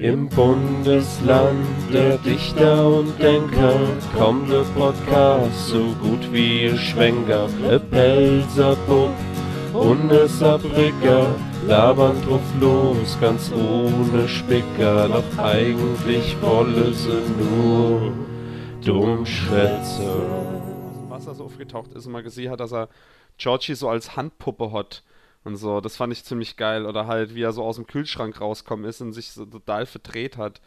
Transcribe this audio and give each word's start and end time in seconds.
Im 0.00 0.28
Bundesland 0.28 1.66
der 1.92 2.18
Dichter 2.18 2.86
und 2.86 3.20
Denker 3.20 3.74
kommt 4.16 4.48
der 4.48 4.62
Podcast 4.78 5.70
so 5.70 5.86
gut 6.00 6.32
wie 6.32 6.66
ihr 6.66 6.76
Schwenker. 6.76 7.48
E 7.68 7.80
Pelzer 7.80 8.76
Bub 8.86 9.10
und 9.72 10.12
e 10.12 11.66
labern 11.66 12.16
drauf 12.22 12.40
los, 12.60 13.18
ganz 13.20 13.50
ohne 13.50 14.28
Spicker. 14.28 15.08
Doch 15.08 15.38
eigentlich 15.44 16.40
wolle 16.42 16.94
sie 16.94 17.20
nur 17.36 18.12
Dummschwätze. 18.84 20.22
Wasser 21.08 21.34
so 21.34 21.46
aufgetaucht 21.46 21.92
ist 21.94 22.06
und 22.06 22.12
mal 22.12 22.22
gesehen 22.22 22.52
hat, 22.52 22.60
dass 22.60 22.70
er 22.70 22.88
Georgie 23.36 23.74
so 23.74 23.88
als 23.88 24.14
Handpuppe 24.14 24.70
hat 24.70 25.02
und 25.48 25.56
so. 25.56 25.80
Das 25.80 25.96
fand 25.96 26.12
ich 26.12 26.24
ziemlich 26.24 26.56
geil. 26.56 26.86
Oder 26.86 27.06
halt, 27.06 27.34
wie 27.34 27.42
er 27.42 27.52
so 27.52 27.64
aus 27.64 27.76
dem 27.76 27.86
Kühlschrank 27.86 28.40
rauskommen 28.40 28.84
ist 28.84 29.00
und 29.00 29.12
sich 29.12 29.32
so 29.32 29.44
total 29.44 29.86
verdreht 29.86 30.36
hat. 30.36 30.60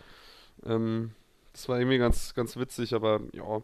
Ähm, 0.65 1.11
das 1.53 1.69
war 1.69 1.79
irgendwie 1.79 1.97
ganz, 1.97 2.33
ganz 2.33 2.57
witzig, 2.57 2.93
aber 2.93 3.21
ja. 3.33 3.61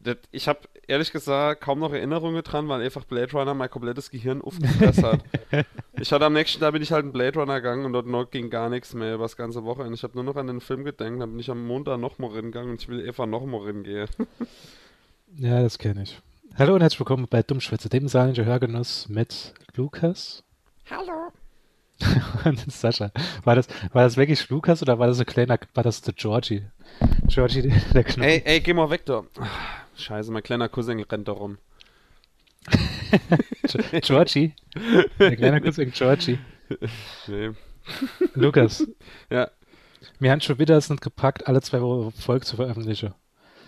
Das, 0.00 0.16
ich 0.30 0.46
habe 0.46 0.60
ehrlich 0.86 1.10
gesagt 1.10 1.60
kaum 1.60 1.80
noch 1.80 1.92
Erinnerungen 1.92 2.44
dran, 2.44 2.68
weil 2.68 2.82
einfach 2.82 3.04
Blade 3.04 3.32
Runner 3.32 3.54
mein 3.54 3.68
komplettes 3.68 4.10
Gehirn 4.10 4.42
aufgefressen 4.42 5.04
hat. 5.04 5.24
ich 6.00 6.12
hatte 6.12 6.24
am 6.24 6.34
nächsten 6.34 6.60
Tag 6.60 6.72
bin 6.72 6.82
ich 6.82 6.92
halt 6.92 7.04
in 7.04 7.12
Blade 7.12 7.36
Runner 7.36 7.56
gegangen 7.60 7.84
und 7.84 7.92
dort 7.92 8.30
ging 8.30 8.48
gar 8.48 8.68
nichts 8.68 8.94
mehr 8.94 9.14
über 9.14 9.24
das 9.24 9.36
ganze 9.36 9.64
Wochenende. 9.64 9.94
Ich 9.94 10.04
habe 10.04 10.14
nur 10.14 10.22
noch 10.22 10.36
an 10.36 10.46
den 10.46 10.60
Film 10.60 10.84
gedacht, 10.84 11.00
dann 11.00 11.18
bin 11.18 11.40
ich 11.40 11.50
am 11.50 11.66
Montag 11.66 11.98
noch 11.98 12.18
mal 12.18 12.30
gegangen 12.30 12.70
und 12.70 12.80
ich 12.80 12.88
will 12.88 13.04
einfach 13.06 13.26
noch 13.26 13.44
mal 13.44 13.72
gehen. 13.82 14.06
ja, 15.36 15.62
das 15.62 15.78
kenne 15.78 16.04
ich. 16.04 16.20
Hallo 16.56 16.74
und 16.74 16.80
herzlich 16.80 17.00
willkommen 17.00 17.26
bei 17.28 17.42
Dummschwätze, 17.42 17.88
dem 17.88 18.06
saarländischen 18.06 18.46
Hörgenuss 18.46 19.08
mit 19.08 19.54
Lukas. 19.74 20.44
Hallo. 20.90 21.32
und 22.44 22.58
Sascha. 22.72 23.10
War 23.44 23.56
das, 23.56 23.68
war 23.92 24.04
das 24.04 24.16
wirklich 24.16 24.48
Lukas 24.48 24.82
oder 24.82 24.98
war 24.98 25.06
das 25.08 25.18
ein 25.20 25.26
kleiner, 25.26 25.58
war 25.74 25.82
das 25.82 26.00
der 26.02 26.14
Georgie? 26.14 26.64
Georgie, 27.26 27.72
der 27.92 28.04
Knochen. 28.04 28.22
Ey, 28.22 28.42
ey, 28.44 28.60
geh 28.60 28.72
mal 28.72 28.88
weg 28.90 29.04
da. 29.06 29.24
Scheiße, 29.96 30.30
mein 30.30 30.42
kleiner 30.42 30.68
Cousin 30.68 31.00
rennt 31.00 31.28
da 31.28 31.32
rum. 31.32 31.58
Georgie? 34.02 34.54
Der 35.18 35.36
kleine 35.36 35.60
Cousin 35.60 35.90
Georgie. 35.92 36.38
Nee. 37.26 37.50
Lukas. 38.34 38.86
Ja. 39.30 39.50
Wir 40.20 40.30
haben 40.30 40.40
schon 40.40 40.58
wieder 40.58 40.76
es 40.76 40.88
nicht 40.90 41.02
gepackt, 41.02 41.46
alle 41.48 41.60
zwei 41.60 41.80
Wochen 41.82 42.12
Folge 42.12 42.44
zu 42.46 42.56
veröffentlichen. 42.56 43.14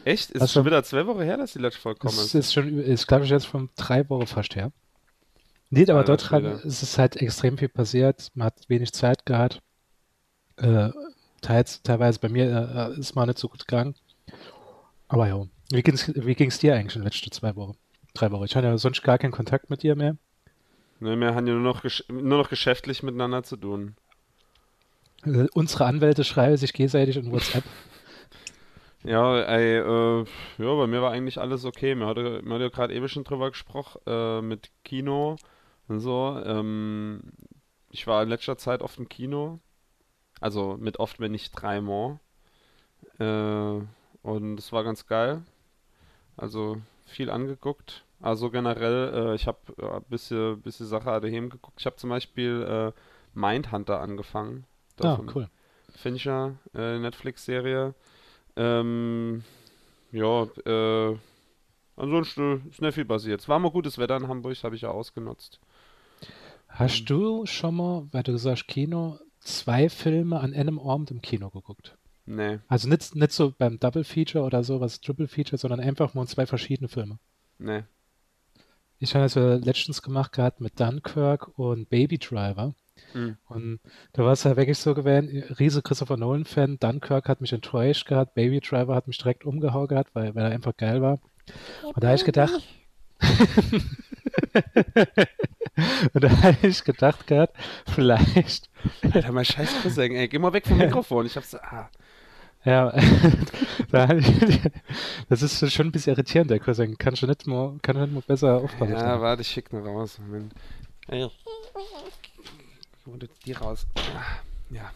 Echt? 0.05 0.31
Ist 0.31 0.41
Hast 0.43 0.53
schon 0.53 0.65
du- 0.65 0.71
wieder 0.71 0.83
zwei 0.85 1.07
Wochen 1.07 1.21
her, 1.23 1.37
dass 1.37 1.53
die 1.53 1.59
letzte 1.59 1.81
Folge 1.81 1.99
Das 2.03 2.17
ist? 2.19 2.35
ist 2.35 2.53
schon, 2.53 2.79
ist 2.79 3.07
glaube 3.07 3.25
ich 3.25 3.31
jetzt 3.31 3.47
von 3.47 3.69
drei 3.77 4.09
Wochen 4.09 4.27
fast 4.27 4.55
her. 4.57 4.71
Nee, 5.71 5.89
aber 5.91 6.19
Schwede. 6.19 6.61
ist 6.65 6.83
es 6.83 6.99
halt 6.99 7.17
extrem 7.17 7.57
viel 7.59 7.69
passiert. 7.69 8.29
Man 8.35 8.47
hat 8.47 8.69
wenig 8.69 8.93
Zeit 8.93 9.25
gehabt. 9.27 9.61
Äh, 10.57 10.91
teils, 11.43 11.83
teilweise 11.83 12.21
bei 12.21 12.29
mir 12.29 12.93
äh, 12.97 13.01
ist 13.01 13.15
mal 13.17 13.27
nicht 13.27 13.39
so 13.39 13.49
gut 13.49 13.67
gegangen. 13.67 13.95
Aber 15.09 15.29
ja, 15.29 15.45
wie 15.73 15.83
ging's, 15.83 16.11
wie 16.15 16.35
ging's 16.35 16.59
dir 16.59 16.75
eigentlich 16.75 16.97
in 16.97 17.03
den 17.03 17.07
letzten 17.07 17.31
zwei 17.33 17.55
Wochen? 17.57 17.77
Drei 18.15 18.31
Wochen. 18.31 18.45
Ich 18.45 18.57
hatte 18.57 18.67
ja 18.67 18.79
sonst 18.79 19.03
gar 19.03 19.19
keinen 19.19 19.33
Kontakt 19.33 19.71
mit 19.71 19.83
dir 19.83 19.95
mehr. 19.97 20.17
Ne, 21.01 21.17
wir 21.19 21.35
haben 21.35 21.47
ja 21.47 21.55
nur 21.55 21.63
noch, 21.63 21.83
gesch- 21.85 22.05
nur 22.13 22.39
noch 22.39 22.49
geschäftlich 22.49 23.03
miteinander 23.03 23.43
zu 23.43 23.57
tun. 23.57 23.97
Äh, 25.25 25.47
unsere 25.55 25.87
Anwälte 25.87 26.25
schreiben 26.25 26.57
sich 26.59 26.73
gegenseitig 26.75 27.17
in 27.17 27.33
WhatsApp. 27.33 27.65
Ja, 29.03 29.41
ey, 29.43 29.79
äh, 29.79 30.25
ja, 30.59 30.75
bei 30.75 30.87
mir 30.87 31.01
war 31.01 31.11
eigentlich 31.13 31.39
alles 31.39 31.65
okay. 31.65 31.95
Wir 31.95 32.07
hatten 32.07 32.23
wir 32.45 32.53
hatten 32.55 32.61
ja 32.63 32.69
gerade 32.69 32.95
eben 32.95 33.09
schon 33.09 33.25
drüber 33.25 33.51
gesprochen, 33.51 34.01
äh, 34.07 34.43
mit 34.43 34.71
Kino 34.85 35.41
so. 35.99 36.41
Ähm, 36.45 37.21
ich 37.91 38.07
war 38.07 38.23
in 38.23 38.29
letzter 38.29 38.57
Zeit 38.57 38.83
oft 38.83 38.99
im 38.99 39.09
Kino. 39.09 39.59
Also 40.41 40.77
mit 40.79 40.99
oft, 40.99 41.21
wenn 41.21 41.33
nicht 41.33 41.51
dreimal. 41.51 42.21
Äh, 43.19 43.81
und 44.23 44.59
es 44.59 44.73
war 44.73 44.85
ganz 44.85 45.07
geil. 45.07 45.43
Also 46.37 46.81
viel 47.07 47.31
angeguckt. 47.31 48.05
Also 48.21 48.51
generell, 48.51 49.13
äh, 49.15 49.35
ich 49.35 49.47
habe 49.47 49.59
äh, 49.79 49.97
ein 49.97 50.05
bisschen, 50.05 50.61
bisschen 50.63 50.87
Sache 50.87 51.21
daheim 51.21 51.51
geguckt. 51.51 51.81
Ich 51.81 51.87
habe 51.87 51.97
zum 51.97 52.11
Beispiel 52.11 52.93
äh, 52.95 53.01
Mindhunter 53.39 54.01
angefangen. 54.01 54.67
Ah, 55.03 55.19
cool. 55.35 55.49
Fincher, 55.97 56.57
äh, 56.75 56.99
Netflix-Serie. 56.99 57.95
Ähm, 58.57 59.45
ja, 60.13 60.45
äh, 60.67 61.17
ansonsten 61.97 62.69
ist 62.71 62.83
nicht 62.83 62.95
viel 62.95 63.05
passiert. 63.05 63.41
Es 63.41 63.49
war 63.49 63.59
mal 63.59 63.71
gutes 63.71 63.99
Wetter 63.99 64.17
in 64.17 64.29
Hamburg, 64.29 64.57
habe 64.63 64.77
ich 64.77 64.83
ja 64.83 64.91
ausgenutzt. 64.91 65.61
Hast 66.71 67.05
du 67.07 67.45
schon 67.47 67.75
mal, 67.77 68.07
weil 68.13 68.23
du 68.23 68.37
sagst 68.39 68.69
Kino, 68.69 69.19
zwei 69.41 69.89
Filme 69.89 70.41
an 70.41 70.55
einem 70.55 70.79
Abend 70.79 71.11
im 71.11 71.21
Kino 71.21 71.51
geguckt? 71.51 71.97
Nee, 72.27 72.59
Also 72.69 72.89
nicht, 72.89 73.15
nicht 73.17 73.33
so 73.33 73.53
beim 73.57 73.81
Double 73.81 74.05
Feature 74.05 74.45
oder 74.45 74.63
so, 74.63 74.81
was 74.81 75.01
Triple 75.01 75.27
Feature, 75.27 75.59
sondern 75.59 75.81
einfach 75.81 76.15
nur 76.15 76.27
zwei 76.27 76.47
verschiedene 76.47 76.89
Filme. 76.89 77.19
nee. 77.59 77.83
Ich 79.03 79.15
habe 79.15 79.25
das 79.25 79.35
ja 79.35 79.55
letztens 79.55 80.03
gemacht 80.03 80.33
gehabt 80.33 80.61
mit 80.61 80.79
Dunkirk 80.79 81.59
und 81.59 81.89
Baby 81.89 82.19
Driver. 82.19 82.75
Mhm. 83.15 83.39
Und 83.49 83.81
da 84.13 84.25
war 84.25 84.33
es 84.33 84.45
ja 84.45 84.59
wirklich 84.59 84.77
so 84.77 84.93
gewesen, 84.93 85.43
riese 85.59 85.81
Christopher 85.81 86.19
Nolan-Fan. 86.19 86.79
Dunkirk 86.79 87.27
hat 87.27 87.41
mich 87.41 87.55
enttäuscht 87.55 88.07
gehabt, 88.07 88.35
Baby 88.35 88.61
Driver 88.61 88.95
hat 88.95 89.07
mich 89.07 89.17
direkt 89.17 89.47
umgehauen 89.47 89.89
gehabt, 89.89 90.15
weil, 90.15 90.35
weil 90.35 90.45
er 90.45 90.51
einfach 90.51 90.77
geil 90.77 91.01
war. 91.01 91.19
Und 91.83 92.05
da 92.05 92.09
habe 92.09 92.17
ich 92.17 92.25
gedacht, 92.27 92.53
und 96.15 96.25
da 96.25 96.31
habe 96.43 96.57
ich 96.67 96.85
gedacht 96.85 97.27
gehabt, 97.27 97.57
vielleicht, 97.93 98.69
Alter, 99.13 99.33
mein 99.33 99.45
scheiß 99.45 99.83
Cousin, 99.83 100.13
ey, 100.13 100.29
geh 100.29 100.39
mal 100.39 100.53
weg 100.53 100.67
vom 100.67 100.79
Mikrofon. 100.79 101.27
Ich 101.27 101.37
hab's, 101.37 101.55
ah, 101.55 101.89
ja, 102.65 102.93
da 103.91 104.09
hab 104.09 104.17
ich, 104.19 104.61
das 105.29 105.43
ist 105.43 105.73
schon 105.73 105.87
ein 105.89 105.93
bisschen 105.93 106.13
irritierend, 106.15 106.51
der 106.51 106.61
Cousin. 106.61 106.99
Kann 106.99 107.17
schon 107.17 107.29
nicht 107.31 107.47
mal, 107.47 107.77
kann 107.83 107.99
nicht 108.01 108.13
mal 108.13 108.23
besser 108.27 108.57
aufpassen. 108.57 108.93
ja, 108.95 109.21
warte, 109.21 109.43
ich 109.43 109.49
schick 109.49 109.73
nur 109.73 109.83
raus. 109.87 110.19
Moment. 110.19 110.53
Ey. 111.09 111.29
Die 113.45 113.53
raus? 113.53 113.87
Ah, 113.97 114.41
Ja. 114.71 114.93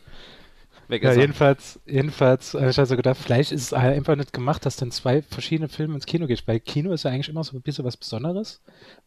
Weg 0.88 1.02
Ja, 1.02 1.12
jedenfalls, 1.12 1.80
jedenfalls 1.86 2.54
habe 2.54 2.70
ich 2.70 2.78
also 2.78 2.96
gedacht, 2.96 3.16
vielleicht 3.18 3.52
ist 3.52 3.62
es 3.62 3.72
einfach 3.72 4.16
nicht 4.16 4.32
gemacht, 4.32 4.64
dass 4.66 4.76
dann 4.76 4.90
zwei 4.90 5.22
verschiedene 5.22 5.68
Filme 5.68 5.94
ins 5.94 6.06
Kino 6.06 6.26
geht. 6.26 6.46
Weil 6.46 6.60
Kino 6.60 6.92
ist 6.92 7.04
ja 7.04 7.10
eigentlich 7.10 7.28
immer 7.28 7.44
so 7.44 7.56
ein 7.56 7.62
bisschen 7.62 7.84
was 7.84 7.96
Besonderes. 7.96 8.62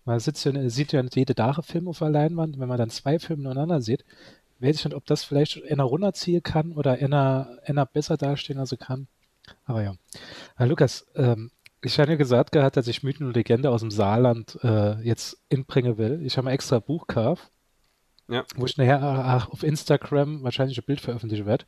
Man 0.05 0.19
sitzt 0.19 0.45
ja, 0.45 0.69
sieht 0.69 0.91
ja 0.91 1.03
nicht 1.03 1.15
jede 1.15 1.41
einen 1.43 1.63
Film 1.63 1.87
auf 1.87 1.99
der 1.99 2.09
Leinwand. 2.09 2.59
Wenn 2.59 2.67
man 2.67 2.77
dann 2.77 2.89
zwei 2.89 3.19
Filme 3.19 3.43
nebeneinander 3.43 3.81
sieht, 3.81 4.05
weiß 4.59 4.77
ich 4.77 4.85
nicht, 4.85 4.95
ob 4.95 5.05
das 5.05 5.23
vielleicht 5.23 5.63
einer 5.69 5.83
runterziehen 5.83 6.43
kann 6.43 6.73
oder 6.73 6.93
einer, 6.93 7.57
einer 7.65 7.85
besser 7.85 8.17
dastehen 8.17 8.59
als 8.59 8.71
er 8.71 8.77
kann. 8.77 9.07
Aber 9.65 9.83
ja. 9.83 9.95
Na, 10.57 10.65
Lukas, 10.65 11.07
ähm, 11.15 11.51
ich 11.81 11.99
habe 11.99 12.11
ja 12.11 12.17
gesagt 12.17 12.51
gehabt, 12.51 12.75
dass 12.75 12.87
ich 12.87 13.03
Mythen 13.03 13.27
und 13.27 13.35
Legende 13.35 13.69
aus 13.69 13.81
dem 13.81 13.91
Saarland 13.91 14.57
äh, 14.63 14.99
jetzt 15.01 15.37
inbringen 15.49 15.97
will. 15.97 16.21
Ich 16.23 16.37
habe 16.37 16.45
mir 16.45 16.53
extra 16.53 16.79
Buch 16.79 17.07
gekauft 17.07 17.51
Ja. 18.29 18.43
wo 18.55 18.65
ich 18.65 18.77
nachher 18.77 19.47
auf 19.51 19.63
Instagram 19.63 20.43
wahrscheinlich 20.43 20.77
ein 20.77 20.85
Bild 20.85 20.99
veröffentlichen 20.99 21.45
werde. 21.45 21.65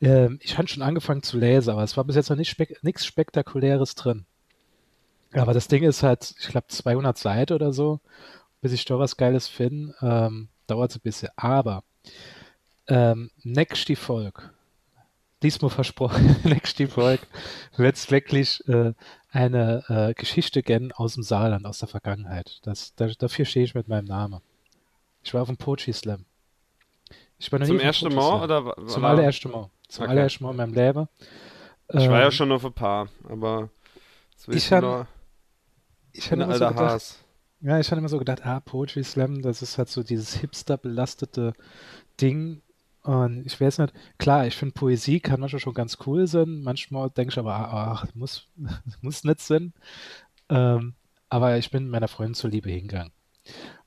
Ähm, 0.00 0.38
ich 0.42 0.56
habe 0.58 0.68
schon 0.68 0.82
angefangen 0.82 1.22
zu 1.22 1.38
lesen, 1.38 1.70
aber 1.70 1.82
es 1.82 1.96
war 1.96 2.04
bis 2.04 2.16
jetzt 2.16 2.30
noch 2.30 2.36
nicht 2.36 2.50
spek 2.50 2.82
nichts 2.82 3.06
Spektakuläres 3.06 3.94
drin. 3.94 4.26
Aber 5.32 5.54
das 5.54 5.68
Ding 5.68 5.84
ist 5.84 6.02
halt, 6.02 6.34
ich 6.40 6.48
glaube, 6.48 6.66
200 6.68 7.16
Seiten 7.16 7.52
oder 7.52 7.72
so, 7.72 8.00
bis 8.60 8.72
ich 8.72 8.84
da 8.84 8.98
was 8.98 9.16
Geiles 9.16 9.46
finde, 9.46 9.94
ähm, 10.02 10.48
dauert 10.66 10.90
es 10.90 10.96
ein 10.96 11.02
bisschen. 11.02 11.28
Aber 11.36 11.84
ähm, 12.88 13.30
nächste 13.42 13.94
Folge, 13.94 14.50
diesmal 15.42 15.70
versprochen, 15.70 16.36
nächste 16.44 16.88
Folge, 16.88 17.22
wird 17.76 17.96
es 17.96 18.10
wirklich 18.10 18.66
äh, 18.68 18.92
eine 19.30 19.84
äh, 19.88 20.14
Geschichte 20.14 20.62
geben 20.62 20.90
aus 20.92 21.14
dem 21.14 21.22
Saarland, 21.22 21.66
aus 21.66 21.78
der 21.78 21.88
Vergangenheit. 21.88 22.58
Das, 22.62 22.94
da, 22.96 23.06
dafür 23.06 23.44
stehe 23.44 23.64
ich 23.64 23.74
mit 23.74 23.86
meinem 23.86 24.06
Namen. 24.06 24.40
Ich 25.22 25.34
war 25.34 25.42
auf 25.42 25.48
dem 25.48 25.56
Poetry 25.56 25.92
Slam. 25.92 26.24
Ich 27.38 27.50
war 27.50 27.58
noch 27.58 27.66
Zum 27.66 27.76
nie 27.76 27.82
ersten 27.82 28.14
Mal 28.14 28.44
oder? 28.44 28.86
Zum 28.86 29.04
allerersten 29.04 29.50
Mal. 29.50 29.70
Zum 29.88 30.04
Okay. 30.04 30.10
allerersten 30.12 30.44
Mal 30.44 30.50
in 30.50 30.56
meinem 30.56 30.74
Leben. 30.74 31.08
Ich 31.92 32.08
war 32.08 32.20
ja 32.20 32.26
Ähm, 32.26 32.30
schon 32.30 32.52
auf 32.52 32.64
ein 32.64 32.72
paar, 32.72 33.08
aber. 33.28 33.70
ich 34.48 34.72
hab- 34.72 34.82
nur 34.82 35.06
ich 36.12 36.30
hatte 36.30 36.42
immer 36.42 36.54
so 36.54 36.66
gedacht, 36.68 36.78
Has. 36.78 37.18
ja, 37.60 37.78
ich 37.80 37.90
hatte 37.90 37.98
immer 37.98 38.08
so 38.08 38.18
gedacht, 38.18 38.44
ah, 38.46 38.60
Poetry 38.60 39.04
Slam, 39.04 39.42
das 39.42 39.62
ist 39.62 39.78
halt 39.78 39.88
so 39.88 40.02
dieses 40.02 40.34
hipster-belastete 40.34 41.52
Ding. 42.20 42.62
Und 43.02 43.46
ich 43.46 43.60
weiß 43.60 43.78
nicht, 43.78 43.94
klar, 44.18 44.46
ich 44.46 44.56
finde 44.56 44.74
Poesie 44.74 45.20
kann 45.20 45.40
manchmal 45.40 45.60
schon 45.60 45.74
ganz 45.74 45.98
cool 46.06 46.26
sein. 46.26 46.62
Manchmal 46.62 47.10
denke 47.10 47.32
ich 47.32 47.38
aber, 47.38 47.54
ah, 47.54 47.92
ach, 47.92 48.06
muss, 48.14 48.48
muss 49.02 49.24
nicht 49.24 49.40
sein. 49.40 49.72
Ähm, 50.50 50.94
aber 51.28 51.58
ich 51.58 51.70
bin 51.70 51.88
meiner 51.90 52.08
Freundin 52.08 52.34
zuliebe 52.34 52.70
hingegangen. 52.70 53.12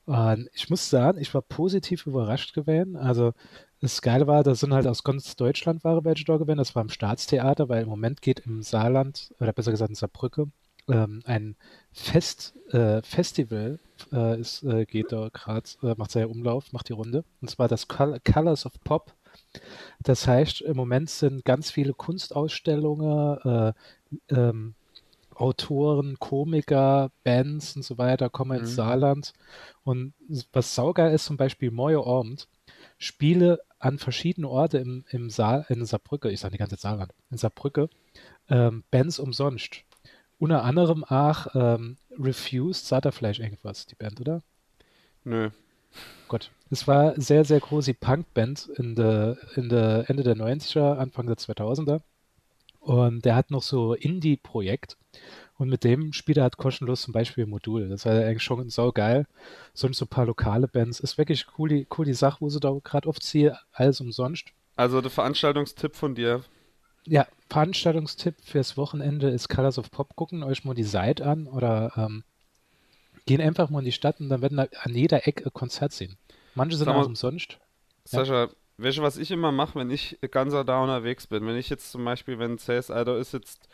Und 0.06 0.50
ich 0.52 0.68
muss 0.70 0.90
sagen, 0.90 1.18
ich 1.18 1.32
war 1.32 1.42
positiv 1.42 2.06
überrascht 2.06 2.54
gewesen. 2.54 2.96
Also 2.96 3.32
das 3.80 4.02
Geile 4.02 4.26
war, 4.26 4.42
da 4.42 4.54
sind 4.54 4.72
halt 4.72 4.86
aus 4.86 5.04
ganz 5.04 5.36
Deutschland 5.36 5.84
waren 5.84 6.04
welche 6.04 6.24
da 6.24 6.36
gewesen. 6.36 6.58
Das 6.58 6.74
war 6.74 6.82
im 6.82 6.88
Staatstheater, 6.88 7.68
weil 7.68 7.82
im 7.82 7.88
Moment 7.88 8.22
geht 8.22 8.40
im 8.40 8.62
Saarland, 8.62 9.34
oder 9.40 9.52
besser 9.52 9.70
gesagt 9.70 9.90
in 9.90 9.94
Saarbrücke, 9.94 10.46
ähm, 10.88 11.22
ein 11.24 11.56
Fest, 11.92 12.54
äh, 12.70 13.02
Festival 13.02 13.78
äh, 14.12 14.40
ist, 14.40 14.62
äh, 14.64 14.84
geht 14.84 15.12
da 15.12 15.28
gerade, 15.32 15.68
äh, 15.82 15.94
macht 15.96 16.10
seinen 16.10 16.30
Umlauf, 16.30 16.72
macht 16.72 16.88
die 16.88 16.92
Runde. 16.92 17.24
Und 17.40 17.50
zwar 17.50 17.68
das 17.68 17.88
Col 17.88 18.18
Colors 18.20 18.66
of 18.66 18.72
Pop. 18.84 19.14
Das 20.00 20.26
heißt, 20.26 20.60
im 20.62 20.76
Moment 20.76 21.10
sind 21.10 21.44
ganz 21.44 21.70
viele 21.70 21.94
Kunstausstellungen, 21.94 23.38
äh, 23.38 23.72
ähm, 24.30 24.74
Autoren, 25.36 26.18
Komiker, 26.18 27.10
Bands 27.24 27.76
und 27.76 27.82
so 27.82 27.98
weiter 27.98 28.30
kommen 28.30 28.58
ins 28.58 28.72
Mhm. 28.72 28.74
Saarland. 28.76 29.32
Und 29.84 30.14
was 30.52 30.74
saugeil 30.74 31.12
ist, 31.14 31.24
zum 31.26 31.36
Beispiel 31.36 31.70
Moje 31.70 32.04
Abend, 32.06 32.48
Spiele 32.98 33.60
an 33.78 33.98
verschiedenen 33.98 34.46
Orten 34.50 34.76
im, 34.78 35.04
im 35.10 35.30
Saal, 35.30 35.66
in 35.68 35.84
Saarbrücke, 35.84 36.30
ich 36.30 36.40
sage 36.40 36.52
die 36.52 36.58
ganze 36.58 36.76
Zeit 36.76 36.82
Saarland, 36.82 37.12
in 37.30 37.38
Saarbrücke, 37.38 37.88
ähm, 38.48 38.84
Bands 38.90 39.18
umsonst. 39.18 39.82
Unter 40.38 40.64
anderem 40.64 41.04
auch 41.04 41.46
ähm, 41.54 41.96
Refused, 42.18 42.86
sagt 42.86 43.06
er 43.06 43.12
vielleicht 43.12 43.40
irgendwas, 43.40 43.86
die 43.86 43.94
Band, 43.94 44.20
oder? 44.20 44.42
Nö. 45.24 45.50
Gott. 46.28 46.50
Es 46.70 46.88
war 46.88 47.20
sehr, 47.20 47.44
sehr 47.44 47.60
große 47.60 47.94
Punkband 47.94 48.68
in 48.76 48.94
der, 48.94 49.36
in 49.56 49.68
der 49.68 50.04
Ende 50.08 50.22
der 50.22 50.36
90er, 50.36 50.96
Anfang 50.96 51.26
der 51.26 51.36
2000er. 51.36 52.00
Und 52.84 53.24
der 53.24 53.34
hat 53.34 53.50
noch 53.50 53.62
so 53.62 53.94
Indie-Projekt. 53.94 54.98
Und 55.56 55.70
mit 55.70 55.84
dem 55.84 56.12
spielt 56.12 56.36
er 56.36 56.42
halt 56.42 56.58
kostenlos 56.58 57.02
zum 57.02 57.12
Beispiel 57.12 57.46
Modul. 57.46 57.88
Das 57.88 58.04
war 58.04 58.12
eigentlich 58.12 58.42
schon 58.42 58.68
sau 58.68 58.92
geil. 58.92 59.26
Sonst 59.72 59.98
so 59.98 60.04
ein 60.04 60.08
paar 60.08 60.26
lokale 60.26 60.68
Bands. 60.68 61.00
Ist 61.00 61.16
wirklich 61.16 61.46
cool, 61.58 61.70
die, 61.70 61.86
cool 61.96 62.04
die 62.04 62.12
Sache, 62.12 62.40
wo 62.40 62.50
sie 62.50 62.60
da 62.60 62.76
gerade 62.84 63.08
oft 63.08 63.22
ziehen. 63.22 63.56
Alles 63.72 64.00
umsonst. 64.00 64.48
Also 64.76 65.00
der 65.00 65.10
Veranstaltungstipp 65.10 65.96
von 65.96 66.14
dir. 66.14 66.44
Ja, 67.06 67.26
Veranstaltungstipp 67.48 68.36
fürs 68.42 68.76
Wochenende 68.76 69.30
ist 69.30 69.48
Colors 69.48 69.78
of 69.78 69.90
Pop. 69.90 70.14
Gucken 70.14 70.42
euch 70.42 70.64
mal 70.64 70.74
die 70.74 70.82
Seite 70.82 71.24
an 71.24 71.46
oder 71.46 71.92
ähm, 71.96 72.24
gehen 73.24 73.40
einfach 73.40 73.70
mal 73.70 73.78
in 73.78 73.84
die 73.86 73.92
Stadt 73.92 74.20
und 74.20 74.28
dann 74.28 74.42
werden 74.42 74.58
da 74.58 74.66
an 74.82 74.94
jeder 74.94 75.26
Ecke 75.26 75.46
ein 75.46 75.52
Konzert 75.54 75.92
sehen. 75.92 76.18
Manche 76.54 76.76
sind 76.76 76.86
Sag 76.86 76.96
auch 76.96 77.06
umsonst. 77.06 77.58
Sascha, 78.04 78.50
weißt 78.78 78.98
du, 78.98 79.02
was 79.02 79.16
ich 79.16 79.30
immer 79.30 79.52
mache, 79.52 79.78
wenn 79.78 79.90
ich 79.90 80.18
ganz 80.30 80.52
da 80.52 80.82
unterwegs 80.82 81.26
bin? 81.26 81.46
Wenn 81.46 81.56
ich 81.56 81.70
jetzt 81.70 81.90
zum 81.92 82.04
Beispiel, 82.04 82.38
wenn 82.38 82.58
CSI 82.58 83.04
da 83.04 83.16
ist 83.16 83.32
jetzt 83.32 83.68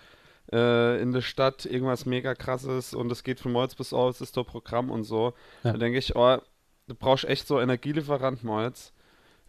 äh, 0.52 1.00
in 1.00 1.12
der 1.12 1.23
Stadt 1.23 1.64
irgendwas 1.64 2.06
mega 2.06 2.35
krasses 2.35 2.94
und 2.94 3.11
es 3.12 3.23
geht 3.23 3.41
von 3.41 3.52
morgens 3.52 3.75
bis 3.75 3.93
abends, 3.93 4.20
ist 4.20 4.37
da 4.37 4.43
Programm 4.43 4.91
und 4.91 5.05
so, 5.05 5.35
Ja. 5.64 5.73
dann 5.73 5.81
denke 5.81 5.99
ich, 5.99 6.17
oh, 6.17 6.38
du 6.88 6.94
brauchst 6.94 7.25
echt 7.25 7.47
so 7.47 7.61
Energielieferant 7.61 8.43
morgens, 8.44 8.93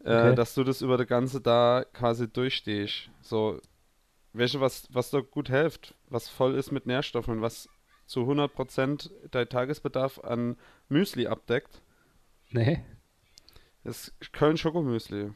äh, 0.04 0.16
Okay. 0.16 0.36
dass 0.36 0.54
du 0.54 0.64
das 0.64 0.82
über 0.82 0.98
das 0.98 1.08
Ganze 1.08 1.42
da 1.42 1.86
quasi 1.94 2.28
durchstehst. 2.28 3.10
So, 3.22 3.60
weißt 4.34 4.56
du, 4.56 4.60
was, 4.62 4.88
was 4.92 5.10
da 5.10 5.20
gut 5.22 5.50
hilft, 5.50 5.96
was 6.10 6.30
voll 6.30 6.56
ist 6.56 6.72
mit 6.72 6.86
Nährstoffen, 6.86 7.42
was 7.42 7.68
zu 8.06 8.22
100% 8.22 9.10
dein 9.32 9.48
Tagesbedarf 9.50 10.20
an 10.20 10.58
Müsli 10.90 11.28
abdeckt? 11.28 11.82
Nee. 12.50 12.84
Das 13.84 14.14
ist 14.20 14.34
Köln 14.34 14.58
Schokomüsli. 14.58 15.32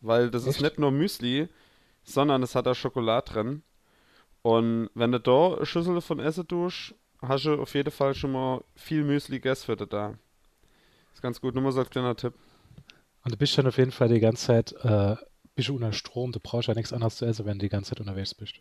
Weil 0.00 0.30
das 0.30 0.46
ist 0.46 0.60
nicht 0.60 0.78
nur 0.78 0.90
Müsli, 0.90 1.48
sondern 2.02 2.42
es 2.42 2.54
hat 2.54 2.66
da 2.66 2.74
Schokolade 2.74 3.32
drin. 3.32 3.62
Und 4.42 4.90
wenn 4.94 5.12
du 5.12 5.20
da 5.20 5.54
eine 5.54 5.66
Schüssel 5.66 6.00
von 6.00 6.18
essen 6.18 6.48
tust, 6.48 6.94
hast 7.20 7.44
du 7.44 7.60
auf 7.60 7.74
jeden 7.74 7.92
Fall 7.92 8.14
schon 8.14 8.32
mal 8.32 8.64
viel 8.74 9.04
Müsli 9.04 9.36
gegessen 9.36 9.66
für 9.66 9.76
dich 9.76 9.88
da. 9.88 10.14
Ist 11.14 11.22
ganz 11.22 11.40
gut, 11.40 11.54
nur 11.54 11.62
mal 11.62 11.72
so 11.72 11.80
als 11.80 11.90
kleiner 11.90 12.16
Tipp. 12.16 12.34
Und 13.24 13.32
du 13.32 13.36
bist 13.36 13.56
dann 13.56 13.68
auf 13.68 13.78
jeden 13.78 13.92
Fall 13.92 14.08
die 14.08 14.18
ganze 14.18 14.46
Zeit 14.46 14.72
äh, 14.82 15.14
bist 15.54 15.68
du 15.68 15.76
unter 15.76 15.92
Strom. 15.92 16.32
Du 16.32 16.40
brauchst 16.40 16.66
ja 16.66 16.74
nichts 16.74 16.92
anderes 16.92 17.16
zu 17.16 17.26
essen, 17.26 17.46
wenn 17.46 17.58
du 17.58 17.66
die 17.66 17.68
ganze 17.68 17.90
Zeit 17.90 18.00
unterwegs 18.00 18.34
bist. 18.34 18.60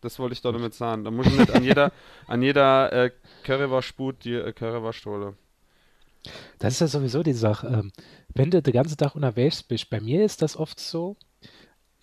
Das 0.00 0.18
wollte 0.18 0.32
ich 0.32 0.40
da 0.40 0.50
damit 0.52 0.74
sagen. 0.74 1.04
Da 1.04 1.10
muss 1.10 1.26
ich 1.26 1.38
nicht 1.38 1.50
an 1.50 1.62
jeder, 1.62 1.92
an 2.26 2.42
jeder 2.42 2.92
äh, 2.92 3.10
Currywurstsput 3.44 4.24
die 4.24 4.34
äh, 4.34 4.52
Currywurst 4.52 5.04
holen. 5.06 5.36
Das 6.58 6.74
ist 6.74 6.80
ja 6.80 6.86
sowieso 6.86 7.22
die 7.22 7.32
Sache. 7.32 7.66
Ähm, 7.68 7.92
wenn 8.34 8.50
du 8.50 8.62
den 8.62 8.74
ganzen 8.74 8.96
Tag 8.96 9.14
unterwegs 9.14 9.62
bist, 9.62 9.90
bei 9.90 10.00
mir 10.00 10.24
ist 10.24 10.42
das 10.42 10.56
oft 10.56 10.78
so, 10.78 11.16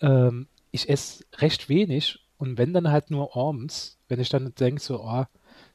ähm, 0.00 0.48
ich 0.70 0.88
esse 0.88 1.24
recht 1.36 1.68
wenig 1.68 2.18
und 2.36 2.58
wenn 2.58 2.72
dann 2.72 2.90
halt 2.90 3.10
nur 3.10 3.36
abends, 3.36 3.98
wenn 4.08 4.20
ich 4.20 4.28
dann 4.28 4.54
denke 4.54 4.80
so, 4.80 5.02
oh, 5.02 5.24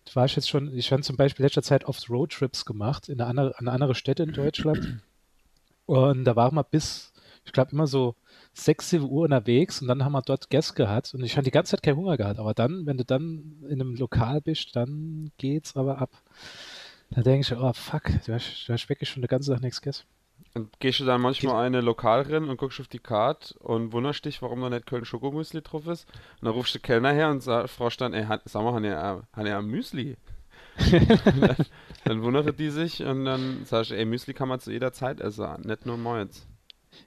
du 0.06 0.16
warst 0.16 0.36
jetzt 0.36 0.50
schon, 0.50 0.76
ich 0.76 0.92
habe 0.92 1.02
zum 1.02 1.18
Beispiel 1.18 1.46
letzter 1.46 1.64
Zeit 1.64 1.86
oft 1.86 2.10
Roadtrips 2.10 2.66
gemacht 2.66 3.10
in 3.10 3.20
eine 3.20 3.30
andere, 3.30 3.58
an 3.58 3.68
eine 3.68 3.72
andere 3.72 3.96
Städte 3.96 4.24
in 4.24 4.34
Deutschland 4.34 5.02
und 5.86 6.26
da 6.26 6.36
waren 6.36 6.56
wir 6.56 6.64
bis, 6.64 7.14
ich 7.46 7.52
glaube 7.52 7.72
immer 7.72 7.88
so 7.88 8.16
6, 8.54 8.90
7 8.92 9.10
Uhr 9.10 9.24
unterwegs 9.24 9.82
und 9.82 9.88
dann 9.88 10.06
haben 10.06 10.12
wir 10.12 10.22
dort 10.22 10.50
Gäste 10.50 10.76
gehabt 10.76 11.14
und 11.14 11.24
ich 11.24 11.36
habe 11.36 11.44
die 11.44 11.52
ganze 11.52 11.72
Zeit 11.72 11.84
keinen 11.84 11.98
Hunger 11.98 12.18
gehabt, 12.18 12.40
aber 12.40 12.54
dann, 12.54 12.86
wenn 12.86 12.98
du 12.98 13.06
dann 13.06 13.64
in 13.68 13.82
einem 13.82 13.96
Lokal 13.96 14.42
bist, 14.42 14.76
dann 14.76 15.32
geht's 15.38 15.76
aber 15.76 15.98
ab. 15.98 16.12
Da 17.16 17.22
denke 17.22 17.42
ich, 17.42 17.60
oh 17.60 17.74
fuck, 17.74 18.04
du 18.26 18.34
hast, 18.34 18.66
du 18.68 18.74
hast 18.74 18.90
wirklich 18.90 19.10
schon 19.10 19.22
den 19.22 19.28
ganzen 19.28 19.54
Tag 19.54 19.62
nichts 19.62 19.82
gegessen. 19.82 20.06
Und 20.56 20.80
gehst 20.80 21.00
du 21.00 21.06
dann 21.06 21.22
manchmal 21.22 21.66
eine 21.66 21.82
Lokal 21.82 22.22
rein 22.22 22.48
und 22.48 22.58
guckst 22.58 22.80
auf 22.80 22.88
die 22.88 23.00
Karte 23.00 23.58
und 23.60 23.92
wunderst 23.92 24.26
dich, 24.26 24.42
warum 24.42 24.62
da 24.62 24.70
nicht 24.70 24.86
Köln 24.86 25.06
Schokomüsli 25.06 25.62
drauf 25.62 25.88
ist. 25.88 26.08
Und 26.40 26.46
dann 26.46 26.54
rufst 26.54 26.76
du 26.76 26.80
den 26.80 26.84
Kellner 26.84 27.12
her 27.12 27.30
und 27.30 27.44
fragst 27.44 28.02
dann, 28.02 28.14
ey, 28.14 28.26
sag 28.46 28.64
mal, 28.64 28.74
haben 28.74 28.84
ja, 28.84 29.22
haben 29.32 29.48
ja 29.48 29.62
Müsli? 29.62 30.18
dann, 30.78 31.56
dann 32.04 32.24
wundert 32.24 32.60
die 32.60 32.70
sich 32.70 33.04
und 33.04 33.26
dann 33.26 33.66
sagst 33.66 33.92
du, 33.92 33.96
ey, 33.96 34.06
Müsli 34.06 34.34
kann 34.34 34.48
man 34.48 34.60
zu 34.60 34.72
jeder 34.72 34.94
Zeit 34.94 35.22
essen, 35.22 35.62
nicht 35.62 35.86
nur 35.86 35.98
morgens. 35.98 36.48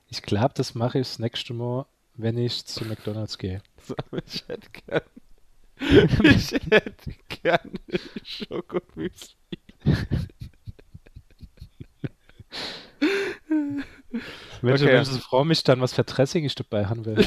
Ich 0.08 0.22
glaube, 0.22 0.54
das 0.54 0.74
mache 0.74 0.98
ich 0.98 1.08
das 1.08 1.18
nächste 1.18 1.54
Mal, 1.54 1.86
wenn 2.14 2.38
ich 2.38 2.64
zu 2.64 2.84
McDonalds 2.84 3.38
gehe. 3.38 3.62
Ich 4.26 4.48
hätte 4.48 4.68
gern, 4.70 5.02
ich 6.24 6.52
hätte 6.52 7.14
gern 7.28 7.70
Schokomüsli. 8.24 9.35
Welche 14.66 14.84
Okay. 14.84 14.94
Menschen 14.94 15.20
Frau 15.20 15.44
mich 15.44 15.62
dann 15.64 15.80
was 15.80 15.94
für 15.94 16.04
Dressing 16.04 16.44
ich 16.46 16.54
dabei 16.54 16.86
haben 16.86 17.04
will. 17.04 17.26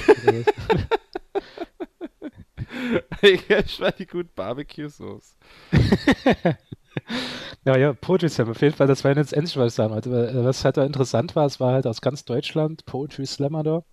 ich 3.22 3.80
war 3.80 3.92
die 3.92 4.06
gut 4.06 4.34
Barbecue-Sauce. 4.36 5.38
ja, 7.66 7.78
ja, 7.78 7.94
Poetry 7.94 8.30
Slam, 8.30 8.50
auf 8.50 8.62
jeden 8.62 8.76
Fall, 8.76 8.88
das 8.88 9.04
war 9.04 9.16
jetzt 9.16 9.34
endlich, 9.34 9.58
was 9.58 9.74
ich 9.74 9.76
sagen 9.76 9.94
wollte. 9.94 10.10
Äh, 10.10 10.44
Was 10.44 10.64
halt 10.66 10.78
da 10.78 10.86
interessant 10.86 11.36
war, 11.36 11.46
es 11.46 11.60
war 11.60 11.74
halt 11.74 11.88
aus 11.88 12.02
ganz 12.02 12.26
Deutschland 12.26 12.86
Poetry 12.86 13.26
Slammer 13.26 13.64
da. 13.64 13.84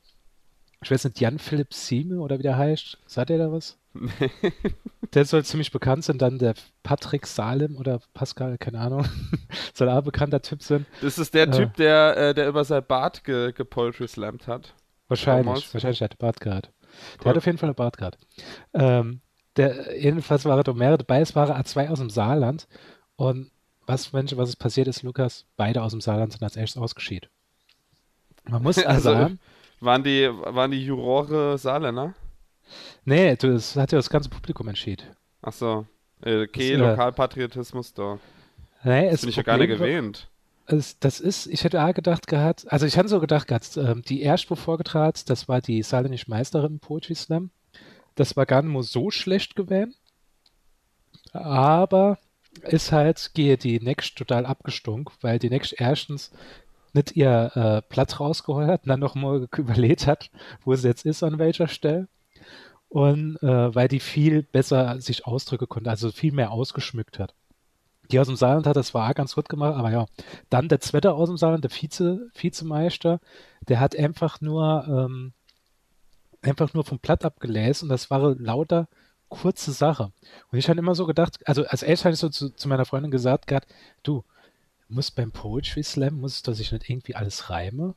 Ich 0.82 0.90
weiß 0.90 1.04
nicht, 1.04 1.20
Jan 1.20 1.38
Philipp 1.38 1.72
Sieme 1.72 2.20
oder 2.20 2.38
wie 2.38 2.43
der 2.43 2.56
heißt. 2.56 2.98
Sagt 3.06 3.31
ihr 3.31 3.38
da 3.38 3.50
was? 3.50 3.78
Der 5.14 5.25
soll 5.25 5.44
ziemlich 5.44 5.70
bekannt 5.70 6.04
sein. 6.04 6.19
Dann 6.19 6.38
der 6.38 6.54
Patrick 6.82 7.26
Salem 7.26 7.76
oder 7.76 8.00
Pascal, 8.12 8.58
keine 8.58 8.81
Ahnung. 8.81 9.06
soll 9.75 9.88
auch 9.88 9.98
ein 9.98 10.04
bekannter 10.04 10.43
Typ 10.43 10.62
sein. 10.62 10.84
Das 11.00 11.19
ist 11.19 11.32
der 11.34 11.46
Ja. 11.46 11.52
Typ, 11.52 11.75
der, 11.76 12.16
äh, 12.16 12.34
der 12.34 12.48
über 12.48 12.64
sein 12.64 12.84
Bart 12.87 13.22
ge 13.25 13.52
gepoetry 13.52 14.08
slammt 14.08 14.46
hat. 14.48 14.75
Wahrscheinlich, 15.08 15.72
wahrscheinlich 15.72 16.02
hat 16.02 16.14
er 16.14 16.16
Bart 16.16 16.40
gehabt. 16.40 16.66
Der 17.19 17.26
Cool. 17.26 17.31
hat 17.31 17.36
auf 17.38 17.46
jeden 17.46 17.58
Fall 17.58 17.69
einen 17.69 17.76
Bart 17.76 17.96
gehabt. 17.98 18.19
Ähm, 18.74 19.20
der, 19.56 19.98
jedenfalls 20.00 20.44
waren 20.44 20.62
da 20.62 20.72
mehrere 20.72 20.98
dabei. 20.98 21.20
Es 21.20 21.34
waren 21.36 21.50
A2 21.62 21.88
aus 21.88 21.98
dem 22.00 22.10
Saarland. 22.10 22.67
Und 23.15 23.50
was, 23.86 24.12
Mensch, 24.12 24.36
was 24.36 24.48
ist 24.48 24.56
passiert 24.56 24.88
ist, 24.88 25.03
Lukas? 25.03 25.46
Beide 25.56 25.82
aus 25.82 25.93
dem 25.93 26.00
Saarland 26.00 26.32
sind 26.32 26.43
als 26.43 26.56
erstes 26.56 26.82
ausgeschieden. 26.82 27.31
Man 28.48 28.62
muss 28.62 28.79
also, 28.79 28.88
Also, 28.88 29.12
sagen, 29.12 29.38
Waren 29.81 30.03
die, 30.03 30.29
waren 30.29 30.70
die 30.72 30.84
Jurore 30.84 31.58
Saarländer? 31.58 32.15
Nee, 33.05 33.37
das 33.37 33.77
hat 33.77 33.93
ja 33.93 33.99
das 33.99 34.11
ganze 34.11 34.29
Publikum 34.29 34.69
entschieden. 34.69 35.06
Achso. 35.43 35.87
Äh, 36.23 36.43
okay, 36.43 36.73
Das, 36.73 36.81
äh, 36.81 36.91
Lokalpatriotismus 36.91 37.94
da. 37.94 38.19
Nee, 38.85 39.06
Das 39.06 39.15
es 39.15 39.20
bin 39.23 39.31
ich 39.31 39.37
ja 39.37 39.43
gar 39.43 39.58
nicht 39.58 39.69
gewähnt. 39.69 40.29
Es, 40.67 40.99
das 40.99 41.20
ist, 41.20 41.46
ich 41.46 41.63
hätte 41.63 41.82
auch 41.82 41.94
gedacht 41.94 42.27
gehabt, 42.27 42.70
also 42.73 42.87
ich 42.87 42.99
hatte 42.99 43.08
so 43.08 43.20
gedacht 43.20 43.46
gehabt, 43.46 43.77
ähm, 43.77 44.03
die 44.03 44.23
erste, 44.23 44.51
wo 44.51 44.55
vorgetrat, 44.56 45.31
das 45.31 45.49
war 45.49 45.61
die 45.61 45.82
saarländische 45.82 46.29
Meisterin 46.29 46.73
im 46.73 46.79
Poetry 46.81 47.15
Slam. 47.15 47.51
Das 48.17 48.37
war 48.37 48.46
gar 48.46 48.63
nicht 48.63 48.73
mal 48.73 48.82
so 48.82 49.11
schlecht 49.11 49.55
gewesen. 49.55 49.94
Aber 51.32 52.19
ist 52.63 52.91
halt, 52.91 53.31
gehe 53.35 53.56
die 53.56 53.79
Next 53.81 54.17
total 54.17 54.46
abgestunken, 54.46 55.15
weil 55.20 55.39
die 55.39 55.51
Next 55.51 55.75
erstens 55.79 56.32
nicht 56.94 57.15
ihr 57.15 57.53
äh, 57.55 57.82
Blatt 57.89 58.19
rausgeholt 58.19 58.69
hat 58.69 58.82
und 58.85 58.89
dann 58.89 59.01
nochmal 59.01 59.46
überlegt 59.56 60.06
hat, 60.06 60.31
wo 60.65 60.75
sie 60.75 60.89
jetzt 60.89 61.05
ist, 61.05 61.23
an 61.23 61.39
welcher 61.39 61.69
Stelle. 61.69 62.08
Und 62.96 63.36
äh, 63.43 63.74
weil 63.74 63.88
die 63.88 64.00
viel 64.00 64.43
besser 64.43 64.98
sich 65.03 65.26
ausdrücken 65.26 65.69
konnte, 65.69 65.91
also 65.91 66.10
viel 66.10 66.32
mehr 66.32 66.50
ausgeschmückt 66.50 67.19
hat. 67.19 67.34
Die 68.10 68.19
aus 68.19 68.26
dem 68.26 68.36
Saarland 68.36 68.67
hat 68.67 68.76
das 68.76 68.94
war 68.94 69.12
ganz 69.12 69.34
gut 69.34 69.50
gemacht, 69.50 69.74
aber 69.74 69.91
ja, 69.91 70.06
dann 70.48 70.70
der 70.70 70.81
zweite 70.81 71.12
aus 71.12 71.29
dem 71.29 71.36
Saarland, 71.36 71.62
der 71.62 71.70
Vize, 71.70 72.31
Vizemeister, 72.34 73.20
der 73.69 73.81
hat 73.81 73.94
einfach 73.98 74.41
nur, 74.41 74.86
ähm, 74.88 75.34
einfach 76.41 76.72
nur 76.72 76.84
vom 76.84 76.98
Blatt 76.98 77.26
abgelesen 77.26 77.84
und 77.84 77.88
das 77.91 78.08
war 78.08 78.34
lauter 78.36 78.88
kurze 79.29 79.72
Sache. 79.72 80.10
Und 80.50 80.58
ich 80.58 80.70
habe 80.70 80.79
immer 80.79 80.94
so 80.94 81.05
gedacht, 81.05 81.46
also 81.46 81.67
als 81.67 81.82
erstes 81.82 82.06
habe 82.06 82.15
ich 82.15 82.20
so 82.20 82.31
zu, 82.31 82.48
zu 82.48 82.67
meiner 82.67 82.86
Freundin 82.86 83.10
gesagt, 83.10 83.46
gehabt, 83.46 83.69
du, 84.05 84.24
muss 84.88 85.10
beim 85.10 85.32
Poetry 85.32 85.82
Slam, 85.82 86.19
muss 86.19 86.36
es 86.36 86.43
doch 86.43 86.55
sich 86.55 86.72
nicht 86.72 86.88
irgendwie 86.88 87.15
alles 87.15 87.50
reimen? 87.50 87.91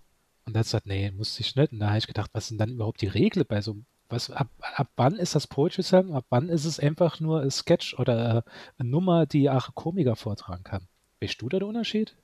Und 0.46 0.56
dann 0.56 0.60
hat 0.60 0.65
sie 0.65 0.72
gesagt, 0.72 0.88
nee, 0.88 1.10
muss 1.12 1.36
sich 1.36 1.56
nicht. 1.56 1.72
Und 1.72 1.79
da 1.79 1.88
habe 1.88 2.00
ich 2.00 2.08
gedacht, 2.08 2.32
was 2.34 2.50
sind 2.50 2.58
dann 2.58 2.72
überhaupt 2.72 3.01
die 3.01 3.08
Regeln 3.08 3.46
bei 3.48 3.62
so, 3.62 3.77
was, 4.10 4.30
ab, 4.32 4.48
ab 4.75 4.88
wann 4.96 5.16
ist 5.16 5.36
das 5.36 5.48
Poetry 5.48 5.84
Slam? 5.84 6.12
Ab 6.12 6.25
wann 6.30 6.50
ist 6.50 6.66
es 6.66 6.80
einfach 6.80 7.20
nur 7.20 7.42
ein 7.42 7.51
Sketch 7.51 7.98
oder 7.98 8.38
äh, 8.38 8.42
eine 8.80 8.89
Nummer, 8.89 9.25
die 9.25 9.50
auch 9.50 9.74
Komiker 9.75 10.16
vortragen 10.16 10.63
kann? 10.63 10.88
Weißt 11.22 11.42
du 11.42 11.50
da 11.50 11.60
den 11.60 11.68
Unterschied? 11.68 12.16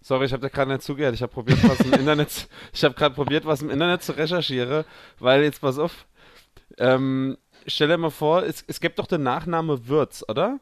Sorry, 0.00 0.26
ich 0.26 0.32
habe 0.32 0.42
da 0.42 0.48
gerade 0.48 0.70
nicht 0.70 0.82
zugehört. 0.82 1.14
Ich 1.14 1.22
habe 1.22 1.32
probiert, 1.32 1.58
was 1.68 1.80
im 1.80 1.92
Internet, 1.92 2.48
ich 2.72 2.84
habe 2.84 2.94
gerade 2.94 3.14
probiert, 3.14 3.46
was 3.46 3.62
im 3.62 3.70
Internet 3.70 4.02
zu 4.02 4.12
recherchieren, 4.12 4.84
weil 5.18 5.42
jetzt 5.42 5.60
pass 5.60 5.78
auf. 5.78 6.06
Ähm, 6.78 7.36
stell 7.66 7.88
dir 7.88 7.98
mal 7.98 8.10
vor, 8.10 8.44
es, 8.44 8.64
es 8.66 8.80
gibt 8.80 8.98
doch 8.98 9.06
den 9.06 9.22
Nachname 9.22 9.88
Würz, 9.88 10.24
oder? 10.28 10.60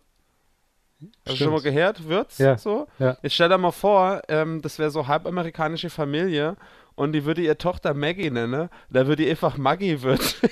Hast 1.26 1.40
du 1.40 1.44
schon 1.44 1.52
mal 1.52 1.60
gehört, 1.60 2.08
Würz? 2.08 2.38
Ja. 2.38 2.56
So? 2.56 2.86
Ja. 2.98 3.18
Jetzt 3.22 3.34
stell 3.34 3.50
dir 3.50 3.58
mal 3.58 3.72
vor, 3.72 4.22
ähm, 4.28 4.62
das 4.62 4.78
wäre 4.78 4.90
so 4.90 5.06
halb 5.06 5.26
amerikanische 5.26 5.90
Familie 5.90 6.56
und 6.96 7.12
die 7.12 7.24
würde 7.24 7.42
ihre 7.42 7.56
Tochter 7.56 7.94
Maggie 7.94 8.30
nennen, 8.30 8.68
da 8.90 9.06
würde 9.06 9.22
die 9.22 9.30
einfach 9.30 9.56
Maggie 9.56 10.02
Würz. 10.02 10.36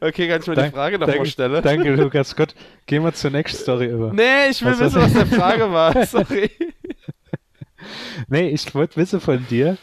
okay, 0.00 0.28
kann 0.28 0.40
ich 0.40 0.46
mir 0.46 0.54
die 0.54 0.60
Dank- 0.60 0.74
Frage 0.74 0.98
nochmal 0.98 1.26
stellen? 1.26 1.62
Danke, 1.62 1.94
Lukas. 1.94 2.34
Gut, 2.36 2.54
gehen 2.86 3.02
wir 3.04 3.12
zur 3.12 3.30
nächsten 3.30 3.58
Story 3.62 3.86
über. 3.86 4.12
Nee, 4.12 4.48
ich 4.50 4.62
will 4.64 4.72
Was 4.72 4.80
wissen, 4.80 5.00
was 5.02 5.12
der 5.12 5.26
Frage 5.26 5.70
war. 5.72 6.06
Sorry. 6.10 6.50
Nee, 8.28 8.48
ich 8.50 8.74
wollte 8.74 8.96
wissen 8.96 9.20
von 9.20 9.46
dir. 9.48 9.76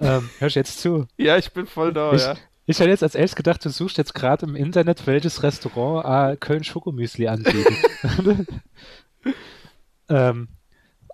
Ähm, 0.00 0.28
hörst 0.38 0.56
jetzt 0.56 0.80
zu. 0.80 1.06
Ja, 1.16 1.36
ich 1.36 1.52
bin 1.52 1.66
voll 1.66 1.92
da, 1.92 2.12
Ich, 2.12 2.22
ja. 2.22 2.34
ich 2.66 2.78
hätte 2.80 2.90
jetzt 2.90 3.02
als 3.02 3.14
erstes 3.14 3.36
gedacht, 3.36 3.64
du 3.64 3.68
suchst 3.68 3.98
jetzt 3.98 4.14
gerade 4.14 4.46
im 4.46 4.56
Internet, 4.56 5.06
welches 5.06 5.42
Restaurant 5.42 6.32
äh, 6.32 6.36
Köln 6.36 6.64
Schokomüsli 6.64 7.28
anbietet. 7.28 7.72
ähm, 10.08 10.48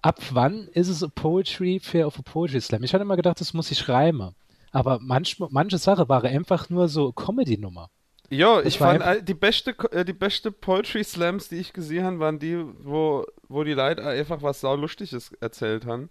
ab 0.09 0.19
wann 0.33 0.69
ist 0.73 0.89
es 0.89 1.03
a 1.03 1.09
Poetry 1.09 1.81
Fair 1.81 2.07
of 2.07 2.19
a 2.19 2.23
Poetry 2.23 2.61
Slam? 2.61 2.83
Ich 2.83 2.93
hatte 2.95 3.03
immer 3.03 3.17
gedacht, 3.17 3.41
das 3.41 3.53
muss 3.55 3.71
ich 3.71 3.89
reimen. 3.89 4.35
Aber 4.71 4.99
manchmal, 5.01 5.49
manche 5.53 5.79
Sache 5.79 6.09
war 6.09 6.25
einfach 6.25 6.69
nur 6.71 6.89
so 6.89 7.13
Comedy-Nummer. 7.13 7.91
Jo, 8.31 8.61
ich 8.61 8.79
fand 8.79 8.95
einfach- 9.03 9.07
all- 9.07 9.23
die 9.23 9.35
beste, 9.35 9.75
äh, 9.93 10.05
die 10.05 10.13
beste 10.13 10.51
Poetry 10.53 11.03
Slams, 11.05 11.49
die 11.49 11.57
ich 11.57 11.73
gesehen 11.73 12.05
habe, 12.05 12.19
waren 12.21 12.39
die, 12.39 12.63
wo, 12.83 13.25
wo 13.49 13.65
die 13.65 13.73
Leute 13.73 14.03
einfach 14.07 14.43
was 14.43 14.61
saulustiges 14.61 15.33
erzählt 15.41 15.87
haben. 15.87 16.11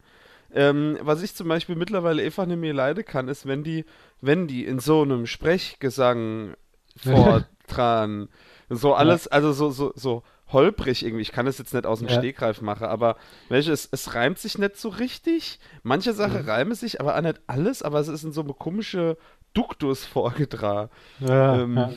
Ähm, 0.53 0.97
was 1.01 1.21
ich 1.23 1.35
zum 1.35 1.47
Beispiel 1.47 1.75
mittlerweile 1.75 2.23
einfach 2.23 2.45
nicht 2.45 2.57
mehr 2.59 2.73
leiden 2.73 3.03
kann, 3.05 3.27
ist, 3.27 3.45
wenn 3.45 3.63
die, 3.63 3.83
wenn 4.21 4.47
die 4.47 4.65
in 4.65 4.79
so 4.79 5.01
einem 5.03 5.25
Sprechgesang 5.27 6.55
vortragen, 6.97 8.29
so 8.69 8.93
alles, 8.93 9.27
also 9.27 9.51
so, 9.53 9.69
so, 9.69 9.91
so 9.95 10.23
holprig 10.51 11.03
irgendwie. 11.03 11.21
Ich 11.21 11.31
kann 11.31 11.45
das 11.45 11.57
jetzt 11.57 11.73
nicht 11.73 11.85
aus 11.85 11.99
dem 11.99 12.07
Ja. 12.07 12.15
Stegreif 12.15 12.61
machen, 12.61 12.85
aber 12.87 13.17
welches, 13.49 13.87
es 13.91 14.13
reimt 14.15 14.39
sich 14.39 14.57
nicht 14.57 14.77
so 14.77 14.89
richtig. 14.89 15.59
Manche 15.83 16.13
Sachen 16.13 16.47
reimen 16.49 16.75
sich, 16.75 16.99
aber 17.01 17.17
auch 17.17 17.21
nicht 17.21 17.39
alles, 17.47 17.83
aber 17.83 17.99
es 17.99 18.07
ist 18.07 18.23
in 18.23 18.31
so 18.31 18.41
eine 18.41 18.53
komische 18.53 19.17
Duktus 19.53 20.05
vorgetragen. 20.05 20.89
Ja, 21.19 21.61
Ähm, 21.61 21.75
ja. 21.77 21.91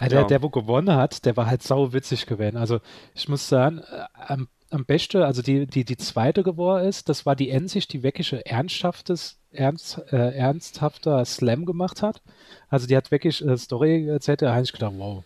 Ja, 0.00 0.08
der, 0.08 0.24
der, 0.24 0.42
wo 0.42 0.50
gewonnen 0.50 0.96
hat, 0.96 1.24
der 1.24 1.36
war 1.36 1.46
halt 1.46 1.62
sau 1.62 1.92
witzig 1.92 2.26
gewesen. 2.26 2.56
Also 2.56 2.80
ich 3.14 3.28
muss 3.28 3.48
sagen, 3.48 3.78
äh, 3.78 4.04
am, 4.26 4.48
am 4.70 4.84
besten, 4.84 5.22
also 5.22 5.40
die, 5.40 5.66
die, 5.68 5.84
die 5.84 5.96
zweite 5.96 6.42
geworden 6.42 6.88
ist, 6.88 7.08
das 7.08 7.24
war 7.26 7.36
die 7.36 7.50
Ensicht, 7.50 7.92
die 7.92 8.02
wirklich 8.02 8.34
ein 8.34 8.40
ernsthaftes, 8.40 9.38
ernst, 9.52 10.02
äh, 10.10 10.34
ernsthafter 10.36 11.24
Slam 11.24 11.64
gemacht 11.64 12.02
hat. 12.02 12.22
Also 12.68 12.88
die 12.88 12.96
hat 12.96 13.12
wirklich 13.12 13.44
äh, 13.46 13.56
Story 13.56 14.08
erzählt, 14.08 14.42
da 14.42 14.52
habe 14.52 14.64
ich 14.64 14.72
gedacht, 14.72 14.94
wow, 14.96 15.22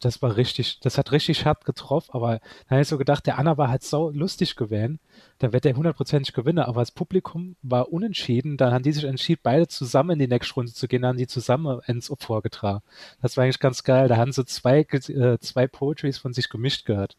das 0.00 0.22
war 0.22 0.36
richtig, 0.36 0.80
das 0.80 0.98
hat 0.98 1.12
richtig 1.12 1.44
hart 1.44 1.64
getroffen, 1.64 2.10
aber 2.12 2.38
dann 2.68 2.70
habe 2.70 2.82
ich 2.82 2.88
so 2.88 2.98
gedacht, 2.98 3.26
der 3.26 3.38
Anna 3.38 3.56
war 3.58 3.68
halt 3.68 3.82
sau 3.82 4.10
lustig 4.10 4.56
gewesen, 4.56 5.00
da 5.38 5.52
wird 5.52 5.64
der 5.64 5.76
hundertprozentig 5.76 6.34
gewinnen, 6.34 6.60
aber 6.60 6.80
das 6.80 6.90
Publikum 6.90 7.56
war 7.62 7.92
unentschieden, 7.92 8.56
dann 8.56 8.72
haben 8.72 8.82
die 8.82 8.92
sich 8.92 9.04
entschieden, 9.04 9.40
beide 9.42 9.68
zusammen 9.68 10.12
in 10.12 10.18
die 10.18 10.28
nächste 10.28 10.54
Runde 10.54 10.72
zu 10.72 10.88
gehen, 10.88 11.02
dann 11.02 11.10
haben 11.10 11.18
die 11.18 11.26
zusammen 11.26 11.80
ins 11.86 12.10
Opfer 12.10 12.42
getragen. 12.42 12.82
Das 13.20 13.36
war 13.36 13.44
eigentlich 13.44 13.60
ganz 13.60 13.84
geil, 13.84 14.08
da 14.08 14.16
haben 14.16 14.32
sie 14.32 14.44
zwei, 14.46 14.80
äh, 14.80 15.38
zwei 15.38 15.66
Poetries 15.66 16.18
von 16.18 16.32
sich 16.32 16.48
gemischt 16.48 16.84
gehört, 16.86 17.16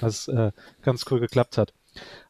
was 0.00 0.28
äh, 0.28 0.52
ganz 0.82 1.04
cool 1.10 1.20
geklappt 1.20 1.58
hat. 1.58 1.72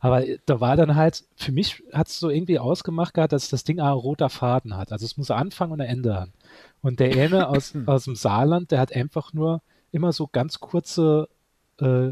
Aber 0.01 0.27
äh, 0.27 0.39
da 0.47 0.61
war 0.61 0.77
dann 0.77 0.97
halt, 0.97 1.25
für 1.37 1.53
mich 1.53 1.83
hat 1.93 2.09
es 2.09 2.19
so 2.19 2.31
irgendwie 2.31 2.59
ausgemacht 2.59 3.15
gehabt, 3.15 3.33
dass 3.33 3.49
das 3.49 3.65
Ding 3.65 3.81
ein 3.81 3.93
roter 3.93 4.29
Faden 4.29 4.77
hat. 4.77 4.93
Also 4.93 5.05
es 5.05 5.17
muss 5.17 5.31
Anfang 5.31 5.71
und 5.71 5.81
ein 5.81 5.89
Ende 5.89 6.15
haben. 6.15 6.33
Und 6.81 7.01
der 7.01 7.17
eine 7.17 7.49
aus, 7.49 7.75
aus 7.87 8.05
dem 8.05 8.17
Saarland, 8.17 8.71
der 8.71 8.81
hat 8.81 8.95
einfach 8.95 9.33
nur 9.33 9.63
immer 9.93 10.13
so 10.13 10.27
ganz 10.27 10.61
kurze, 10.61 11.29
äh, 11.81 12.11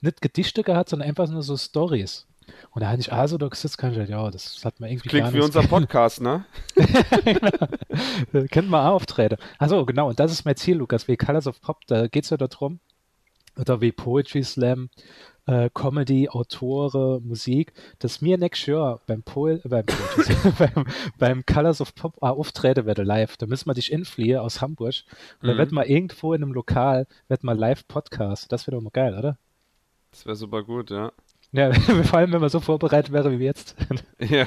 nicht 0.00 0.20
Gedichte 0.22 0.62
gehabt, 0.62 0.90
sondern 0.90 1.08
einfach 1.08 1.28
nur 1.28 1.42
so 1.42 1.56
Stories. 1.56 2.26
Und 2.70 2.82
da 2.82 2.88
hatte 2.88 3.00
ich 3.00 3.12
also 3.12 3.38
da 3.38 3.48
gesetzt, 3.48 3.78
kann 3.78 3.92
ich 3.92 3.98
halt, 3.98 4.10
ja, 4.10 4.30
das 4.30 4.64
hat 4.64 4.78
man 4.78 4.90
irgendwie 4.90 5.08
Klingt 5.08 5.32
wie 5.32 5.40
unser 5.40 5.62
Podcast, 5.68 6.20
ne? 6.20 6.44
äh, 6.76 8.46
Kennt 8.48 8.68
man 8.68 8.86
auch 8.86 8.94
Auftritte. 8.94 9.38
Achso, 9.58 9.84
genau, 9.86 10.08
und 10.08 10.20
das 10.20 10.30
ist 10.30 10.44
mein 10.44 10.56
Ziel, 10.56 10.76
Lukas, 10.76 11.08
wie 11.08 11.16
Colors 11.16 11.46
of 11.46 11.60
Pop, 11.60 11.78
da 11.86 12.06
geht 12.06 12.24
es 12.24 12.30
ja 12.30 12.36
darum, 12.36 12.80
oder 13.56 13.80
wie 13.80 13.92
Poetry 13.92 14.42
Slam, 14.42 14.90
äh, 15.46 15.68
Comedy, 15.74 16.28
Autore, 16.28 17.20
Musik, 17.22 17.72
dass 17.98 18.20
mir 18.20 18.38
nächstes 18.38 18.66
Jahr 18.66 19.00
beim, 19.06 19.22
Poel, 19.22 19.60
äh, 19.64 19.68
beim, 19.68 19.84
beim, 20.58 20.86
beim 21.18 21.46
Colors 21.46 21.80
of 21.80 21.94
Pop 21.94 22.16
auch 22.22 22.38
auftreten 22.38 22.86
werde 22.86 23.02
live. 23.02 23.36
Da 23.36 23.46
müssen 23.46 23.66
wir 23.68 23.74
dich 23.74 23.92
infliehen 23.92 24.38
aus 24.38 24.60
Hamburg 24.60 24.94
und 25.40 25.48
dann 25.48 25.56
Mhm. 25.56 25.58
wird 25.58 25.72
mal 25.72 25.86
irgendwo 25.86 26.32
in 26.34 26.42
einem 26.42 26.52
Lokal, 26.52 27.06
wird 27.28 27.44
mal 27.44 27.58
live 27.58 27.86
Podcast. 27.88 28.50
Das 28.52 28.66
wäre 28.66 28.76
doch 28.76 28.82
mal 28.82 28.90
geil, 28.90 29.18
oder? 29.18 29.38
Das 30.10 30.24
wäre 30.26 30.36
super 30.36 30.62
gut, 30.62 30.90
ja. 30.90 31.12
Ja, 31.52 31.72
vor 32.04 32.18
allem, 32.18 32.32
wenn 32.32 32.40
man 32.40 32.50
so 32.50 32.60
vorbereitet 32.60 33.12
wäre 33.12 33.38
wie 33.38 33.44
jetzt. 33.44 33.76
Ja. 34.18 34.46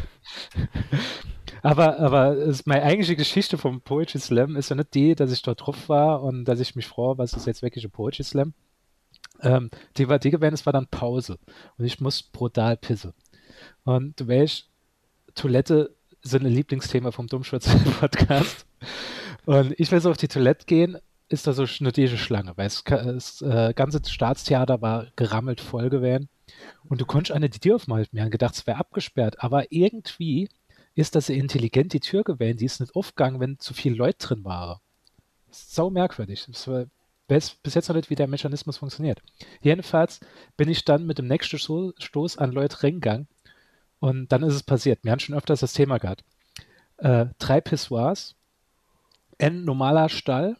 Aber, 1.63 1.99
aber 1.99 2.37
es, 2.37 2.65
meine 2.65 2.83
eigentliche 2.83 3.15
Geschichte 3.15 3.57
vom 3.57 3.81
Poetry 3.81 4.19
Slam 4.19 4.55
ist 4.55 4.69
ja 4.69 4.75
nicht 4.75 4.93
die, 4.93 5.15
dass 5.15 5.31
ich 5.31 5.41
dort 5.41 5.65
drauf 5.65 5.89
war 5.89 6.21
und 6.21 6.45
dass 6.45 6.59
ich 6.59 6.75
mich 6.75 6.87
freue, 6.87 7.17
was 7.17 7.33
ist 7.33 7.47
jetzt 7.47 7.61
wirklich 7.61 7.83
ein 7.83 7.91
Poetry 7.91 8.23
Slam. 8.23 8.53
Ähm, 9.41 9.69
die 9.97 10.05
gewesen, 10.31 10.53
es 10.53 10.65
war 10.65 10.73
dann 10.73 10.87
Pause 10.87 11.37
und 11.77 11.85
ich 11.85 11.99
muss 11.99 12.23
brutal 12.23 12.77
pisse. 12.77 13.13
Und 13.83 14.27
welch 14.27 14.67
Toilette 15.35 15.95
sind 16.21 16.45
ein 16.45 16.51
Lieblingsthema 16.53 17.11
vom 17.11 17.27
Dummschwitz-Podcast. 17.27 18.65
Und 19.45 19.79
ich 19.79 19.89
will 19.91 20.01
so 20.01 20.09
auf 20.11 20.17
die 20.17 20.27
Toilette 20.27 20.65
gehen, 20.65 20.97
ist 21.29 21.47
da 21.47 21.53
so 21.53 21.65
eine 21.79 21.93
diese 21.93 22.17
Schlange, 22.17 22.51
weil 22.57 22.69
ka- 22.83 23.01
das 23.01 23.41
äh, 23.41 23.73
ganze 23.73 24.01
Staatstheater 24.05 24.81
war 24.81 25.07
gerammelt 25.15 25.61
voll 25.61 25.89
gewesen. 25.89 26.27
Und 26.89 26.99
du 26.99 27.05
konntest 27.05 27.31
eine 27.33 27.49
die 27.49 27.59
Tür 27.59 27.75
aufmachen. 27.75 28.07
Wir 28.11 28.23
haben 28.23 28.29
gedacht, 28.31 28.55
es 28.55 28.67
wäre 28.67 28.77
abgesperrt, 28.77 29.41
aber 29.41 29.71
irgendwie 29.71 30.49
ist 30.95 31.15
das 31.15 31.29
intelligent 31.29 31.93
die 31.93 31.99
Tür 32.01 32.23
gewesen, 32.23 32.57
die 32.57 32.65
ist 32.65 32.81
nicht 32.81 32.93
aufgegangen, 32.95 33.39
wenn 33.39 33.57
zu 33.59 33.73
viele 33.73 33.95
Leute 33.95 34.17
drin 34.27 34.43
waren. 34.43 34.79
Das 35.47 35.59
ist 35.59 35.75
sau 35.75 35.89
merkwürdig. 35.89 36.45
Das 36.47 36.67
war, 36.67 36.85
weiß 37.29 37.55
bis 37.63 37.73
jetzt 37.73 37.89
noch 37.89 37.95
nicht, 37.95 38.09
wie 38.09 38.15
der 38.15 38.27
Mechanismus 38.27 38.77
funktioniert. 38.77 39.21
Jedenfalls 39.61 40.19
bin 40.55 40.69
ich 40.69 40.85
dann 40.85 41.05
mit 41.05 41.17
dem 41.17 41.27
nächsten 41.27 41.57
Sto- 41.59 41.93
Stoß 41.97 42.37
an 42.37 42.51
Leute 42.51 42.83
reingegangen 42.83 43.27
und 43.99 44.31
dann 44.31 44.43
ist 44.43 44.53
es 44.53 44.63
passiert. 44.63 44.99
Wir 45.03 45.11
haben 45.11 45.19
schon 45.19 45.35
öfters 45.35 45.59
das 45.59 45.73
Thema 45.73 45.97
gehabt. 45.97 46.23
Äh, 46.97 47.27
drei 47.39 47.61
Pissoirs, 47.61 48.35
ein 49.39 49.65
normaler 49.65 50.09
Stall 50.09 50.55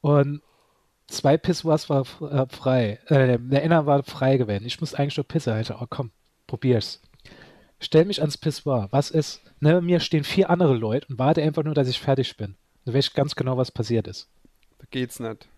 und 0.00 0.42
zwei 1.08 1.36
Pissoirs 1.36 1.88
war 1.88 2.02
äh, 2.20 2.46
frei. 2.48 3.00
Äh, 3.06 3.38
der 3.40 3.62
einer 3.62 3.86
war 3.86 4.02
frei 4.02 4.36
gewesen. 4.36 4.66
Ich 4.66 4.80
muss 4.80 4.94
eigentlich 4.94 5.16
nur 5.16 5.24
pissen. 5.26 5.52
Alter. 5.52 5.78
Oh 5.80 5.86
komm, 5.88 6.10
probier's. 6.46 7.00
Stell 7.80 8.04
mich 8.04 8.20
ans 8.20 8.38
Pissoir. 8.38 8.88
Was 8.90 9.10
ist? 9.10 9.40
Neben 9.60 9.84
mir 9.86 10.00
stehen 10.00 10.24
vier 10.24 10.50
andere 10.50 10.74
Leute 10.76 11.06
und 11.08 11.18
warte 11.18 11.42
einfach 11.42 11.64
nur, 11.64 11.74
dass 11.74 11.88
ich 11.88 12.00
fertig 12.00 12.36
bin. 12.36 12.56
Dann 12.84 12.94
weiß 12.94 13.08
ich 13.08 13.14
ganz 13.14 13.34
genau, 13.34 13.56
was 13.56 13.70
passiert 13.70 14.06
ist. 14.06 14.28
Geht's 14.90 15.20
nicht. 15.20 15.48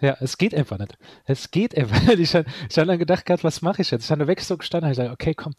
Ja, 0.00 0.16
es 0.20 0.36
geht 0.36 0.54
einfach 0.54 0.78
nicht. 0.78 0.98
Es 1.26 1.50
geht 1.50 1.76
einfach 1.76 2.02
nicht. 2.02 2.18
Ich 2.20 2.34
habe 2.34 2.48
hab 2.50 2.86
dann 2.86 2.98
gedacht, 2.98 3.24
gehabt, 3.26 3.44
was 3.44 3.62
mache 3.62 3.82
ich 3.82 3.90
jetzt? 3.90 4.04
Ich 4.04 4.10
habe 4.10 4.26
weg 4.26 4.40
so 4.40 4.56
gestanden, 4.56 4.90
ich 4.90 4.96
gesagt, 4.96 5.12
okay, 5.12 5.34
komm, 5.34 5.54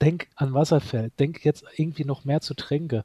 denk 0.00 0.28
an 0.34 0.54
Wasserfeld, 0.54 1.18
denk 1.20 1.44
jetzt 1.44 1.64
irgendwie 1.76 2.04
noch 2.04 2.24
mehr 2.24 2.40
zu 2.40 2.54
trinken. 2.54 3.04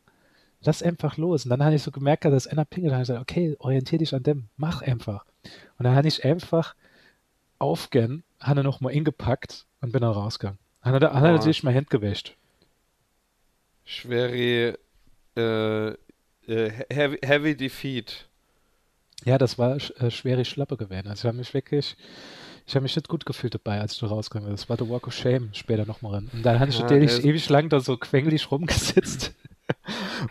Lass 0.63 0.83
einfach 0.83 1.17
los. 1.17 1.45
Und 1.45 1.49
dann 1.51 1.63
habe 1.63 1.75
ich 1.75 1.83
so 1.83 1.91
gemerkt, 1.91 2.25
dass 2.25 2.47
einer 2.47 2.65
pingelt, 2.65 2.93
habe 2.93 3.03
ich 3.03 3.07
gesagt, 3.07 3.21
okay, 3.21 3.55
orientier 3.59 3.99
dich 3.99 4.13
an 4.13 4.23
dem, 4.23 4.47
mach 4.57 4.81
einfach. 4.81 5.25
Und 5.77 5.85
dann 5.85 5.95
habe 5.95 6.07
ich 6.07 6.23
einfach 6.25 6.75
aufgehen, 7.59 8.23
habe 8.39 8.63
noch 8.63 8.81
mal 8.81 8.89
ingepackt 8.91 9.65
und 9.81 9.91
bin 9.91 10.01
dann 10.01 10.11
rausgegangen. 10.13 10.59
Habe 10.81 10.99
da- 10.99 11.13
habe 11.13 11.27
Boah. 11.27 11.31
natürlich 11.33 11.63
mein 11.63 11.75
Hand 11.75 11.89
gewäscht. 11.89 12.35
Schwere 13.85 14.77
äh, 15.35 15.89
äh, 16.47 16.71
heavy, 16.89 17.17
heavy 17.23 17.55
Defeat. 17.55 18.27
Ja, 19.25 19.37
das 19.37 19.57
war 19.57 19.75
äh, 19.75 20.11
schwere 20.11 20.45
Schlappe 20.45 20.77
gewesen. 20.77 21.07
Also 21.07 21.21
ich 21.21 21.25
habe 21.27 21.37
mich 21.37 21.53
wirklich, 21.53 21.95
ich 22.65 22.75
habe 22.75 22.83
mich 22.83 22.95
nicht 22.95 23.07
gut 23.07 23.25
gefühlt 23.25 23.53
dabei, 23.53 23.79
als 23.81 23.93
ich 23.93 23.99
da 23.99 24.07
rausgegangen 24.07 24.47
bin. 24.47 24.55
Das 24.55 24.69
war 24.69 24.77
der 24.77 24.89
Walk 24.89 25.07
of 25.07 25.13
Shame 25.13 25.49
später 25.53 25.85
nochmal 25.85 26.15
rein. 26.15 26.29
Und 26.33 26.43
dann 26.43 26.59
habe 26.59 26.69
ich 26.71 26.77
Ja, 26.77 26.83
natürlich 26.83 27.23
ewig 27.23 27.47
lang 27.49 27.69
da 27.69 27.79
so 27.79 27.97
quengelig 27.97 28.49
rumgesitzt. 28.51 29.33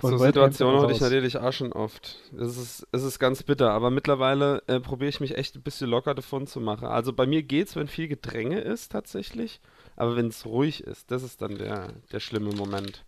So 0.03 0.19
Situationen 0.19 0.81
hatte 0.81 0.93
ich 0.93 1.01
natürlich 1.01 1.39
auch 1.39 1.53
schon 1.53 1.73
oft. 1.73 2.19
Es 2.39 2.57
ist, 2.57 2.87
es 2.93 3.03
ist 3.03 3.19
ganz 3.19 3.43
bitter, 3.43 3.71
aber 3.71 3.91
mittlerweile 3.91 4.63
äh, 4.67 4.81
probiere 4.81 5.09
ich 5.09 5.21
mich 5.21 5.37
echt 5.37 5.57
ein 5.57 5.63
bisschen 5.63 5.89
locker 5.91 6.15
davon 6.15 6.47
zu 6.47 6.61
machen. 6.61 6.87
Also 6.87 7.13
bei 7.13 7.27
mir 7.27 7.43
geht's, 7.43 7.75
wenn 7.77 7.89
viel 7.89 8.09
Gedränge 8.09 8.61
ist 8.61 8.93
tatsächlich, 8.93 9.61
aber 9.97 10.17
wenn 10.17 10.29
es 10.29 10.47
ruhig 10.47 10.85
ist, 10.85 11.11
das 11.11 11.23
ist 11.23 11.43
dann 11.43 11.57
der, 11.57 11.89
der 12.13 12.21
schlimme 12.21 12.53
Moment. 12.53 13.05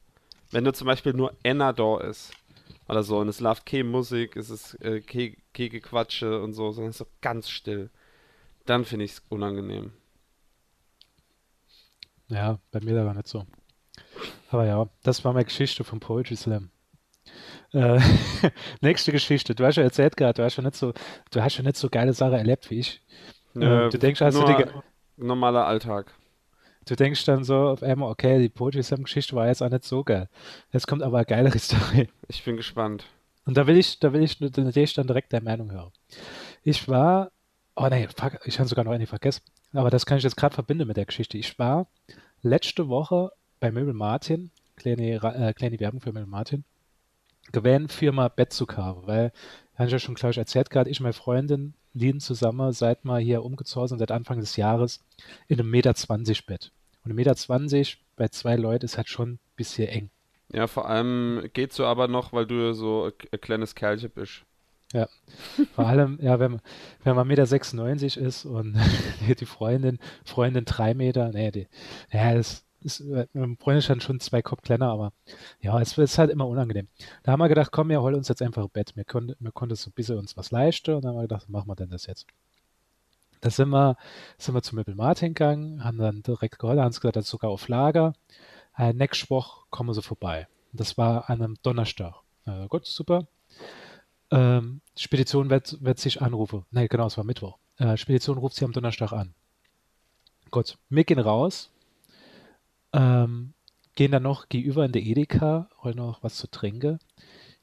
Wenn 0.51 0.65
du 0.65 0.73
zum 0.73 0.87
Beispiel 0.87 1.15
nur 1.15 1.33
da 1.43 2.01
ist 2.01 2.33
oder 2.93 3.03
so 3.05 3.19
und 3.21 3.29
es 3.29 3.41
läuft 3.41 3.67
keine 3.67 3.85
Musik, 3.85 4.37
es 4.37 4.51
ist 4.51 4.75
äh, 4.83 5.01
keine, 5.03 5.37
keine 5.55 5.71
Gequatsche 5.71 6.43
und 6.43 6.55
so, 6.55 6.73
sondern 6.73 6.91
es 6.91 6.97
ist 7.01 7.07
so 7.09 7.13
ganz 7.23 7.51
still, 7.51 7.91
dann 8.67 8.85
finde 8.87 9.07
ich 9.07 9.13
es 9.13 9.23
unangenehm. 9.31 9.93
Ja, 12.29 12.59
bei 12.73 12.81
mir 12.81 12.95
da 12.97 13.05
war 13.07 13.15
nicht 13.15 13.29
so. 13.29 13.47
Aber 14.51 14.67
ja, 14.67 14.89
das 15.03 15.25
war 15.25 15.33
meine 15.33 15.45
Geschichte 15.47 15.85
vom 15.85 16.01
Poetry 16.01 16.37
Slam. 16.37 16.71
Äh, 17.73 18.01
nächste 18.81 19.13
Geschichte. 19.13 19.55
Du 19.55 19.65
hast 19.65 19.77
ja 19.77 19.83
erzählt 19.83 20.17
gerade, 20.17 20.35
du 20.35 20.45
hast 20.45 20.57
ja 20.57 20.63
nicht 20.63 20.77
so, 20.77 20.93
du 21.31 21.43
hast 21.43 21.57
ja 21.57 21.63
nicht 21.65 21.77
so 21.77 21.89
geile 21.89 22.13
Sachen 22.13 22.35
erlebt 22.35 22.71
wie 22.71 22.81
ich. 22.81 23.01
Äh, 23.61 23.61
Ähm, 23.61 23.91
du 23.91 23.99
denkst, 23.99 24.21
hast 24.21 24.41
du 24.41 24.45
die, 24.45 24.67
normaler 25.17 25.67
Alltag. 25.67 26.13
Du 26.87 26.97
denkst 26.97 27.25
dann 27.25 27.45
so 27.45 27.69
auf 27.69 27.83
einmal, 27.83 28.11
okay, 28.11 28.39
die 28.41 28.49
Poetry 28.49 28.83
Slam 28.83 29.05
Geschichte 29.05 29.37
war 29.37 29.47
jetzt 29.47 29.63
auch 29.63 29.71
nicht 29.71 29.85
so 29.85 30.05
geil. 30.05 30.29
Jetzt 30.73 30.87
kommt 30.87 31.03
aber 31.03 31.19
eine 31.19 31.27
geilere 31.27 31.59
Story. 31.61 32.09
Ich 32.29 32.45
bin 32.45 32.57
gespannt. 32.57 33.07
Und 33.45 33.57
da 33.57 33.67
will 33.67 33.77
ich, 33.77 33.99
da 33.99 34.13
will 34.13 34.23
ich 34.23 34.41
natürlich 34.41 34.95
dann 34.95 35.07
direkt 35.07 35.33
deine 35.33 35.45
Meinung 35.45 35.73
hören. 35.73 35.93
Ich 36.63 36.89
war, 36.89 37.33
oh 37.75 37.89
nee, 37.89 38.09
fuck, 38.17 38.39
ich 38.45 38.59
habe 38.59 38.69
sogar 38.69 38.85
noch 38.85 38.93
eine 38.93 39.07
vergessen. 39.07 39.43
Aber 39.73 39.91
das 39.91 40.07
kann 40.07 40.19
ich 40.19 40.25
jetzt 40.25 40.37
gerade 40.37 40.55
verbinden 40.55 40.87
mit 40.87 40.97
der 40.97 41.07
Geschichte. 41.07 41.39
Ich 41.39 41.59
war 41.59 41.89
letzte 42.43 42.89
Woche 42.89 43.33
bei 43.59 43.71
Möbel 43.73 43.95
Martin, 43.95 44.51
kleine, 44.77 45.15
äh, 45.15 45.53
kleine 45.55 45.81
Werbung 45.81 46.01
für 46.01 46.13
Möbel 46.13 46.27
Martin, 46.27 46.65
gewählt 47.51 47.93
Firma 47.93 48.29
Bett 48.29 48.53
zu 48.53 48.67
kaufen, 48.67 49.07
weil, 49.07 49.33
habe 49.75 49.87
ich 49.87 49.93
ja 49.93 49.99
schon, 49.99 50.15
glaube 50.15 50.33
ich, 50.33 50.39
erzählt 50.39 50.71
gerade, 50.71 50.91
ich 50.91 51.01
und 51.01 51.05
meine 51.05 51.13
Freundin 51.15 51.75
liegen 51.95 52.21
zusammen, 52.21 52.73
seit 52.73 53.05
wir 53.05 53.19
hier 53.19 53.45
umgezogen 53.45 53.89
sind, 53.89 53.99
seit 53.99 54.11
Anfang 54.11 54.41
des 54.41 54.57
Jahres, 54.57 55.01
in 55.49 55.59
einem 55.61 55.71
Meter 55.71 55.95
20 55.95 56.47
Bett. 56.47 56.73
Und 57.05 57.13
ein 57.13 57.17
Meter 57.17 57.35
20 57.37 57.99
bei 58.17 58.29
zwei 58.29 58.57
Leuten 58.57 58.85
ist 58.85 58.97
halt 58.97 59.09
schon 59.09 59.33
ein 59.33 59.39
bisschen 59.57 59.89
eng. 59.89 60.11
Ja, 60.53 60.67
vor 60.67 60.89
allem 60.89 61.49
geht 61.55 61.73
so 61.73 61.85
aber 61.87 62.09
noch, 62.09 62.33
weil 62.33 62.47
du 62.47 62.73
so 62.75 63.05
ein 63.07 63.13
ein 63.33 63.41
kleines 63.41 63.75
Kerlchen 63.75 64.11
bist. 64.11 64.43
Ja, 64.93 65.09
vor 65.75 65.87
allem, 65.87 66.19
ja, 66.21 66.39
wenn, 66.39 66.53
man- 66.53 66.61
wenn 67.03 67.17
man 67.17 67.27
1,96 67.31 68.03
Meter 68.19 68.27
ist 68.29 68.45
und 68.45 68.77
die 69.41 69.47
Freundin, 69.47 69.99
Freundin 70.25 70.67
3 70.67 70.93
Meter, 70.93 71.31
nee, 71.33 71.51
die, 71.51 71.67
ja, 72.13 72.35
das 72.35 72.65
ist, 72.85 73.01
äh, 73.01 73.27
meine 73.33 73.57
Freundin 73.57 73.79
ist 73.79 73.91
dann 73.91 74.01
schon 74.01 74.21
zwei 74.21 74.43
Kopf 74.43 74.63
kleiner, 74.63 74.91
aber 74.91 75.13
ja, 75.61 75.81
es 75.81 75.97
ist 75.99 76.19
halt 76.19 76.31
immer 76.31 76.47
unangenehm. 76.47 76.89
Da 77.23 77.33
haben 77.33 77.41
wir 77.41 77.49
gedacht, 77.49 77.73
komm, 77.73 77.89
wir 77.89 78.03
holen 78.03 78.15
uns 78.15 78.29
jetzt 78.29 78.43
einfach 78.43 78.63
ein 78.63 78.71
Bett. 78.71 78.97
Wir 78.97 79.05
konnten, 79.05 79.35
wir 79.39 79.53
konnten 79.53 79.75
so 79.77 79.91
ein 79.91 79.93
bisschen 79.93 80.19
uns 80.19 80.37
was 80.37 80.51
leisten 80.51 80.95
und 80.95 81.05
dann 81.05 81.11
haben 81.11 81.19
wir 81.19 81.23
gedacht, 81.23 81.49
machen 81.49 81.69
wir 81.69 81.77
denn 81.77 81.91
das 81.91 82.07
jetzt? 82.07 82.27
Da 83.41 83.51
sind 83.51 83.71
wir, 83.71 83.97
sind 84.39 84.55
wir 84.55 84.63
zum 84.63 84.77
Möbel 84.77 84.95
Martin 84.95 85.35
gegangen, 85.35 85.83
haben 85.83 85.99
dann 85.99 86.23
direkt 86.23 86.61
geholt, 86.61 86.79
haben 86.79 86.93
gesagt, 86.93 87.17
das 87.17 87.25
ist 87.25 87.31
sogar 87.31 87.51
auf 87.51 87.67
Lager. 87.67 88.15
Äh, 88.79 88.93
nächste 88.93 89.31
Woche 89.31 89.65
kommen 89.71 89.93
sie 89.95 90.03
vorbei. 90.03 90.47
Das 90.73 90.97
war 90.97 91.29
an 91.29 91.43
einem 91.43 91.57
Donnerstag. 91.63 92.15
Äh, 92.47 92.69
gut, 92.69 92.87
super. 92.87 93.27
Ähm, 94.31 94.81
Spedition 94.97 95.51
wird, 95.51 95.83
wird 95.83 95.99
sich 95.99 96.23
anrufen. 96.23 96.65
Nein, 96.71 96.87
genau, 96.89 97.07
es 97.07 97.17
war 97.17 97.25
Mittwoch. 97.25 97.59
Äh, 97.79 97.97
Spedition 97.97 98.39
ruft 98.39 98.55
sie 98.55 98.65
am 98.65 98.73
Donnerstag 98.73 99.13
an. 99.13 99.35
Gut, 100.53 100.79
wir 100.89 101.05
gehen 101.05 101.19
raus, 101.19 101.72
ähm, 102.93 103.55
gehen 103.95 104.13
dann 104.13 104.23
noch 104.23 104.49
gegenüber 104.49 104.85
in 104.85 104.93
der 104.93 105.03
Edeka, 105.03 105.69
holen 105.83 105.97
noch 105.97 106.23
was 106.23 106.37
zu 106.37 106.51
trinken, 106.51 106.99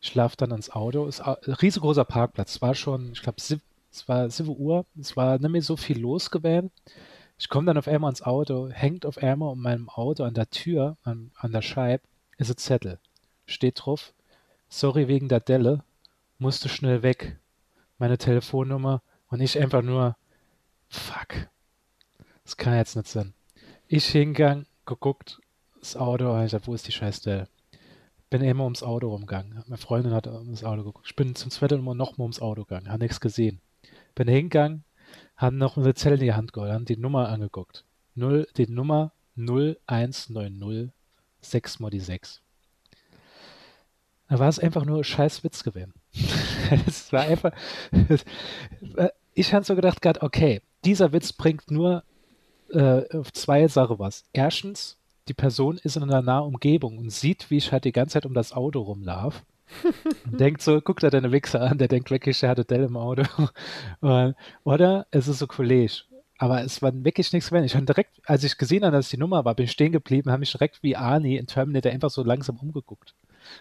schlaf 0.02 0.36
dann 0.36 0.52
ans 0.52 0.70
Auto. 0.72 1.08
Ist 1.08 1.22
au- 1.26 1.38
riesengroßer 1.46 2.06
Parkplatz. 2.06 2.56
Es 2.56 2.62
war 2.62 2.76
schon, 2.76 3.12
ich 3.14 3.22
glaube, 3.22 3.38
es 3.40 4.08
war 4.08 4.30
7 4.30 4.50
Uhr, 4.58 4.86
es 5.00 5.16
war 5.18 5.38
nicht 5.40 5.50
mehr 5.52 5.62
so 5.62 5.78
viel 5.78 6.00
los 6.00 6.32
gewesen. 6.32 6.72
Ich 7.38 7.50
komme 7.50 7.68
dann 7.68 7.78
auf 7.78 7.88
einmal 7.88 8.10
ans 8.10 8.22
Auto, 8.22 8.70
hängt 8.70 9.06
auf 9.06 9.18
einmal 9.18 9.52
um 9.52 9.62
meinem 9.62 9.90
Auto 9.90 10.24
an 10.24 10.34
der 10.34 10.50
Tür, 10.50 10.98
an, 11.04 11.32
an 11.36 11.52
der 11.54 11.62
Scheibe, 11.62 12.04
ist 12.38 12.50
ein 12.52 12.58
Zettel. 12.58 13.00
Steht 13.46 13.86
drauf, 13.86 14.14
sorry 14.70 15.08
wegen 15.08 15.30
der 15.30 15.40
Delle, 15.40 15.84
musste 16.38 16.70
schnell 16.70 17.02
weg. 17.02 17.38
Meine 17.98 18.18
Telefonnummer 18.18 19.02
und 19.30 19.42
ich 19.42 19.58
einfach 19.60 19.82
nur, 19.82 20.16
fuck. 20.90 21.50
Das 22.44 22.58
kann 22.58 22.76
jetzt 22.76 22.96
nicht 22.96 23.08
sein. 23.08 23.34
Ich 23.88 24.06
hingegangen, 24.08 24.66
geguckt, 24.90 25.40
das 25.80 25.96
Auto, 25.96 26.42
ich 26.44 26.52
sag, 26.52 26.68
wo 26.68 26.74
ist 26.74 26.88
die 26.88 26.92
scheiß 26.92 27.22
Delle? 27.22 27.48
Bin 28.30 28.42
immer 28.42 28.66
ums 28.66 28.84
Auto 28.84 29.10
rumgegangen. 29.10 29.64
Meine 29.68 29.78
Freundin 29.78 30.14
hat 30.14 30.28
ums 30.28 30.64
Auto 30.64 30.84
geguckt. 30.84 31.08
Ich 31.08 31.16
bin 31.16 31.34
zum 31.36 31.50
zweiten 31.50 31.82
Mal 31.84 31.96
noch 31.96 32.18
mal 32.18 32.26
ums 32.26 32.42
Auto 32.42 32.64
gegangen, 32.64 32.90
habe 32.90 33.04
nichts 33.04 33.22
gesehen. 33.22 33.62
Bin 34.14 34.28
hingegangen, 34.28 34.84
haben 35.38 35.58
noch 35.58 35.78
eine 35.78 35.94
Zelle 35.94 36.16
in 36.16 36.22
die 36.22 36.34
Hand 36.34 36.54
geholt, 36.54 36.72
haben 36.72 36.86
die 36.86 36.98
Nummer 36.98 37.30
angeguckt. 37.30 37.86
Null, 38.16 38.48
die 38.58 38.68
Nummer 38.68 39.14
0190 39.38 40.92
6 41.42 41.80
mal 41.80 41.90
die 41.90 42.02
6. 42.02 42.42
Da 44.28 44.38
war 44.38 44.50
es 44.50 44.60
einfach 44.60 44.86
nur 44.86 45.04
scheiß 45.04 45.44
Witz 45.44 45.64
gewesen. 45.64 45.94
es 46.88 47.12
war 47.14 47.22
einfach. 47.22 47.52
Ich 49.36 49.54
habe 49.54 49.64
so 49.64 49.74
gedacht, 49.74 50.02
gerade, 50.02 50.22
okay, 50.22 50.62
dieser 50.84 51.14
Witz 51.14 51.32
bringt 51.32 51.72
nur 51.72 52.04
äh, 52.72 53.18
auf 53.18 53.32
zwei 53.34 53.68
Sachen 53.68 54.00
was. 54.00 54.24
Erstens, 54.34 54.98
die 55.28 55.34
Person 55.34 55.80
ist 55.84 55.96
in 55.96 56.04
einer 56.04 56.22
nahen 56.22 56.46
Umgebung 56.46 56.98
und 56.98 57.12
sieht, 57.12 57.50
wie 57.50 57.58
ich 57.58 57.72
halt 57.72 57.86
die 57.86 57.92
ganze 57.92 58.14
Zeit 58.14 58.26
um 58.26 58.34
das 58.34 58.54
Auto 58.54 58.82
rumlaufe. 58.82 59.42
und 60.26 60.40
denkt 60.40 60.62
so, 60.62 60.82
guckt 60.82 61.04
er 61.04 61.12
deine 61.12 61.32
Wichser 61.32 61.62
an, 61.62 61.78
der 61.78 61.88
denkt 61.88 62.10
wirklich, 62.10 62.40
der 62.40 62.50
hat 62.50 62.72
Dell 62.72 62.84
im 62.84 62.98
Auto. 62.98 63.24
Oder 64.64 65.06
es 65.12 65.28
ist 65.28 65.40
so 65.40 65.48
College. 65.48 66.04
Aber 66.40 66.64
es 66.64 66.82
war 66.82 66.92
wirklich 67.04 67.32
nichts 67.34 67.52
mehr. 67.52 67.64
Ich 67.64 67.76
habe 67.76 67.86
direkt, 67.86 68.12
als 68.26 68.44
ich 68.44 68.58
gesehen 68.58 68.84
habe, 68.84 68.96
dass 68.96 69.06
es 69.06 69.12
die 69.12 69.18
Nummer 69.18 69.44
war, 69.46 69.54
bin 69.56 69.66
ich 69.66 69.72
stehen 69.72 69.92
geblieben, 69.92 70.32
habe 70.32 70.40
mich 70.40 70.52
direkt 70.52 70.82
wie 70.82 70.96
Arnie 70.96 71.38
in 71.38 71.48
Terminator 71.48 71.92
einfach 71.92 72.10
so 72.10 72.24
langsam 72.24 72.58
umgeguckt. 72.58 73.14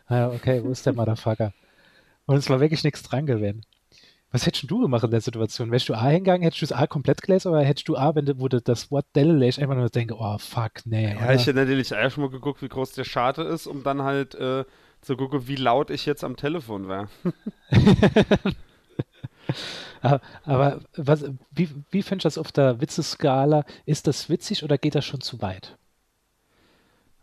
Okay, 0.09 0.63
wo 0.63 0.71
ist 0.71 0.87
der 0.87 0.93
Motherfucker? 0.93 1.53
Und 2.27 2.37
es 2.37 2.49
war 2.49 2.61
wirklich 2.61 2.85
nichts 2.85 3.03
dran 3.03 3.27
gewesen. 3.27 3.63
Was 4.31 4.45
hättest 4.45 4.71
du 4.71 4.81
gemacht 4.83 5.05
in 5.05 5.11
der 5.11 5.23
Situation? 5.23 5.71
Wärst 5.71 5.89
du 5.89 5.95
A 5.95 6.07
hingegangen, 6.09 6.43
hättest 6.43 6.61
du 6.61 6.67
es 6.67 6.73
A 6.73 6.87
komplett 6.87 7.23
gelesen 7.23 7.51
oder 7.51 7.65
hättest 7.65 7.89
du 7.89 7.97
A, 7.97 8.15
wenn 8.15 8.27
du, 8.27 8.39
wo 8.39 8.49
du 8.49 8.61
das 8.61 8.91
Wort 8.91 9.07
Delle 9.17 9.33
lässt, 9.33 9.59
einfach 9.59 9.75
nur 9.75 9.89
denke, 9.89 10.15
oh 10.19 10.37
fuck, 10.39 10.85
nee. 10.85 11.15
Ja, 11.15 11.25
oder? 11.25 11.35
ich 11.35 11.47
hätte 11.47 11.59
natürlich 11.61 11.91
erstmal 11.93 12.29
geguckt, 12.29 12.61
wie 12.61 12.69
groß 12.69 12.93
der 12.93 13.05
Scharte 13.05 13.43
ist, 13.43 13.67
um 13.67 13.83
dann 13.83 14.03
halt 14.03 14.35
äh, 14.35 14.65
zu 15.01 15.17
gucken, 15.17 15.49
wie 15.49 15.57
laut 15.57 15.91
ich 15.91 16.05
jetzt 16.05 16.25
am 16.25 16.37
Telefon 16.37 16.89
wäre. 16.89 17.09
Aber, 20.01 20.21
aber 20.45 20.81
was, 20.97 21.25
wie, 21.51 21.71
wie 21.91 22.03
findest 22.03 22.25
du 22.25 22.29
das 22.29 22.39
auf 22.39 22.53
der 22.53 22.81
Witzeskala? 22.81 23.65
Ist 23.87 24.07
das 24.07 24.29
witzig 24.29 24.63
oder 24.63 24.79
geht 24.79 24.95
das 24.95 25.05
schon 25.05 25.21
zu 25.21 25.41
weit? 25.43 25.77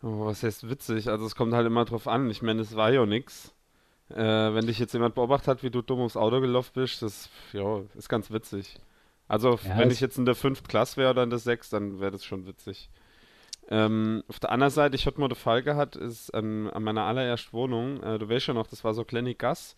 Oh, 0.02 0.26
was 0.26 0.42
heißt 0.42 0.68
witzig? 0.68 1.08
Also 1.08 1.24
es 1.26 1.34
kommt 1.34 1.54
halt 1.54 1.66
immer 1.66 1.84
drauf 1.84 2.06
an. 2.06 2.30
Ich 2.30 2.42
meine, 2.42 2.60
es 2.60 2.76
war 2.76 2.92
ja 2.92 3.06
nix. 3.06 3.54
Äh, 4.10 4.54
wenn 4.54 4.66
dich 4.66 4.78
jetzt 4.78 4.92
jemand 4.94 5.14
beobachtet 5.16 5.48
hat, 5.48 5.62
wie 5.62 5.70
du 5.70 5.82
dumm 5.82 5.98
ums 5.98 6.16
Auto 6.16 6.40
gelaufen 6.40 6.70
bist, 6.74 7.02
das 7.02 7.28
ja, 7.52 7.80
ist 7.96 8.08
ganz 8.08 8.30
witzig. 8.30 8.78
Also 9.28 9.58
Ja, 9.64 9.78
wenn 9.78 9.90
ich 9.90 10.00
jetzt 10.00 10.18
in 10.18 10.24
der 10.26 10.36
5. 10.36 10.62
Klasse 10.68 10.96
wäre 10.98 11.10
oder 11.10 11.24
in 11.24 11.30
der 11.30 11.40
6, 11.40 11.70
dann 11.70 11.98
wäre 12.00 12.12
das 12.12 12.24
schon 12.24 12.46
witzig. 12.46 12.88
Ähm, 13.68 14.22
auf 14.28 14.38
der 14.38 14.52
anderen 14.52 14.70
Seite, 14.70 14.94
ich 14.94 15.06
hatte 15.06 15.18
mal 15.20 15.28
den 15.28 15.34
Fall 15.34 15.62
gehabt, 15.62 15.96
ist 15.96 16.30
an, 16.32 16.70
an 16.70 16.84
meiner 16.84 17.02
allerersten 17.02 17.52
Wohnung, 17.52 18.00
äh, 18.02 18.18
du 18.18 18.28
weißt 18.28 18.46
ja 18.46 18.54
noch, 18.54 18.68
das 18.68 18.84
war 18.84 18.94
so 18.94 19.04
kleine 19.04 19.34
Gas. 19.34 19.74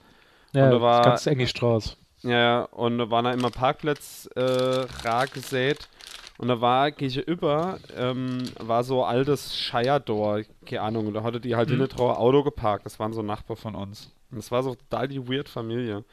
Ja, 0.53 0.69
da 0.71 0.81
war- 0.83 1.05
ganz 1.05 1.27
englisch 1.27 1.55
draus. 1.55 1.97
Ja, 2.23 2.63
und 2.65 2.99
da 2.99 3.11
waren 3.11 3.25
da 3.25 3.33
immer 3.33 3.51
Parkplätze 3.51 4.29
äh, 4.37 5.07
rar 5.07 5.27
gesät. 5.27 5.89
Und 6.37 6.49
da 6.49 6.61
war 6.61 6.91
gegenüber, 6.93 7.79
ähm, 7.97 8.43
war 8.59 8.85
so 8.85 9.05
altes 9.05 9.57
Shire-Door, 9.57 10.43
keine 10.67 10.83
Ahnung, 10.83 11.07
und 11.09 11.15
da 11.15 11.23
hatte 11.23 11.41
die 11.41 11.57
halt 11.57 11.69
Mhm. 11.69 11.75
hinten 11.81 11.89
drauf 11.97 12.11
ein 12.13 12.17
Auto 12.17 12.43
geparkt. 12.45 12.87
Das 12.87 12.99
waren 13.01 13.13
so 13.13 13.23
Nachbar 13.23 13.57
von 13.57 13.75
uns. 13.75 14.13
Das 14.31 14.51
war 14.51 14.63
so 14.63 14.75
total 14.75 15.09
die 15.09 15.27
weird 15.29 15.49
Familie. 15.49 16.05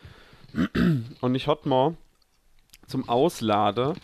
Und 1.21 1.35
ich 1.35 1.47
hatte 1.47 1.67
mal 1.67 1.95
zum 2.87 3.09
Auslade 3.09 3.95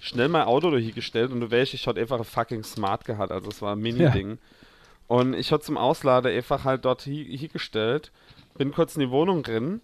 schnell 0.00 0.28
mein 0.28 0.46
Auto 0.46 0.70
da 0.70 0.76
hingestellt 0.78 1.32
und 1.32 1.40
du 1.40 1.50
weißt, 1.50 1.74
ich 1.74 1.86
hatte 1.86 2.00
einfach 2.00 2.18
ein 2.18 2.24
fucking 2.24 2.62
Smart 2.62 3.04
gehabt, 3.04 3.32
also 3.32 3.48
es 3.48 3.60
war 3.60 3.74
ein 3.74 3.80
Mini-Ding. 3.80 4.38
Und 5.08 5.34
ich 5.34 5.52
hatte 5.52 5.64
zum 5.64 5.76
Auslade 5.76 6.28
einfach 6.30 6.64
halt 6.64 6.84
dort 6.84 7.04
hi- 7.06 7.36
hingestellt, 7.36 8.12
bin 8.56 8.72
kurz 8.72 8.94
in 8.94 9.00
die 9.00 9.10
Wohnung 9.10 9.42
drin, 9.42 9.80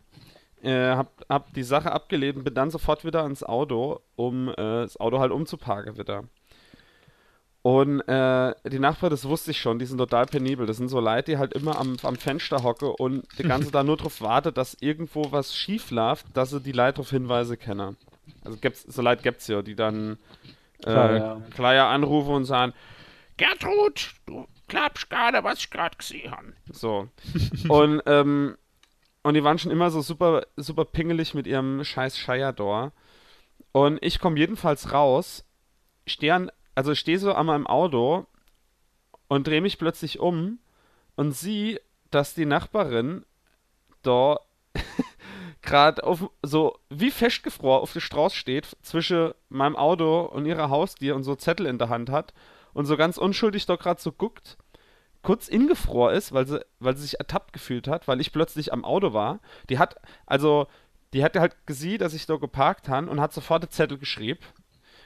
äh, 0.63 0.95
hab, 0.95 1.25
hab 1.29 1.53
die 1.55 1.63
Sache 1.63 1.93
abgelehnt 1.93 2.37
und 2.39 2.45
bin 2.45 2.55
dann 2.55 2.71
sofort 2.71 3.05
wieder 3.05 3.23
ans 3.25 3.43
Auto, 3.43 4.01
um 4.17 4.49
äh, 4.51 4.55
das 4.57 4.99
Auto 4.99 5.19
halt 5.19 5.33
umzuparken 5.33 5.99
wieder. 5.99 6.25
Und 7.65 8.03
äh, 8.03 8.55
die 8.69 8.79
Nachbarn, 8.79 9.09
das 9.09 9.27
wusste 9.27 9.53
ich 9.53 9.59
schon, 9.59 9.79
die 9.79 9.87
sind 9.87 9.97
total 9.97 10.27
penibel. 10.27 10.67
Das 10.67 10.77
sind 10.77 10.89
so 10.89 11.01
Leute, 11.01 11.33
die 11.33 11.39
halt 11.39 11.55
immer 11.55 11.79
am, 11.79 11.97
am 12.03 12.17
Fenster 12.17 12.63
hocke 12.63 12.93
und 12.93 13.27
die 13.39 13.43
ganze 13.49 13.71
da 13.71 13.83
nur 13.83 13.97
drauf 13.97 14.21
wartet, 14.21 14.59
dass 14.59 14.77
irgendwo 14.81 15.33
was 15.33 15.57
schief 15.57 15.91
läuft, 15.91 16.27
dass 16.35 16.51
sie 16.51 16.61
die 16.61 16.73
Leute 16.73 16.97
darauf 16.97 17.09
Hinweise 17.09 17.57
kennen. 17.57 17.97
Also 18.45 18.59
gibt's, 18.59 18.83
so 18.83 19.01
Leute 19.01 19.23
gibt's 19.23 19.47
ja, 19.47 19.63
die 19.63 19.75
dann 19.75 20.19
äh, 20.81 20.83
Klar, 20.83 21.17
ja. 21.17 21.41
Kleier 21.55 21.87
anrufen 21.87 22.35
und 22.35 22.45
sagen, 22.45 22.75
Gertrud, 23.39 24.13
du 24.27 24.47
glaubst 24.69 25.09
gerade, 25.09 25.43
was 25.43 25.61
ich 25.61 25.71
gerade 25.71 25.97
gesehen 25.97 26.33
habe. 26.33 26.53
So. 26.71 27.09
und, 27.69 28.03
ähm, 28.05 28.59
und 29.23 29.33
die 29.33 29.43
waren 29.43 29.59
schon 29.59 29.73
immer 29.73 29.91
so 29.91 30.03
super, 30.03 30.47
super 30.57 30.85
pingelig 30.85 31.33
mit 31.33 31.47
ihrem 31.47 31.83
scheiß 31.83 32.19
Shire-Door. 32.19 32.93
Und 33.73 33.99
ich 34.03 34.19
komme 34.19 34.39
jedenfalls 34.39 34.93
raus, 34.93 35.47
stehe 36.07 36.35
an, 36.35 36.51
also 36.75 36.95
stehe 36.95 37.19
so 37.19 37.33
an 37.33 37.47
meinem 37.47 37.67
Auto 37.67 38.27
und 39.29 39.47
drehe 39.47 39.61
mich 39.61 39.79
plötzlich 39.79 40.19
um 40.19 40.59
und 41.17 41.33
sehe, 41.33 41.81
dass 42.11 42.35
die 42.35 42.47
Nachbarin 42.47 43.25
da 44.03 44.41
gerade 45.63 46.03
so 46.43 46.79
wie 46.91 47.11
festgefroren 47.11 47.83
auf 47.83 47.93
der 47.93 48.01
Straße 48.01 48.37
steht 48.37 48.77
zwischen 48.83 49.33
meinem 49.49 49.77
Auto 49.77 50.23
und 50.23 50.47
ihrer 50.47 50.71
Haustür 50.71 51.15
und 51.17 51.25
so 51.25 51.37
Zettel 51.37 51.67
in 51.67 51.79
der 51.79 51.89
Hand 51.89 52.11
hat 52.11 52.35
und 52.73 52.87
so 52.87 52.97
ganz 52.97 53.19
unschuldig 53.19 53.67
doch 53.67 53.79
gerade 53.79 54.01
so 54.01 54.13
guckt, 54.13 54.59
kurz 55.23 55.49
ingefroren 55.49 56.15
ist, 56.15 56.33
weil 56.33 56.47
sie, 56.47 56.65
weil 56.81 56.97
sie 56.97 57.03
sich 57.03 57.19
ertappt 57.19 57.53
gefühlt 57.53 57.89
hat, 57.89 58.07
weil 58.09 58.21
ich 58.21 58.33
plötzlich 58.33 58.73
am 58.73 58.85
Auto 58.85 59.13
war. 59.15 59.41
Die 59.71 59.79
hat, 59.79 59.97
also, 60.27 60.67
die 61.13 61.25
hat 61.25 61.37
halt 61.37 61.67
gesehen, 61.67 61.99
dass 61.99 62.15
ich 62.15 62.27
da 62.27 62.37
geparkt 62.37 62.89
habe 62.89 63.09
und 63.09 63.21
hat 63.21 63.33
sofort 63.33 63.63
einen 63.63 63.71
Zettel 63.71 63.97
geschrieben 63.97 64.41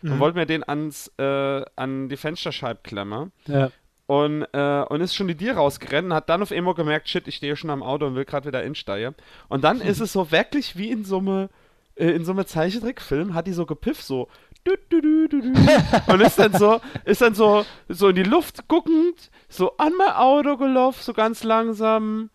mhm. 0.02 0.12
und 0.12 0.18
wollte 0.20 0.38
mir 0.38 0.46
den 0.46 0.66
ans, 0.66 1.12
äh, 1.18 1.62
an 1.76 2.08
die 2.08 2.16
Fensterscheibe 2.16 2.80
klemmen. 2.82 3.32
Ja. 3.46 3.70
Und, 4.06 4.46
äh, 4.52 4.84
und 4.88 5.02
ist 5.02 5.14
schon 5.14 5.28
die 5.28 5.36
Tier 5.36 5.56
rausgerannt 5.56 6.06
und 6.06 6.14
hat 6.14 6.30
dann 6.30 6.40
auf 6.40 6.50
einmal 6.50 6.72
gemerkt, 6.74 7.08
shit, 7.08 7.28
ich 7.28 7.36
stehe 7.36 7.56
schon 7.56 7.68
am 7.68 7.82
Auto 7.82 8.06
und 8.06 8.14
will 8.14 8.24
gerade 8.24 8.46
wieder 8.46 8.62
insteigen. 8.62 9.14
Und 9.48 9.64
dann 9.64 9.80
ist 9.80 10.00
es 10.00 10.12
so 10.12 10.30
wirklich 10.30 10.76
wie 10.76 10.90
in 10.90 11.04
so 11.04 11.18
einem 11.18 11.48
äh, 11.96 12.10
in 12.10 12.24
so 12.24 12.32
einem 12.32 12.46
Zeichentrickfilm, 12.46 13.34
hat 13.34 13.46
die 13.46 13.52
so 13.52 13.66
gepifft, 13.66 14.04
so 14.04 14.28
und 16.06 16.20
ist 16.20 16.38
dann 16.38 16.52
so, 16.52 16.80
ist 17.04 17.22
dann 17.22 17.34
so, 17.34 17.64
so 17.88 18.08
in 18.08 18.16
die 18.16 18.22
Luft 18.22 18.68
guckend, 18.68 19.30
so 19.48 19.76
an 19.78 19.92
mein 19.96 20.12
Auto 20.12 20.56
gelaufen, 20.56 21.00
so 21.00 21.12
ganz 21.12 21.42
langsam 21.42 22.30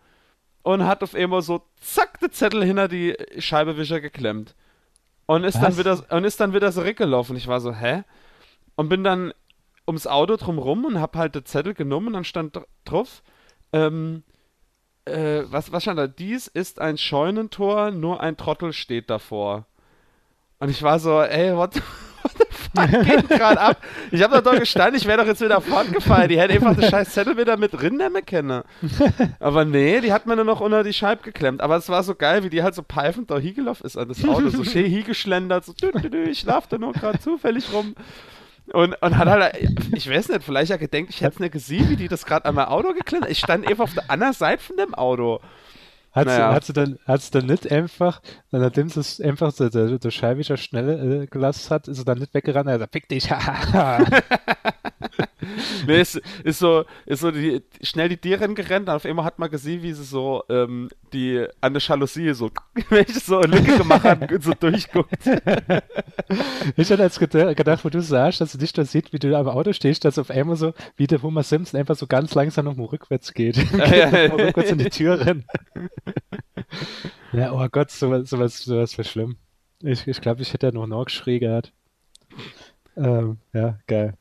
und 0.62 0.84
hat 0.84 1.02
auf 1.02 1.14
einmal 1.14 1.42
so 1.42 1.62
zack 1.80 2.18
den 2.20 2.32
Zettel 2.32 2.64
hinter 2.64 2.88
die 2.88 3.16
Scheibewischer 3.38 4.00
geklemmt. 4.00 4.54
Und 5.26 5.44
ist 5.44 5.58
dann 5.58 5.78
wieder 5.78 6.04
und 6.10 6.24
ist 6.24 6.40
dann 6.40 6.52
wieder 6.52 6.70
so 6.70 6.84
weggelaufen. 6.84 7.36
Ich 7.36 7.48
war 7.48 7.60
so, 7.60 7.74
hä? 7.74 8.02
Und 8.76 8.88
bin 8.88 9.04
dann 9.04 9.32
ums 9.86 10.06
Auto 10.06 10.36
drumrum 10.36 10.84
und 10.84 11.00
hab 11.00 11.16
halt 11.16 11.34
den 11.34 11.44
Zettel 11.44 11.74
genommen 11.74 12.08
und 12.08 12.12
dann 12.14 12.24
stand 12.24 12.58
drauf, 12.84 13.22
ähm, 13.72 14.22
äh, 15.04 15.42
was, 15.46 15.72
was 15.72 15.82
stand 15.82 15.98
da? 15.98 16.06
Dies 16.06 16.46
ist 16.46 16.80
ein 16.80 16.98
Scheunentor, 16.98 17.90
nur 17.90 18.20
ein 18.20 18.36
Trottel 18.36 18.72
steht 18.72 19.10
davor. 19.10 19.66
Und 20.58 20.70
ich 20.70 20.82
war 20.82 20.98
so, 20.98 21.20
ey, 21.20 21.54
what, 21.56 21.80
what 22.24 22.32
the 22.38 22.44
geht 23.04 23.28
gerade 23.28 23.60
ab? 23.60 23.76
Ich 24.10 24.22
habe 24.22 24.42
doch 24.42 24.58
gestanden, 24.58 24.96
ich 24.96 25.06
wäre 25.06 25.18
doch 25.18 25.26
jetzt 25.26 25.40
wieder 25.40 25.60
fortgefallen. 25.60 26.28
Die 26.28 26.38
hätte 26.38 26.54
einfach 26.54 26.74
den 26.74 26.88
scheiß 26.90 27.10
Zettel 27.10 27.36
wieder 27.36 27.56
mit 27.56 27.72
drin 27.72 27.96
nehmen 27.96 28.24
können. 28.24 28.62
Aber 29.40 29.64
nee, 29.64 30.00
die 30.00 30.12
hat 30.12 30.26
mir 30.26 30.36
nur 30.36 30.44
noch 30.44 30.60
unter 30.60 30.82
die 30.82 30.92
Scheibe 30.92 31.22
geklemmt. 31.22 31.60
Aber 31.60 31.76
es 31.76 31.88
war 31.88 32.02
so 32.02 32.14
geil, 32.14 32.44
wie 32.44 32.50
die 32.50 32.62
halt 32.62 32.74
so 32.74 32.82
peifend 32.82 33.30
da 33.30 33.38
hingelaufen 33.38 33.86
ist 33.86 33.96
an 33.96 34.08
das 34.08 34.24
Auto. 34.24 34.48
So 34.48 34.64
schön 34.64 34.86
hingeschlendert, 34.86 35.64
so, 35.64 35.72
dü, 35.72 35.92
dü, 35.92 36.10
dü, 36.10 36.22
ich 36.24 36.40
schlaf 36.40 36.66
da 36.66 36.78
nur 36.78 36.92
gerade 36.92 37.18
zufällig 37.18 37.72
rum. 37.72 37.94
Und, 38.72 38.94
und 39.02 39.18
hat 39.18 39.28
halt, 39.28 39.56
ich 39.94 40.08
weiß 40.08 40.30
nicht, 40.30 40.42
vielleicht 40.42 40.70
ja 40.70 40.78
gedenkt, 40.78 41.10
ich 41.10 41.20
hätte 41.20 41.34
es 41.34 41.40
nicht 41.40 41.52
gesehen, 41.52 41.90
wie 41.90 41.96
die 41.96 42.08
das 42.08 42.24
gerade 42.24 42.46
an 42.46 42.54
mein 42.54 42.64
Auto 42.64 42.94
geklemmt 42.94 43.26
Ich 43.28 43.38
stand 43.38 43.68
einfach 43.68 43.84
auf 43.84 43.94
der 43.94 44.10
anderen 44.10 44.32
Seite 44.32 44.62
von 44.62 44.76
dem 44.76 44.94
Auto. 44.94 45.40
Hat, 46.14 46.26
naja. 46.26 46.50
sie, 46.50 46.54
hat, 46.54 46.64
sie 46.64 46.72
dann, 46.72 46.98
hat 47.06 47.22
sie 47.22 47.30
dann 47.32 47.46
nicht 47.46 47.70
einfach, 47.70 48.22
nachdem 48.52 48.88
sie 48.88 49.00
es 49.00 49.20
einfach 49.20 49.52
der, 49.52 49.70
der, 49.70 49.98
der 49.98 50.10
Scheibiger 50.12 50.56
schnell 50.56 51.22
äh, 51.22 51.26
gelassen 51.26 51.70
hat, 51.70 51.88
ist 51.88 51.96
sie 51.96 52.04
dann 52.04 52.18
nicht 52.18 52.32
weggerannt, 52.32 52.68
er 52.68 52.78
sagt, 52.78 52.92
fick 52.92 53.08
dich, 53.08 53.28
nee, 55.86 56.00
ist, 56.00 56.20
ist 56.42 56.58
so, 56.58 56.84
ist 57.06 57.20
so 57.20 57.30
die, 57.30 57.62
schnell 57.82 58.08
die 58.08 58.16
Tiere 58.16 58.52
gerannt, 58.54 58.88
und 58.88 58.94
auf 58.94 59.04
einmal 59.04 59.24
hat 59.24 59.38
man 59.38 59.50
gesehen, 59.50 59.82
wie 59.82 59.92
sie 59.92 60.04
so 60.04 60.44
ähm, 60.48 60.88
die 61.12 61.46
an 61.60 61.74
der 61.74 61.82
Jalousie 61.82 62.32
so, 62.34 62.50
welche 62.88 63.20
so 63.20 63.38
eine 63.38 63.56
Lücke 63.56 63.78
gemacht 63.78 64.04
hat 64.04 64.30
und 64.30 64.42
so 64.42 64.52
durchguckt. 64.52 65.26
ich 66.76 66.90
hatte 66.90 67.02
jetzt 67.02 67.18
gedacht, 67.20 67.84
wo 67.84 67.88
du 67.88 68.00
sagst, 68.00 68.40
dass 68.40 68.52
du 68.52 68.58
dich 68.58 68.72
da 68.72 68.84
siehst, 68.84 69.12
wie 69.12 69.18
du 69.18 69.36
am 69.36 69.48
Auto 69.48 69.72
stehst, 69.72 70.04
dass 70.04 70.18
auf 70.18 70.30
einmal 70.30 70.56
so, 70.56 70.72
wie 70.96 71.06
der 71.06 71.22
Homer 71.22 71.42
Simpson 71.42 71.78
einfach 71.80 71.96
so 71.96 72.06
ganz 72.06 72.34
langsam 72.34 72.64
nochmal 72.64 72.86
rückwärts 72.86 73.32
geht. 73.32 73.56
Ja, 73.74 74.08
ja. 74.08 74.32
rückwärts 74.32 74.70
in 74.70 74.78
die 74.78 74.90
Tür 74.90 75.24
rennen. 75.24 75.44
ja, 77.32 77.52
oh 77.52 77.66
Gott, 77.70 77.90
sowas, 77.90 78.30
sowas, 78.30 78.58
sowas 78.58 78.96
wäre 78.96 79.08
schlimm. 79.08 79.36
Ich, 79.82 80.06
ich 80.06 80.20
glaube, 80.20 80.42
ich 80.42 80.52
hätte 80.52 80.66
ja 80.66 80.72
noch 80.72 81.08
schräg 81.08 81.40
gehabt. 81.40 81.72
Ähm, 82.96 83.38
ja, 83.52 83.78
geil. 83.86 84.14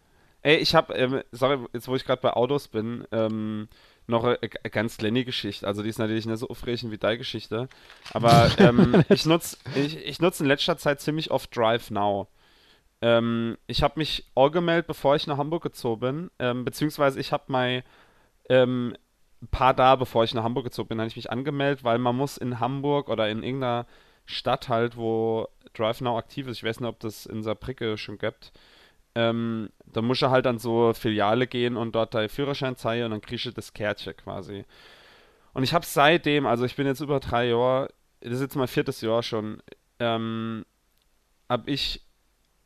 Ey, 0.44 0.58
ich 0.58 0.76
habe, 0.76 0.94
ähm, 0.94 1.24
sorry, 1.32 1.58
jetzt 1.74 1.88
wo 1.88 1.96
ich 1.96 2.06
gerade 2.06 2.22
bei 2.22 2.34
Autos 2.34 2.68
bin, 2.68 3.08
ähm, 3.12 3.70
noch 4.08 4.26
eine, 4.26 4.40
eine 4.42 4.70
ganz 4.70 4.98
kleine 4.98 5.24
Geschichte. 5.24 5.66
Also 5.66 5.84
die 5.84 5.90
ist 5.90 6.00
natürlich 6.00 6.26
nicht 6.26 6.38
so 6.38 6.50
aufregend 6.50 6.92
wie 6.92 6.98
deine 6.98 7.18
Geschichte. 7.18 7.70
Aber 8.12 8.52
ähm, 8.58 9.04
ich 9.10 9.26
nutze 9.26 9.58
ich, 9.76 9.98
ich 9.98 10.20
nutz 10.20 10.42
in 10.42 10.48
letzter 10.48 10.78
Zeit 10.78 11.02
ziemlich 11.02 11.32
oft 11.32 11.56
Drive 11.56 11.92
Now. 11.92 12.28
Ähm, 13.02 13.58
ich 13.68 13.84
habe 13.84 14.00
mich 14.00 14.26
angemeldet, 14.36 14.88
bevor 14.88 15.16
ich 15.16 15.28
nach 15.28 15.38
Hamburg 15.38 15.64
gezogen 15.64 16.00
bin. 16.02 16.32
Ähm, 16.40 16.66
beziehungsweise 16.66 17.20
ich 17.20 17.32
habe 17.32 17.46
mein 17.48 17.84
ähm, 18.50 18.96
paar 19.52 19.74
da, 19.74 19.96
bevor 19.96 20.24
ich 20.24 20.34
nach 20.34 20.44
Hamburg 20.44 20.66
gezogen 20.66 20.90
bin, 20.90 21.00
habe 21.00 21.08
ich 21.08 21.16
mich 21.16 21.32
angemeldet, 21.32 21.84
weil 21.84 22.00
man 22.00 22.16
muss 22.16 22.38
in 22.38 22.60
Hamburg 22.60 23.10
oder 23.10 23.30
in 23.30 23.44
irgendeiner 23.44 23.86
Stadt 24.26 24.70
halt, 24.70 24.98
wo 24.98 25.48
Drive 25.74 26.02
Now 26.02 26.18
aktiv 26.18 26.48
ist, 26.48 26.58
ich 26.58 26.64
weiß 26.64 26.80
nicht, 26.80 26.90
ob 26.90 27.00
das 27.00 27.26
in 27.26 27.44
Saarbrücke 27.44 27.98
schon 27.98 28.18
gibt, 28.18 28.54
ähm, 29.16 29.70
da 29.86 30.02
muss 30.02 30.22
er 30.22 30.32
halt 30.32 30.48
an 30.48 30.60
so 30.60 30.94
Filiale 30.94 31.48
gehen 31.48 31.78
und 31.78 31.94
dort 31.94 32.14
deinen 32.14 32.30
Führerschein 32.30 32.76
zeigen 32.76 33.06
und 33.06 33.12
dann 33.12 33.22
kriegst 33.22 33.46
du 33.46 33.52
das 33.52 33.74
Kärtchen 33.74 34.16
quasi. 34.18 34.66
Und 35.54 35.64
ich 35.64 35.74
habe 35.74 35.86
seitdem, 35.86 36.46
also 36.46 36.66
ich 36.66 36.76
bin 36.76 36.88
jetzt 36.88 37.02
über 37.02 37.20
drei 37.20 37.50
Jahre, 37.50 37.90
das 38.22 38.34
ist 38.34 38.42
jetzt 38.42 38.56
mein 38.56 38.68
viertes 38.68 39.02
Jahr 39.02 39.22
schon, 39.22 39.62
ähm, 40.00 40.66
habe 41.50 41.70
ich 41.70 42.02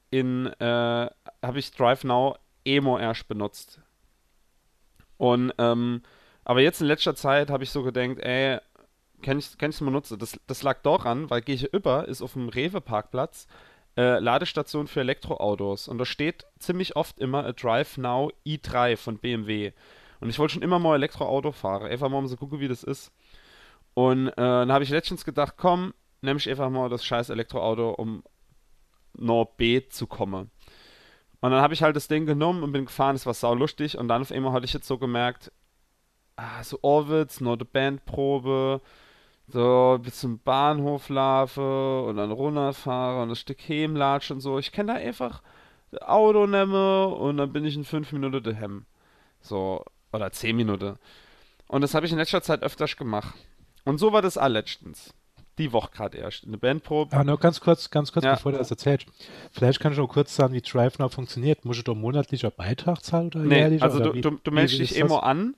in, 0.10 0.46
äh, 0.46 1.10
habe 1.44 1.60
ich 1.60 1.72
Drive 1.72 2.04
Now 2.04 2.38
Emo 2.64 2.98
erst 2.98 3.28
benutzt. 3.28 3.82
Und, 5.18 5.54
ähm, 5.58 6.02
aber 6.46 6.62
jetzt 6.62 6.80
in 6.80 6.88
letzter 6.88 7.16
Zeit 7.16 7.50
habe 7.50 7.64
ich 7.64 7.72
so 7.72 7.84
gedacht, 7.84 8.20
ey, 8.20 8.60
kann 9.22 9.40
ich 9.40 9.50
es 9.60 9.82
mal 9.82 9.92
nutzen? 9.92 10.20
Das, 10.20 10.40
das 10.48 10.64
lag 10.64 10.82
daran, 10.84 11.30
weil 11.30 11.42
gehe 11.42 11.56
ich 11.56 11.74
über, 11.74 12.08
ist 12.08 12.22
auf 12.22 12.34
dem 12.34 12.50
Rewe-Parkplatz 12.50 13.48
äh, 13.98 14.20
Ladestation 14.20 14.88
für 14.88 15.02
Elektroautos. 15.02 15.88
Und 15.88 15.98
da 15.98 16.06
steht 16.06 16.46
ziemlich 16.60 16.96
oft 16.96 17.20
immer 17.20 17.46
a 17.46 17.52
Drive 17.52 17.98
Now 17.98 18.32
i3 18.46 18.96
von 18.96 19.18
BMW. 19.18 19.74
Und 20.20 20.30
ich 20.30 20.40
wollte 20.40 20.54
schon 20.54 20.62
immer 20.62 20.80
mal 20.80 20.96
Elektroauto 20.96 21.52
fahren. 21.52 21.88
Einfach 21.88 22.10
mal 22.10 22.20
um 22.20 22.28
zu 22.28 22.38
gucken, 22.38 22.60
wie 22.60 22.68
das 22.68 22.84
ist. 22.84 23.12
Und 23.94 24.30
äh, 24.30 24.34
dann 24.36 24.72
habe 24.72 24.84
ich 24.84 24.92
letztens 24.92 25.26
gedacht, 25.26 25.56
komm, 25.58 25.94
nehme 26.22 26.38
ich 26.38 26.50
einfach 26.50 26.70
mal 26.70 26.90
das 26.90 27.04
scheiß 27.04 27.30
Elektroauto, 27.30 27.90
um 27.92 28.24
nach 29.14 29.46
B 29.58 29.88
zu 29.90 30.06
kommen. 30.06 30.52
Und 31.40 31.52
dann 31.52 31.62
habe 31.62 31.74
ich 31.74 31.84
halt 31.84 31.96
das 31.96 32.08
Ding 32.08 32.26
genommen 32.26 32.64
und 32.64 32.72
bin 32.72 32.86
gefahren, 32.86 33.16
es 33.16 33.26
war 33.26 33.34
sau 33.34 33.54
lustig. 33.54 33.98
Und 33.98 34.08
dann 34.08 34.22
auf 34.22 34.32
einmal 34.32 34.54
hatte 34.54 34.66
ich 34.66 34.74
jetzt 34.74 34.88
so 34.88 34.98
gemerkt, 34.98 35.52
ah, 36.36 36.64
so 36.64 36.80
Orwitz, 36.82 37.42
noch 37.42 37.54
eine 37.54 37.66
Bandprobe, 37.66 38.82
so 39.48 39.98
bis 40.02 40.20
zum 40.20 40.40
Bahnhof 40.40 41.10
laufe 41.10 42.02
und 42.02 42.18
dann 42.18 42.32
runterfahre 42.32 43.22
und 43.24 43.30
das 43.30 43.40
Stück 43.40 43.60
hemlatsche 43.60 44.34
und 44.34 44.42
so. 44.42 44.60
Ich 44.60 44.72
kann 44.72 44.88
da 44.88 44.94
einfach 44.94 45.42
Auto 46.02 46.46
nehme 46.48 47.08
und 47.08 47.38
dann 47.38 47.54
bin 47.54 47.66
ich 47.66 47.76
in 47.76 47.86
fünf 47.86 48.12
Minuten 48.12 48.44
daheim. 48.44 48.86
So, 49.40 49.86
oder 50.12 50.32
zehn 50.32 50.56
Minuten. 50.56 50.98
Und 51.68 51.82
das 51.82 51.94
habe 51.94 52.06
ich 52.06 52.12
in 52.12 52.18
letzter 52.18 52.42
Zeit 52.42 52.64
öfters 52.64 52.98
gemacht. 52.98 53.36
Und 53.86 54.00
so 54.00 54.12
war 54.12 54.22
das 54.22 54.38
allerletztens. 54.38 55.14
Die 55.58 55.72
Woche 55.72 55.92
gerade 55.92 56.18
erst. 56.18 56.46
Eine 56.46 56.58
Bandprobe. 56.58 57.16
Ah, 57.16 57.24
nur 57.24 57.40
ganz 57.40 57.62
kurz, 57.62 57.90
ganz 57.90 58.12
kurz, 58.12 58.26
ja. 58.26 58.36
bevor 58.36 58.52
du 58.52 58.58
das 58.58 58.70
erzählst. 58.70 59.08
Vielleicht 59.52 59.80
kannst 59.80 59.98
du 59.98 60.04
noch 60.04 60.10
kurz 60.10 60.36
sagen, 60.36 60.54
wie 60.54 60.62
Drive 60.62 61.00
Now 61.00 61.10
funktioniert. 61.10 61.66
Muss 61.66 61.78
ich 61.78 61.84
da 61.84 61.94
monatlicher 61.94 62.52
Beitrag 62.52 63.04
zahlen 63.04 63.28
oder 63.28 63.40
nee? 63.40 63.80
Also 63.80 64.00
du, 64.00 64.22
du, 64.22 64.32
du 64.44 64.52
meldest 64.52 64.80
dich 64.80 64.98
immer 64.98 65.24
an 65.24 65.56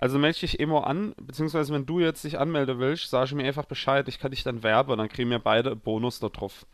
also 0.00 0.18
melde 0.18 0.38
dich 0.38 0.58
immer 0.58 0.86
an, 0.86 1.14
beziehungsweise 1.20 1.74
wenn 1.74 1.84
du 1.84 2.00
jetzt 2.00 2.24
dich 2.24 2.38
anmelden 2.38 2.78
willst, 2.78 3.10
sag 3.10 3.30
mir 3.32 3.44
einfach 3.44 3.66
Bescheid, 3.66 4.08
ich 4.08 4.18
kann 4.18 4.30
dich 4.30 4.42
dann 4.42 4.62
werben, 4.62 4.96
dann 4.96 5.10
kriegen 5.10 5.28
wir 5.28 5.38
beide 5.38 5.72
einen 5.72 5.80
Bonus 5.80 6.20
da 6.20 6.30
drauf. 6.30 6.64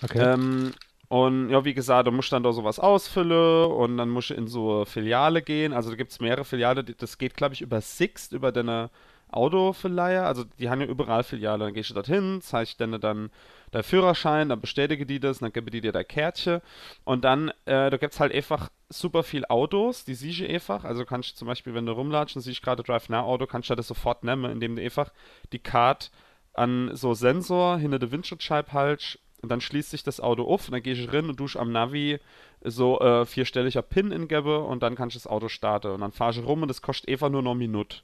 Okay. 0.00 0.20
Ähm, 0.20 0.72
und 1.08 1.50
ja, 1.50 1.64
wie 1.64 1.74
gesagt, 1.74 2.06
du 2.06 2.12
musst 2.12 2.32
dann 2.32 2.44
da 2.44 2.52
sowas 2.52 2.78
ausfüllen 2.78 3.70
und 3.72 3.96
dann 3.96 4.10
musst 4.10 4.30
du 4.30 4.34
in 4.34 4.46
so 4.46 4.76
eine 4.76 4.86
Filiale 4.86 5.42
gehen. 5.42 5.72
Also 5.72 5.90
da 5.90 5.96
gibt 5.96 6.12
es 6.12 6.20
mehrere 6.20 6.44
Filiale, 6.44 6.84
das 6.84 7.18
geht, 7.18 7.36
glaube 7.36 7.54
ich, 7.54 7.62
über 7.62 7.80
Sixt, 7.80 8.32
über 8.32 8.52
deine 8.52 8.90
Autoverleiher. 9.32 10.24
Also 10.24 10.44
die 10.44 10.70
haben 10.70 10.80
ja 10.80 10.86
überall 10.86 11.24
Filiale. 11.24 11.64
Dann 11.64 11.74
gehst 11.74 11.90
du 11.90 11.94
dorthin, 11.94 12.40
zeigst 12.42 12.80
dann 12.80 13.00
dann 13.00 13.30
der 13.72 13.82
Führerschein, 13.82 14.48
dann 14.48 14.60
bestätige 14.60 15.06
die 15.06 15.20
das, 15.20 15.38
dann 15.38 15.52
gebe 15.52 15.70
die 15.70 15.80
dir 15.80 15.92
der 15.92 16.04
Kärtchen 16.04 16.60
und 17.04 17.24
dann, 17.24 17.48
äh, 17.64 17.90
da 17.90 17.96
gibt 17.96 18.12
es 18.14 18.20
halt 18.20 18.34
einfach 18.34 18.70
super 18.88 19.22
viel 19.22 19.44
Autos, 19.46 20.04
die 20.04 20.14
siehst 20.14 20.40
du 20.40 20.48
einfach, 20.48 20.84
also 20.84 21.04
kannst 21.04 21.32
du 21.32 21.36
zum 21.36 21.48
Beispiel, 21.48 21.74
wenn 21.74 21.86
du 21.86 21.92
rumlatschst 21.92 22.36
und 22.36 22.42
siehst 22.42 22.62
gerade 22.62 22.82
Drive 22.82 23.08
Now 23.08 23.20
Auto, 23.20 23.46
kannst 23.46 23.70
du 23.70 23.74
das 23.74 23.88
sofort 23.88 24.24
nehmen, 24.24 24.50
indem 24.50 24.76
du 24.76 24.82
einfach 24.82 25.10
die 25.52 25.58
Card 25.58 26.10
an 26.54 26.90
so 26.94 27.14
Sensor 27.14 27.78
hinter 27.78 27.98
der 27.98 28.12
Windschutzscheibe 28.12 28.72
hältst 28.72 29.18
und 29.42 29.48
dann 29.48 29.60
schließt 29.60 29.90
sich 29.90 30.02
das 30.02 30.20
Auto 30.20 30.44
auf 30.44 30.68
und 30.68 30.72
dann 30.72 30.82
gehst 30.82 31.00
du 31.00 31.12
rein 31.12 31.28
und 31.28 31.40
du 31.40 31.46
am 31.58 31.72
Navi 31.72 32.20
so 32.62 33.00
äh, 33.00 33.26
vierstelliger 33.26 33.82
Pin 33.82 34.12
ingebe 34.12 34.60
und 34.60 34.82
dann 34.82 34.94
kannst 34.94 35.16
du 35.16 35.18
das 35.18 35.26
Auto 35.26 35.48
starten 35.48 35.88
und 35.88 36.00
dann 36.00 36.12
fahrst 36.12 36.38
du 36.38 36.42
rum 36.42 36.62
und 36.62 36.68
das 36.68 36.82
kostet 36.82 37.10
einfach 37.10 37.28
nur 37.28 37.42
noch 37.42 37.52
eine 37.52 37.58
Minute. 37.58 37.98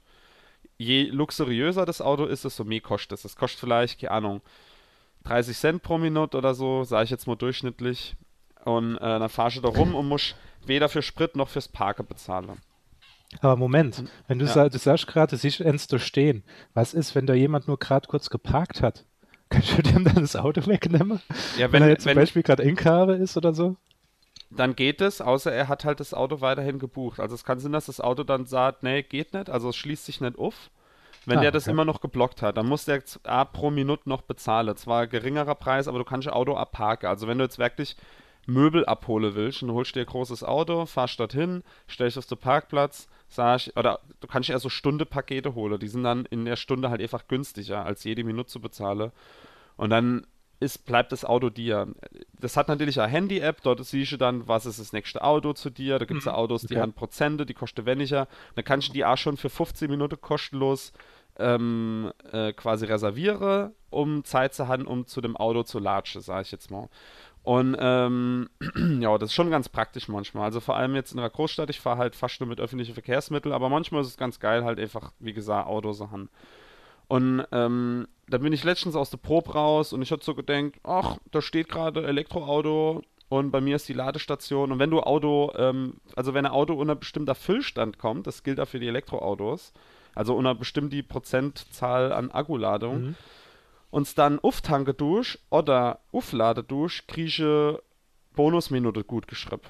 Je 0.77 1.03
luxuriöser 1.03 1.85
das 1.85 2.01
Auto 2.01 2.25
ist, 2.25 2.43
desto 2.43 2.63
mehr 2.63 2.81
kostet 2.81 3.13
es. 3.13 3.23
Das 3.23 3.35
kostet 3.35 3.59
vielleicht, 3.59 3.99
keine 3.99 4.11
Ahnung, 4.11 4.41
30 5.23 5.57
Cent 5.57 5.83
pro 5.83 5.97
Minute 5.97 6.37
oder 6.37 6.53
so, 6.53 6.83
sage 6.83 7.05
ich 7.05 7.09
jetzt 7.09 7.27
mal 7.27 7.35
durchschnittlich. 7.35 8.15
Und 8.65 8.97
äh, 8.97 8.99
dann 8.99 9.29
fahrst 9.29 9.57
du 9.57 9.61
da 9.61 9.69
rum 9.69 9.95
und 9.95 10.07
musst 10.07 10.35
weder 10.65 10.89
für 10.89 11.01
Sprit 11.01 11.35
noch 11.35 11.49
fürs 11.49 11.67
Parken 11.67 12.05
bezahlen. 12.05 12.59
Aber 13.41 13.55
Moment, 13.55 14.03
wenn 14.27 14.39
du, 14.39 14.45
ja. 14.45 14.51
sag, 14.51 14.71
du 14.71 14.79
sagst 14.79 15.07
gerade, 15.07 15.31
du 15.31 15.37
siehst 15.37 15.61
eins 15.61 15.87
da 15.87 15.99
stehen. 15.99 16.43
Was 16.73 16.93
ist, 16.93 17.13
wenn 17.15 17.27
da 17.27 17.33
jemand 17.33 17.67
nur 17.67 17.77
gerade 17.77 18.07
kurz 18.07 18.29
geparkt 18.29 18.81
hat? 18.81 19.05
Kannst 19.49 19.77
du 19.77 19.81
dem 19.81 20.03
dann 20.03 20.15
das 20.15 20.35
Auto 20.35 20.65
wegnehmen? 20.65 21.21
Ja, 21.57 21.71
wenn, 21.71 21.73
wenn 21.73 21.83
er 21.83 21.89
jetzt 21.89 22.03
zum 22.03 22.15
Beispiel 22.15 22.43
gerade 22.43 22.63
in 22.63 22.75
Karre 22.75 23.15
ist 23.15 23.37
oder 23.37 23.53
so? 23.53 23.77
dann 24.51 24.75
geht 24.75 25.01
es, 25.01 25.21
außer 25.21 25.51
er 25.51 25.67
hat 25.67 25.85
halt 25.85 25.99
das 25.99 26.13
Auto 26.13 26.41
weiterhin 26.41 26.79
gebucht. 26.79 27.19
Also 27.19 27.35
es 27.35 27.43
kann 27.43 27.59
sein, 27.59 27.71
dass 27.71 27.85
das 27.85 28.01
Auto 28.01 28.23
dann 28.23 28.45
sagt, 28.45 28.83
nee, 28.83 29.03
geht 29.03 29.33
nicht, 29.33 29.49
also 29.49 29.69
es 29.69 29.75
schließt 29.75 30.05
sich 30.05 30.21
nicht 30.21 30.37
auf. 30.37 30.71
Wenn 31.29 31.39
Ah, 31.39 31.41
der 31.41 31.51
das 31.51 31.63
okay. 31.63 31.71
immer 31.71 31.85
noch 31.85 32.01
geblockt 32.01 32.41
hat, 32.41 32.57
dann 32.57 32.67
muss 32.67 32.85
der 32.85 33.03
A 33.23 33.45
pro 33.45 33.69
Minute 33.71 34.09
noch 34.09 34.21
bezahlen. 34.21 34.75
Zwar 34.75 35.07
geringerer 35.07 35.55
Preis, 35.55 35.87
aber 35.87 35.99
du 35.99 36.05
kannst 36.05 36.27
das 36.27 36.33
Auto 36.33 36.55
abparken. 36.55 37.07
Also 37.07 37.27
wenn 37.27 37.37
du 37.37 37.43
jetzt 37.43 37.59
wirklich 37.59 37.95
Möbel 38.45 38.85
abholen 38.85 39.35
willst, 39.35 39.61
dann 39.61 39.71
holst 39.71 39.91
du 39.91 39.99
dir 39.99 40.05
ein 40.05 40.11
großes 40.11 40.43
Auto, 40.43 40.85
fahrst 40.85 41.19
dorthin, 41.19 41.63
stellst 41.87 42.17
auf 42.17 42.25
den 42.25 42.37
Parkplatz, 42.37 43.07
sagst, 43.27 43.75
oder 43.77 43.99
du 44.19 44.27
kannst 44.27 44.49
eher 44.49 44.59
so 44.59 44.69
Stunde-Pakete 44.69 45.53
holen. 45.55 45.79
Die 45.79 45.87
sind 45.87 46.03
dann 46.03 46.25
in 46.25 46.45
der 46.45 46.55
Stunde 46.55 46.89
halt 46.89 47.01
einfach 47.01 47.27
günstiger, 47.27 47.85
als 47.85 48.03
jede 48.03 48.23
Minute 48.23 48.49
zu 48.49 48.59
bezahlen. 48.59 49.11
Und 49.77 49.91
dann 49.91 50.25
ist, 50.59 50.85
bleibt 50.85 51.11
das 51.11 51.23
Auto 51.23 51.49
dir. 51.49 51.87
Das 52.37 52.57
hat 52.57 52.67
natürlich 52.67 52.99
eine 52.99 53.11
Handy-App, 53.11 53.61
dort 53.61 53.85
siehst 53.85 54.11
du 54.11 54.17
dann, 54.17 54.47
was 54.47 54.65
ist 54.65 54.79
das 54.79 54.91
nächste 54.93 55.23
Auto 55.23 55.53
zu 55.53 55.69
dir. 55.69 55.99
Da 55.99 56.05
gibt 56.05 56.19
es 56.19 56.25
ja 56.25 56.33
Autos, 56.33 56.63
die 56.63 56.73
okay. 56.73 56.81
haben 56.81 56.93
Prozente, 56.93 57.45
die 57.45 57.53
kosten 57.53 57.85
weniger. 57.85 58.27
Dann 58.55 58.65
kannst 58.65 58.89
du 58.89 58.93
die 58.93 59.05
auch 59.05 59.17
schon 59.17 59.37
für 59.37 59.49
15 59.49 59.89
Minuten 59.89 60.19
kostenlos 60.19 60.91
ähm, 61.39 62.11
äh, 62.31 62.53
quasi 62.53 62.85
reserviere, 62.85 63.73
um 63.89 64.23
Zeit 64.23 64.53
zu 64.53 64.67
haben, 64.67 64.85
um 64.85 65.07
zu 65.07 65.21
dem 65.21 65.35
Auto 65.35 65.63
zu 65.63 65.79
latschen, 65.79 66.21
sage 66.21 66.43
ich 66.43 66.51
jetzt 66.51 66.69
mal. 66.69 66.89
Und 67.43 67.77
ähm, 67.79 68.49
ja, 68.99 69.17
das 69.17 69.29
ist 69.29 69.33
schon 69.33 69.49
ganz 69.49 69.69
praktisch 69.69 70.07
manchmal. 70.07 70.43
Also 70.43 70.59
vor 70.59 70.75
allem 70.75 70.95
jetzt 70.95 71.13
in 71.13 71.19
einer 71.19 71.29
Großstadt, 71.29 71.69
ich 71.69 71.79
fahre 71.79 71.97
halt 71.97 72.15
fast 72.15 72.39
nur 72.39 72.49
mit 72.49 72.59
öffentlichen 72.59 72.93
Verkehrsmitteln, 72.93 73.53
aber 73.53 73.69
manchmal 73.69 74.01
ist 74.01 74.07
es 74.07 74.17
ganz 74.17 74.39
geil, 74.39 74.63
halt 74.63 74.79
einfach, 74.79 75.13
wie 75.19 75.33
gesagt, 75.33 75.67
Autos 75.67 75.97
zu 75.97 76.11
haben. 76.11 76.29
Und 77.07 77.43
ähm, 77.51 78.07
da 78.27 78.37
bin 78.37 78.53
ich 78.53 78.63
letztens 78.63 78.95
aus 78.95 79.09
der 79.09 79.17
Probe 79.17 79.53
raus 79.53 79.93
und 79.93 80.03
ich 80.03 80.11
hatte 80.11 80.23
so 80.23 80.35
gedacht, 80.35 80.73
ach, 80.83 81.17
da 81.31 81.41
steht 81.41 81.67
gerade 81.67 82.05
Elektroauto 82.05 83.01
und 83.29 83.49
bei 83.49 83.61
mir 83.61 83.77
ist 83.77 83.87
die 83.89 83.93
Ladestation. 83.93 84.71
Und 84.71 84.79
wenn 84.79 84.91
du 84.91 85.01
Auto, 85.01 85.51
ähm, 85.55 85.95
also 86.15 86.35
wenn 86.35 86.45
ein 86.45 86.51
Auto 86.51 86.73
unter 86.73 86.95
bestimmter 86.95 87.35
Füllstand 87.35 87.97
kommt, 87.97 88.27
das 88.27 88.43
gilt 88.43 88.59
auch 88.59 88.67
für 88.67 88.79
die 88.79 88.87
Elektroautos, 88.87 89.73
also 90.15 90.35
unter 90.35 90.55
bestimmt 90.55 90.93
die 90.93 91.03
Prozentzahl 91.03 92.11
an 92.13 92.31
Akkuladung, 92.31 93.01
Mhm. 93.01 93.15
uns 93.91 94.15
dann 94.15 94.39
auftanke 94.39 94.93
durch 94.93 95.39
oder 95.49 95.99
auflade 96.11 96.63
durch, 96.63 97.07
kriege 97.07 97.81
Bonusminute 98.35 99.03
gut 99.03 99.27
geschrieben. 99.27 99.63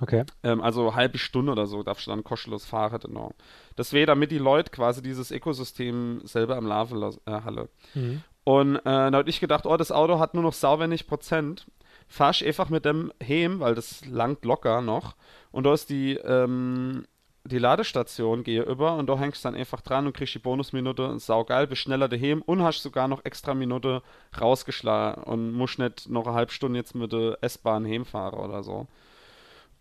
Okay. 0.00 0.24
Ähm, 0.42 0.60
also 0.60 0.94
halbe 0.94 1.18
Stunde 1.18 1.52
oder 1.52 1.66
so 1.66 1.82
darfst 1.82 2.06
du 2.06 2.10
dann 2.10 2.24
kostenlos 2.24 2.64
fahren, 2.64 3.00
genau. 3.00 3.32
Das 3.76 3.92
wäre, 3.92 4.06
damit 4.06 4.30
die 4.30 4.38
Leute 4.38 4.70
quasi 4.70 5.02
dieses 5.02 5.30
Ökosystem 5.30 6.20
selber 6.24 6.56
am 6.56 6.66
Laufen 6.66 7.02
äh, 7.02 7.32
halle. 7.44 7.68
Mhm. 7.94 8.22
Und 8.44 8.76
äh, 8.76 8.80
da 8.84 9.12
hab 9.12 9.28
ich 9.28 9.40
gedacht, 9.40 9.66
oh, 9.66 9.76
das 9.76 9.92
Auto 9.92 10.18
hat 10.18 10.34
nur 10.34 10.42
noch 10.42 10.52
sauwenig 10.54 11.06
Prozent. 11.06 11.66
Fahr 12.06 12.30
ich 12.30 12.46
einfach 12.46 12.70
mit 12.70 12.84
dem 12.84 13.12
heim, 13.22 13.60
weil 13.60 13.74
das 13.74 14.06
langt 14.06 14.44
locker 14.44 14.80
noch. 14.80 15.16
Und 15.50 15.64
da 15.64 15.74
ist 15.74 15.90
die, 15.90 16.14
ähm, 16.14 17.04
die 17.44 17.58
Ladestation, 17.58 18.42
gehe 18.44 18.62
über 18.62 18.96
und 18.96 19.08
da 19.08 19.18
hängst 19.18 19.44
dann 19.44 19.54
einfach 19.54 19.80
dran 19.80 20.06
und 20.06 20.14
kriegst 20.14 20.34
die 20.34 20.38
Bonusminute. 20.38 21.18
Saugeil, 21.18 21.66
bist 21.66 21.82
schneller 21.82 22.08
daheim 22.08 22.42
und 22.42 22.62
hast 22.62 22.82
sogar 22.82 23.08
noch 23.08 23.24
extra 23.24 23.54
Minute 23.54 24.02
rausgeschlagen 24.38 25.24
und 25.24 25.52
musst 25.52 25.78
nicht 25.78 26.08
noch 26.08 26.26
eine 26.26 26.36
halbe 26.36 26.52
Stunde 26.52 26.78
jetzt 26.78 26.94
mit 26.94 27.12
der 27.12 27.38
S-Bahn 27.40 27.86
heimfahren 27.86 28.38
oder 28.38 28.62
so. 28.62 28.86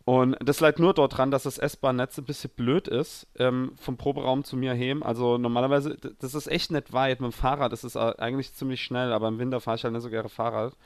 Und 0.06 0.38
das 0.40 0.62
liegt 0.62 0.80
nur 0.80 0.94
dort 0.94 1.18
dran, 1.18 1.32
dass 1.32 1.44
das 1.44 1.58
S-Bahn-Netz 1.58 2.18
ein 2.18 2.24
bisschen 2.24 2.52
blöd 2.56 2.88
ist, 2.88 3.28
ähm, 3.38 3.74
vom 3.76 3.98
Proberaum 3.98 4.46
zu 4.46 4.56
mir 4.56 4.72
heim. 4.72 5.04
Also 5.04 5.38
normalerweise, 5.38 5.98
das 6.20 6.34
ist 6.34 6.48
echt 6.48 6.72
nicht 6.72 6.94
weit 6.94 7.20
mit 7.20 7.32
dem 7.32 7.34
Fahrrad, 7.34 7.74
das 7.74 7.84
ist 7.84 7.98
eigentlich 7.98 8.54
ziemlich 8.54 8.82
schnell, 8.82 9.12
aber 9.12 9.28
im 9.28 9.38
Winter 9.38 9.60
fahre 9.60 9.76
ich 9.76 9.84
halt 9.84 9.94
nicht 9.94 10.04
so 10.04 10.10
gerne 10.10 10.30
Fahrrad. 10.30 10.78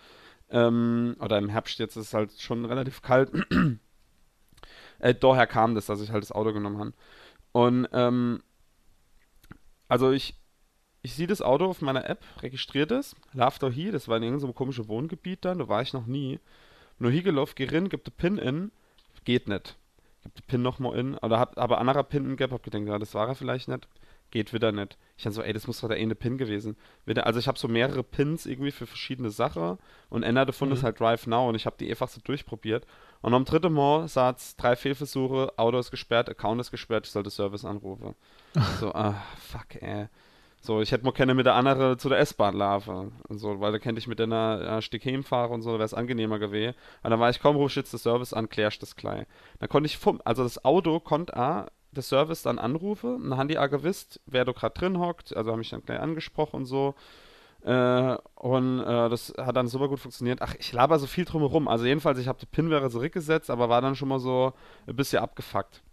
Ähm, 0.50 1.16
oder 1.20 1.38
im 1.38 1.50
Herbst 1.50 1.78
jetzt 1.78 1.98
ist 1.98 2.08
es 2.08 2.14
halt 2.16 2.32
schon 2.40 2.66
relativ 2.66 3.04
kalt. 3.04 3.32
Äh, 5.02 5.14
daher 5.14 5.48
kam 5.48 5.76
das, 5.76 5.88
dass 5.88 6.02
ich 6.02 6.12
halt 6.12 6.24
das 6.24 6.32
Auto 6.32 6.54
genommen 6.54 6.78
habe. 6.80 6.94
Und 7.52 7.88
ähm, 7.92 8.42
also 9.88 10.12
ich, 10.12 10.36
ich 11.02 11.14
sehe 11.16 11.28
das 11.28 11.42
Auto 11.42 11.66
auf 11.66 11.82
meiner 11.82 12.10
App, 12.10 12.24
registriert 12.42 12.92
es, 12.92 13.16
lauf 13.34 13.60
da 13.60 13.70
hier, 13.70 13.92
das 13.92 14.08
war 14.08 14.18
in 14.18 14.24
irgendeinem 14.24 14.56
komischen 14.56 14.88
Wohngebiet 14.88 15.44
dann, 15.44 15.60
da 15.60 15.68
war 15.68 15.82
ich 15.82 15.94
noch 15.94 16.06
nie. 16.06 16.40
Nur 17.00 17.12
hier 17.12 17.24
gelaufen, 17.24 17.54
geh 17.56 17.66
rein, 17.66 17.90
gib 17.90 18.06
den 18.06 18.14
Pin 18.14 18.38
in, 18.38 18.72
geht 19.26 19.48
nicht. 19.48 19.76
Gib 20.24 20.36
den 20.36 20.46
Pin 20.48 20.62
nochmal 20.62 20.98
in, 20.98 21.18
oder 21.18 21.40
hab 21.40 21.58
aber 21.58 21.80
anderer 21.80 22.04
Pin 22.04 22.26
in 22.26 22.38
gehabt, 22.38 22.54
hab 22.54 22.64
gedacht, 22.64 22.84
ja, 22.86 23.00
das 23.00 23.14
war 23.16 23.28
er 23.28 23.36
vielleicht 23.36 23.68
nicht. 23.68 23.88
Geht 24.30 24.54
wieder 24.54 24.72
nicht. 24.72 24.98
Ich 25.18 25.26
dann 25.26 25.34
so, 25.34 25.42
ey, 25.42 25.52
das 25.52 25.68
muss 25.68 25.82
doch 25.82 25.90
der 25.90 25.98
eine 25.98 26.16
Pin 26.16 26.38
gewesen. 26.38 26.78
Also 27.18 27.38
ich 27.38 27.50
habe 27.50 27.60
so 27.60 27.68
mehrere 27.68 28.02
Pins 28.02 28.46
irgendwie 28.46 28.72
für 28.72 28.86
verschiedene 28.88 29.30
Sachen 29.30 29.78
und 30.10 30.24
einer 30.24 30.46
davon 30.46 30.70
Mhm. 30.70 30.76
ist 30.76 30.84
halt 30.84 31.02
Drive 31.02 31.28
Now 31.28 31.50
und 31.50 31.56
ich 31.56 31.66
habe 31.66 31.76
die 31.78 31.90
einfach 31.90 32.08
so 32.08 32.22
durchprobiert. 32.22 32.86
Und 33.22 33.34
am 33.34 33.46
dritten 33.46 33.74
Mal 33.74 34.08
sagt's 34.08 34.56
drei 34.56 34.76
Fehlversuche, 34.76 35.54
Auto 35.58 35.78
ist 35.78 35.92
gesperrt, 35.92 36.30
Account 36.30 36.62
ist 36.62 36.72
gesperrt, 36.72 37.06
ich 37.06 37.12
sollte 37.12 37.30
Service 37.30 37.66
anrufen. 37.66 38.16
so, 38.80 38.94
ah, 38.94 39.22
fuck, 39.40 39.82
ey. 39.82 40.08
So, 40.64 40.80
ich 40.80 40.92
hätte 40.92 41.04
mal 41.06 41.12
keine 41.12 41.34
mit 41.34 41.48
der 41.48 41.56
anderen 41.56 41.98
zu 41.98 42.08
der 42.08 42.20
S-Bahn 42.20 42.56
laufen 42.56 43.14
und 43.28 43.40
so, 43.40 43.60
weil 43.60 43.72
da 43.72 43.80
könnte 43.80 43.98
ich 43.98 44.08
mit 44.08 44.22
einer 44.22 44.78
äh, 44.78 44.82
Stück 44.84 45.04
heimfahren 45.04 45.54
und 45.54 45.64
so, 45.64 45.72
wäre 45.72 45.84
es 45.84 45.96
angenehmer 45.96 46.38
gewesen. 46.38 46.76
Aber 47.02 47.10
dann 47.12 47.20
war 47.20 47.32
ich, 47.32 47.40
komm, 47.40 47.56
ruf 47.56 47.76
jetzt 47.76 47.94
den 47.94 48.00
Service 48.00 48.32
an, 48.32 48.48
klärst 48.48 48.84
das 48.84 48.96
gleich. 48.96 49.26
Dann 49.60 49.70
konnte 49.70 49.88
ich, 49.88 49.98
vom, 49.98 50.22
also 50.24 50.44
das 50.44 50.64
Auto 50.64 51.00
konnte 51.00 51.36
auch 51.36 51.66
der 51.92 52.04
Service 52.04 52.44
dann 52.44 52.60
anrufen, 52.60 53.16
und 53.16 53.30
dann 53.32 53.40
haben 53.40 53.48
die 53.48 53.58
auch 53.58 53.70
gewusst, 53.70 54.22
wer 54.28 54.46
du 54.46 54.54
gerade 54.54 54.80
drin 54.80 55.00
hockt, 55.00 55.36
also 55.36 55.52
haben 55.52 55.60
mich 55.60 55.72
dann 55.72 55.84
gleich 55.84 56.00
angesprochen 56.00 56.58
und 56.58 56.66
so. 56.66 56.94
Äh, 57.64 58.18
und 58.36 58.80
äh, 58.80 59.10
das 59.10 59.34
hat 59.38 59.56
dann 59.56 59.68
super 59.68 59.88
gut 59.88 60.00
funktioniert. 60.00 60.42
Ach, 60.42 60.56
ich 60.58 60.74
laber 60.74 60.98
so 61.00 61.08
viel 61.08 61.26
drumherum. 61.26 61.68
Also 61.68 61.86
jedenfalls, 61.86 62.20
ich 62.20 62.28
habe 62.28 62.40
die 62.40 62.48
Pinware 62.48 62.90
zurückgesetzt, 62.90 63.50
aber 63.50 63.70
war 63.70 63.82
dann 63.82 63.96
schon 63.96 64.10
mal 64.10 64.20
so 64.20 64.54
ein 64.88 64.96
bisschen 64.96 65.22
abgefuckt. 65.22 65.84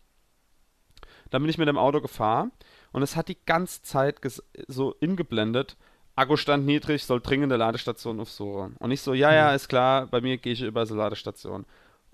Dann 1.30 1.42
bin 1.42 1.50
ich 1.50 1.58
mit 1.58 1.68
dem 1.68 1.78
Auto 1.78 2.00
gefahren 2.00 2.52
und 2.92 3.02
es 3.02 3.16
hat 3.16 3.28
die 3.28 3.38
ganze 3.44 3.82
Zeit 3.82 4.18
so 4.66 4.94
ingeblendet. 5.00 5.76
Akkustand 6.16 6.66
niedrig, 6.66 7.04
soll 7.04 7.20
dringende 7.20 7.56
Ladestation 7.56 8.18
aufsuchen. 8.18 8.74
Und 8.78 8.90
ich 8.90 9.02
so, 9.02 9.14
ja, 9.14 9.32
ja, 9.32 9.54
ist 9.54 9.68
klar, 9.68 10.06
bei 10.06 10.20
mir 10.20 10.38
gehe 10.38 10.52
ich 10.52 10.62
über 10.62 10.82
diese 10.82 10.96
Ladestation. 10.96 11.64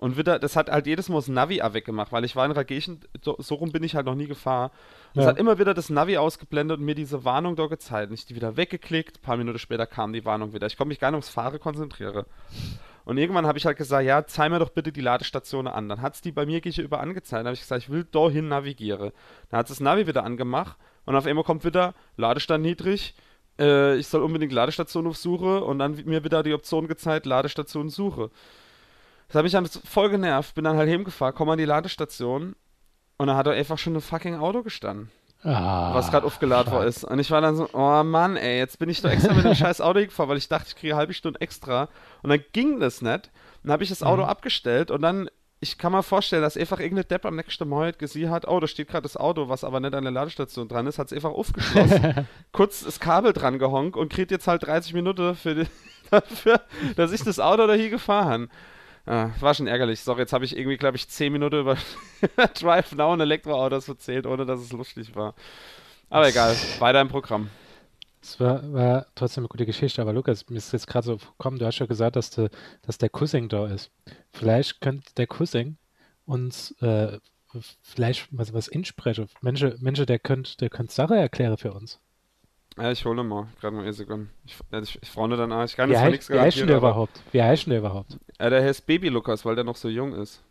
Und 0.04 0.18
wieder, 0.18 0.38
das 0.38 0.54
hat 0.54 0.68
halt 0.70 0.86
jedes 0.86 1.08
Mal 1.08 1.16
das 1.16 1.28
Navi 1.28 1.62
weggemacht, 1.64 2.12
weil 2.12 2.26
ich 2.26 2.36
war 2.36 2.44
in 2.44 2.52
Ragation, 2.52 3.00
so, 3.22 3.36
so 3.38 3.54
rum 3.54 3.72
bin 3.72 3.82
ich 3.82 3.94
halt 3.96 4.04
noch 4.04 4.14
nie 4.14 4.26
gefahren. 4.26 4.70
Und 5.14 5.20
Es 5.20 5.24
Ja. 5.24 5.30
hat 5.30 5.38
immer 5.38 5.58
wieder 5.58 5.72
das 5.72 5.88
Navi 5.88 6.18
ausgeblendet 6.18 6.78
und 6.78 6.84
mir 6.84 6.94
diese 6.94 7.24
Warnung 7.24 7.56
da 7.56 7.68
gezeigt. 7.68 8.10
Und 8.10 8.14
ich 8.14 8.26
die 8.26 8.34
wieder 8.34 8.54
weggeklickt, 8.58 9.16
ein 9.16 9.22
paar 9.22 9.38
Minuten 9.38 9.58
später 9.58 9.86
kam 9.86 10.12
die 10.12 10.26
Warnung 10.26 10.52
wieder. 10.52 10.66
Ich 10.66 10.76
konnte 10.76 10.88
mich 10.88 11.00
gar 11.00 11.10
nicht 11.10 11.16
aufs 11.16 11.30
Fahren 11.30 11.58
konzentrieren. 11.58 12.26
Und 13.06 13.16
irgendwann 13.16 13.46
habe 13.46 13.56
ich 13.56 13.64
halt 13.64 13.78
gesagt, 13.78 14.04
ja, 14.04 14.26
zeig 14.26 14.50
mir 14.50 14.58
doch 14.58 14.68
bitte 14.68 14.92
die 14.92 15.00
Ladestation 15.00 15.66
an. 15.66 15.88
Dann 15.88 16.02
hat 16.02 16.16
es 16.16 16.20
die 16.20 16.32
bei 16.32 16.44
mir 16.44 16.60
gegenüber 16.60 17.00
angezeigt. 17.00 17.40
Dann 17.40 17.46
habe 17.46 17.54
ich 17.54 17.60
gesagt, 17.62 17.84
ich 17.84 17.88
will 17.90 18.04
dahin 18.04 18.48
navigiere. 18.48 19.14
Dann 19.48 19.58
hat 19.58 19.70
es 19.70 19.76
das 19.78 19.80
Navi 19.80 20.06
wieder 20.06 20.22
angemacht 20.24 20.76
und 21.06 21.16
auf 21.16 21.24
einmal 21.24 21.44
kommt 21.44 21.64
wieder 21.64 21.94
Ladestand 22.18 22.62
niedrig. 22.62 23.14
Äh, 23.58 23.96
ich 23.96 24.08
soll 24.08 24.22
unbedingt 24.22 24.52
Ladestation 24.52 25.06
aufsuche 25.06 25.64
und 25.64 25.78
dann 25.78 25.94
mir 26.04 26.24
wieder 26.24 26.42
die 26.42 26.52
Option 26.52 26.88
gezeigt, 26.88 27.24
Ladestation 27.24 27.88
suche. 27.88 28.30
Das 29.28 29.36
hat 29.36 29.42
mich 29.44 29.52
dann 29.52 29.66
voll 29.66 30.10
genervt. 30.10 30.54
Bin 30.54 30.64
dann 30.64 30.76
halt 30.76 30.88
hingefahren, 30.88 31.34
komm 31.34 31.48
an 31.50 31.58
die 31.58 31.64
Ladestation 31.64 32.54
und 33.16 33.26
da 33.26 33.36
hat 33.36 33.46
er 33.46 33.52
einfach 33.54 33.78
schon 33.78 33.94
ein 33.96 34.00
fucking 34.00 34.36
Auto 34.36 34.62
gestanden 34.62 35.10
Ah, 35.46 35.92
was 35.92 36.10
gerade 36.10 36.26
aufgeladen 36.26 36.72
worden 36.72 36.88
ist. 36.88 37.04
Und 37.04 37.18
ich 37.18 37.30
war 37.30 37.42
dann 37.42 37.54
so, 37.54 37.68
oh 37.74 38.02
Mann, 38.02 38.38
ey, 38.38 38.56
jetzt 38.56 38.78
bin 38.78 38.88
ich 38.88 39.02
doch 39.02 39.10
extra 39.10 39.34
mit 39.34 39.44
dem 39.44 39.54
scheiß 39.54 39.82
Auto 39.82 40.00
gefahren, 40.00 40.30
weil 40.30 40.38
ich 40.38 40.48
dachte, 40.48 40.68
ich 40.68 40.76
kriege 40.76 40.94
eine 40.94 40.98
halbe 41.00 41.12
Stunde 41.12 41.38
extra. 41.42 41.88
Und 42.22 42.30
dann 42.30 42.42
ging 42.52 42.80
das 42.80 43.02
nicht. 43.02 43.30
Dann 43.62 43.72
habe 43.72 43.82
ich 43.82 43.90
das 43.90 44.02
Auto 44.02 44.22
Mhm. 44.22 44.28
abgestellt 44.28 44.90
und 44.90 45.02
dann, 45.02 45.28
ich 45.60 45.76
kann 45.76 45.92
mir 45.92 46.02
vorstellen, 46.02 46.40
dass 46.42 46.56
einfach 46.56 46.78
irgendeine 46.80 47.04
Depp 47.04 47.26
am 47.26 47.36
nächsten 47.36 47.68
Mal 47.68 47.84
halt 47.84 47.98
gesehen 47.98 48.30
hat, 48.30 48.48
oh, 48.48 48.58
da 48.58 48.66
steht 48.66 48.88
gerade 48.88 49.02
das 49.02 49.18
Auto, 49.18 49.50
was 49.50 49.64
aber 49.64 49.80
nicht 49.80 49.94
an 49.94 50.04
der 50.04 50.12
Ladestation 50.12 50.66
dran 50.66 50.86
ist, 50.86 50.98
hat 50.98 51.08
es 51.08 51.12
einfach 51.12 51.30
aufgeschlossen, 51.32 52.26
kurz 52.52 52.82
das 52.82 52.98
Kabel 52.98 53.34
dran 53.34 53.58
gehonkt 53.58 53.98
und 53.98 54.10
kriegt 54.10 54.30
jetzt 54.30 54.46
halt 54.48 54.66
30 54.66 54.94
Minuten 54.94 55.34
für 55.34 55.54
die, 55.54 55.66
dafür, 56.10 56.62
dass 56.96 57.12
ich 57.12 57.22
das 57.22 57.38
Auto 57.38 57.66
da 57.66 57.74
hier 57.74 57.90
gefahren 57.90 58.28
habe. 58.28 58.48
Ah, 59.06 59.30
war 59.40 59.54
schon 59.54 59.66
ärgerlich. 59.66 60.00
Sorry, 60.00 60.20
jetzt 60.20 60.32
habe 60.32 60.44
ich 60.44 60.56
irgendwie, 60.56 60.78
glaube 60.78 60.96
ich, 60.96 61.08
10 61.08 61.32
Minuten 61.32 61.60
über 61.60 61.76
Drive 62.54 62.92
Now 62.92 63.12
und 63.12 63.20
Elektroautos 63.20 63.88
erzählt, 63.88 64.26
ohne 64.26 64.46
dass 64.46 64.60
es 64.60 64.72
lustig 64.72 65.14
war. 65.14 65.34
Aber 66.08 66.28
egal, 66.28 66.56
weiter 66.78 67.00
im 67.00 67.08
Programm. 67.08 67.50
Es 68.22 68.40
war, 68.40 68.72
war 68.72 69.06
trotzdem 69.14 69.42
eine 69.42 69.48
gute 69.48 69.66
Geschichte, 69.66 70.00
aber 70.00 70.14
Lukas, 70.14 70.48
mir 70.48 70.56
ist 70.56 70.72
jetzt 70.72 70.86
gerade 70.86 71.04
so 71.04 71.16
gekommen, 71.18 71.58
du 71.58 71.66
hast 71.66 71.78
ja 71.78 71.86
gesagt, 71.86 72.16
dass, 72.16 72.30
de, 72.30 72.48
dass 72.80 72.96
der 72.96 73.10
Cousin 73.10 73.50
da 73.50 73.66
ist. 73.66 73.90
Vielleicht 74.32 74.80
könnte 74.80 75.12
der 75.14 75.26
Cousin 75.26 75.76
uns 76.24 76.70
äh, 76.80 77.18
vielleicht 77.82 78.28
was, 78.30 78.54
was 78.54 78.68
insprechen. 78.68 79.28
Menschen, 79.42 79.74
Menschen, 79.80 80.06
der 80.06 80.18
könnte 80.18 80.56
der 80.56 80.70
könnt 80.70 80.90
Sache 80.90 81.16
erklären 81.16 81.58
für 81.58 81.74
uns. 81.74 82.00
Ja, 82.76 82.90
ich 82.90 83.04
hole 83.04 83.22
mal, 83.22 83.46
gerade 83.60 83.76
mal 83.76 83.82
eine 83.82 83.92
Sekunde. 83.92 84.28
Ich, 84.44 84.56
ja, 84.72 84.80
ich, 84.80 84.98
ich 85.00 85.08
freunde 85.08 85.36
dann 85.36 85.52
an. 85.52 85.64
Ich 85.64 85.76
kann 85.76 85.88
Wie, 85.88 85.92
jetzt 85.92 86.02
heißt, 86.02 86.10
nichts 86.12 86.30
wie 86.30 86.38
heißt 86.40 86.56
der 86.58 86.76
überhaupt? 86.76 87.22
Wie 87.30 87.42
heißt 87.42 87.66
der 87.68 87.78
überhaupt? 87.78 88.18
äh, 88.38 88.50
der 88.50 88.64
heißt 88.64 88.84
Baby 88.86 89.08
Lukas, 89.10 89.44
weil 89.44 89.54
der 89.54 89.64
noch 89.64 89.76
so 89.76 89.88
jung 89.88 90.12
ist. 90.12 90.42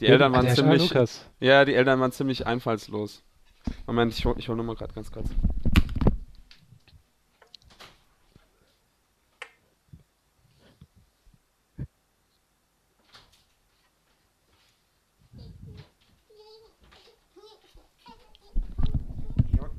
Die 0.00 0.06
Ja, 0.06 0.12
Eltern 0.12 0.32
ah, 0.34 0.38
waren 0.38 0.46
ist 0.46 0.56
ziemlich, 0.56 0.96
auch 0.96 1.06
ja, 1.40 1.64
die 1.64 1.74
Eltern 1.74 2.00
waren 2.00 2.12
ziemlich 2.12 2.46
einfallslos. 2.46 3.22
Moment, 3.86 4.12
ich 4.12 4.24
hole 4.24 4.36
ich 4.38 4.48
hol 4.48 4.56
nur 4.56 4.64
mal 4.64 4.74
gerade 4.74 4.94
ganz 4.94 5.12
kurz. 5.12 5.28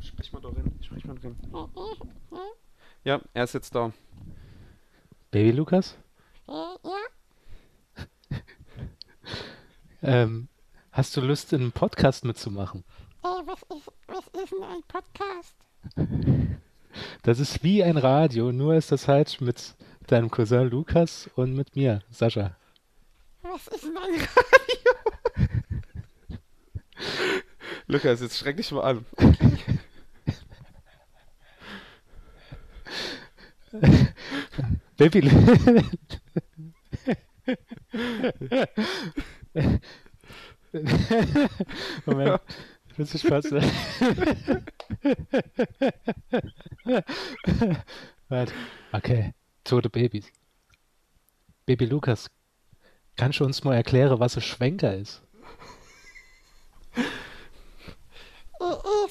Sprich 0.01 0.33
mal 0.33 0.41
mal 1.09 1.15
drin. 1.19 1.35
Ja, 3.03 3.19
er 3.33 3.43
ist 3.43 3.53
jetzt 3.53 3.73
da. 3.75 3.91
Baby 5.31 5.51
Lukas? 5.51 5.97
Ja, 6.47 6.75
Ähm, 10.01 10.47
hast 10.93 11.17
du 11.17 11.21
Lust, 11.21 11.51
in 11.51 11.59
einem 11.61 11.71
Podcast 11.73 12.23
mitzumachen? 12.23 12.85
äh, 13.23 13.27
was 13.45 13.61
ist, 13.63 13.91
was 14.07 14.27
ist 14.43 14.51
denn 14.53 14.63
ein 14.63 14.81
Podcast? 14.87 15.55
Das 17.23 17.39
ist 17.39 17.63
wie 17.63 17.83
ein 17.83 17.97
Radio, 17.97 18.51
nur 18.53 18.75
ist 18.75 18.91
das 18.93 19.07
halt 19.09 19.41
mit 19.41 19.75
deinem 20.07 20.31
Cousin 20.31 20.69
Lukas 20.69 21.29
und 21.35 21.53
mit 21.53 21.75
mir, 21.75 22.01
Sascha. 22.09 22.55
Was 23.41 23.67
ist 23.67 23.83
denn 23.83 23.97
ein 23.97 24.13
Radio? 24.21 25.59
Lukas, 27.87 28.21
jetzt 28.21 28.37
schreck 28.37 28.55
dich 28.57 28.71
mal 28.71 28.83
an. 28.83 29.05
Baby 34.97 35.21
Moment, 42.05 42.41
das 42.97 43.15
ist 43.15 43.25
Spaß. 43.25 43.45
Warte, 48.27 48.53
okay, 48.91 49.33
tote 49.63 49.89
Babys. 49.89 50.31
Baby 51.65 51.85
Lukas, 51.85 52.29
kannst 53.15 53.39
du 53.39 53.45
uns 53.45 53.63
mal 53.63 53.75
erklären, 53.75 54.19
was 54.19 54.35
ein 54.35 54.41
Schwenker 54.41 54.95
ist? 54.95 55.21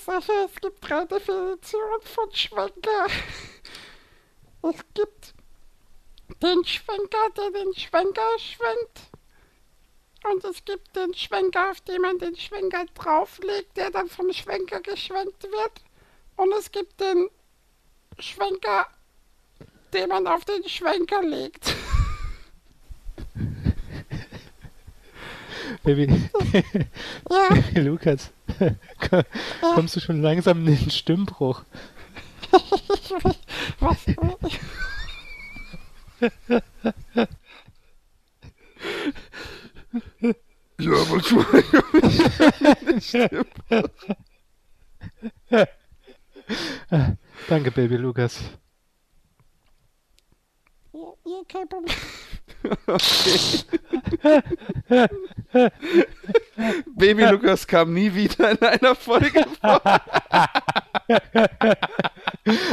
Sascha, 0.08 0.32
es 0.46 0.60
gibt 0.60 0.88
drei 0.88 1.04
Definitionen 1.04 2.00
von 2.02 2.32
Schwenker. 2.32 3.08
Es 4.62 4.84
gibt 4.94 5.34
den 6.42 6.64
Schwenker, 6.64 7.30
der 7.36 7.50
den 7.50 7.74
Schwenker 7.74 8.38
schwenkt. 8.38 9.00
Und 10.24 10.44
es 10.44 10.64
gibt 10.64 10.94
den 10.96 11.14
Schwenker, 11.14 11.70
auf 11.70 11.80
dem 11.82 12.02
man 12.02 12.18
den 12.18 12.36
Schwenker 12.36 12.84
drauflegt, 12.94 13.76
der 13.76 13.90
dann 13.90 14.08
vom 14.08 14.32
Schwenker 14.32 14.80
geschwenkt 14.80 15.44
wird. 15.44 15.80
Und 16.36 16.52
es 16.58 16.70
gibt 16.72 17.00
den 17.00 17.28
Schwenker, 18.18 18.88
den 19.92 20.08
man 20.08 20.26
auf 20.26 20.44
den 20.44 20.68
Schwenker 20.68 21.22
legt. 21.22 21.74
Baby, 25.84 26.08
Ja, 27.30 27.80
Lukas, 27.82 28.30
komm- 29.10 29.24
kommst 29.74 29.96
du 29.96 30.00
schon 30.00 30.22
langsam 30.22 30.66
in 30.66 30.76
den 30.76 30.90
Stimmbruch? 30.90 31.62
Was? 33.80 33.98
Ja, 40.80 40.92
aber 40.92 41.14
Entschuldigung. 41.14 41.82
Danke, 47.48 47.70
Baby 47.70 47.96
Lukas. 47.96 48.38
Ja, 51.28 51.42
kein 51.46 51.68
Problem. 51.68 51.94
Baby 56.96 57.24
Lukas 57.24 57.66
kam 57.66 57.92
nie 57.92 58.14
wieder 58.14 58.52
in 58.52 58.62
einer 58.62 58.94
Folge 58.94 59.44
vor. 59.60 59.80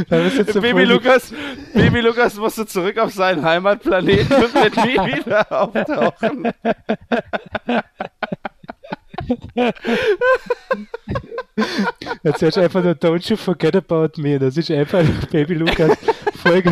Baby 0.10 0.44
Folge- 0.54 0.84
Lukas, 0.86 1.34
Baby 1.74 2.00
Lukas 2.02 2.36
musste 2.36 2.66
zurück 2.66 2.98
auf 2.98 3.14
seinen 3.14 3.44
Heimatplaneten 3.44 4.36
und 4.44 4.54
wird 4.54 4.76
nie 4.78 4.96
wieder 5.18 5.52
auftauchen. 5.52 6.52
Jetzt 12.24 12.42
ist 12.42 12.58
einfach 12.58 12.84
nur 12.84 12.94
Don't 12.94 13.30
you 13.30 13.38
forget 13.38 13.76
about 13.76 14.20
me. 14.22 14.40
Das 14.40 14.58
ist 14.58 14.72
einfach 14.72 15.04
Baby 15.32 15.54
Lukas. 15.56 15.98
Folge, 16.36 16.72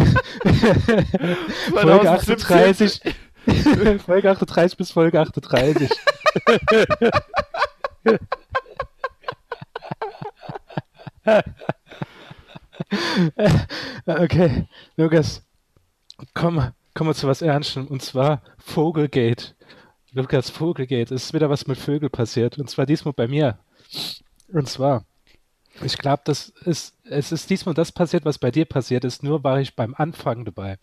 Folge 1.72 2.12
38. 2.12 3.02
Folge 4.06 4.30
38 4.30 4.78
bis 4.78 4.92
Folge 4.92 5.20
38. 5.20 5.89
okay, 14.06 14.68
Lukas, 14.98 15.42
komm, 16.34 16.72
kommen 16.94 17.10
wir 17.10 17.16
zu 17.16 17.28
was 17.28 17.42
Ernstem. 17.42 17.88
Und 17.88 18.02
zwar 18.02 18.42
Vogelgate. 18.58 19.56
Lukas, 20.13 20.52
Vogelgate. 20.52 21.13
Es 21.13 21.26
ist 21.26 21.34
wieder 21.34 21.49
was 21.49 21.65
mit 21.65 21.78
Vögel 21.78 22.10
passiert. 22.10 22.60
Und 22.60 22.69
zwar 22.69 22.86
diesmal 22.86 23.13
bei 23.13 23.28
mir. 23.28 23.58
Und 24.49 24.69
zwar, 24.69 25.06
ich 25.82 25.97
glaube, 25.97 26.21
das 26.26 26.49
ist, 26.49 26.95
es 27.04 27.32
ist 27.32 27.49
diesmal 27.49 27.73
das 27.73 27.91
passiert, 27.91 28.23
was 28.23 28.38
bei 28.38 28.52
dir 28.52 28.65
passiert 28.65 29.06
ist, 29.06 29.23
nur 29.23 29.43
war 29.43 29.60
ich 29.60 29.76
beim 29.76 29.95
Anfang 29.95 30.45
dabei. 30.45 30.78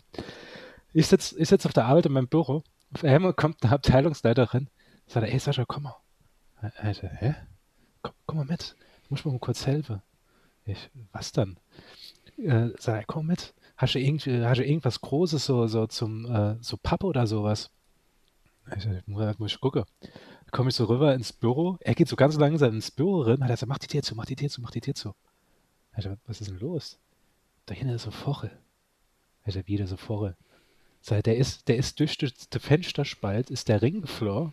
Ich 0.92 1.06
sitze 1.06 1.38
ich 1.38 1.48
sitz 1.48 1.64
auf 1.64 1.72
der 1.72 1.84
Arbeit 1.84 2.06
in 2.06 2.12
meinem 2.12 2.26
Büro, 2.26 2.64
auf 2.92 3.04
einmal 3.04 3.32
kommt 3.32 3.62
eine 3.62 3.72
Abteilungsleiterin, 3.72 4.68
sagt, 5.06 5.28
ey 5.28 5.38
Sascha, 5.38 5.64
komm 5.64 5.84
mal. 5.84 5.96
Alter, 6.78 7.08
hä? 7.08 7.36
Komm, 8.02 8.14
komm 8.26 8.38
mal 8.38 8.46
mit, 8.46 8.74
ich 9.04 9.10
muss 9.10 9.24
mir 9.24 9.30
mal 9.30 9.38
kurz 9.38 9.64
helfen. 9.66 10.02
Ich, 10.66 10.90
was 11.12 11.30
dann? 11.30 11.56
Äh, 12.36 12.70
sag, 12.78 13.06
komm 13.06 13.26
mit. 13.26 13.54
Hast 13.76 13.94
du, 13.94 14.00
irgendwie, 14.00 14.44
hast 14.44 14.58
du 14.58 14.64
irgendwas 14.64 15.00
Großes 15.00 15.44
so, 15.44 15.68
so 15.68 15.86
zum, 15.86 16.26
äh, 16.26 16.56
so 16.60 16.76
Pappe 16.76 17.06
oder 17.06 17.28
sowas? 17.28 17.70
Ich, 18.76 18.84
sag, 18.84 19.06
muss, 19.08 19.38
muss 19.38 19.52
ich 19.52 19.60
gucken 19.60 19.84
komme 20.50 20.70
ich 20.70 20.76
so 20.76 20.84
rüber 20.84 21.14
ins 21.14 21.32
Büro. 21.32 21.78
Er 21.80 21.94
geht 21.94 22.08
so 22.08 22.16
ganz 22.16 22.36
langsam 22.36 22.74
ins 22.74 22.90
Büro 22.90 23.22
rein. 23.22 23.42
Hat 23.42 23.50
er 23.50 23.54
gesagt, 23.54 23.68
mach 23.68 23.78
die 23.78 23.86
Tür 23.86 24.02
zu, 24.02 24.14
mach 24.14 24.26
die 24.26 24.36
Tür 24.36 24.48
zu, 24.48 24.60
mach 24.60 24.70
die 24.70 24.80
Tür 24.80 24.94
zu. 24.94 25.14
Alter, 25.92 26.18
was 26.26 26.40
ist 26.40 26.50
denn 26.50 26.58
los? 26.58 26.98
Da 27.66 27.74
hinten 27.74 27.94
ist 27.94 28.02
so 28.02 28.10
Vorre. 28.10 28.50
Alter, 29.44 29.66
wieder 29.66 29.86
so 29.86 29.96
Vorre. 29.96 30.36
Sag, 31.00 31.24
der 31.24 31.36
ist, 31.36 31.68
der 31.68 31.76
ist 31.76 31.98
durch 31.98 32.18
das 32.18 32.32
Fensterspalt, 32.62 33.50
ist 33.50 33.68
der 33.68 33.80
Ring 33.80 34.02
geflogen. 34.02 34.52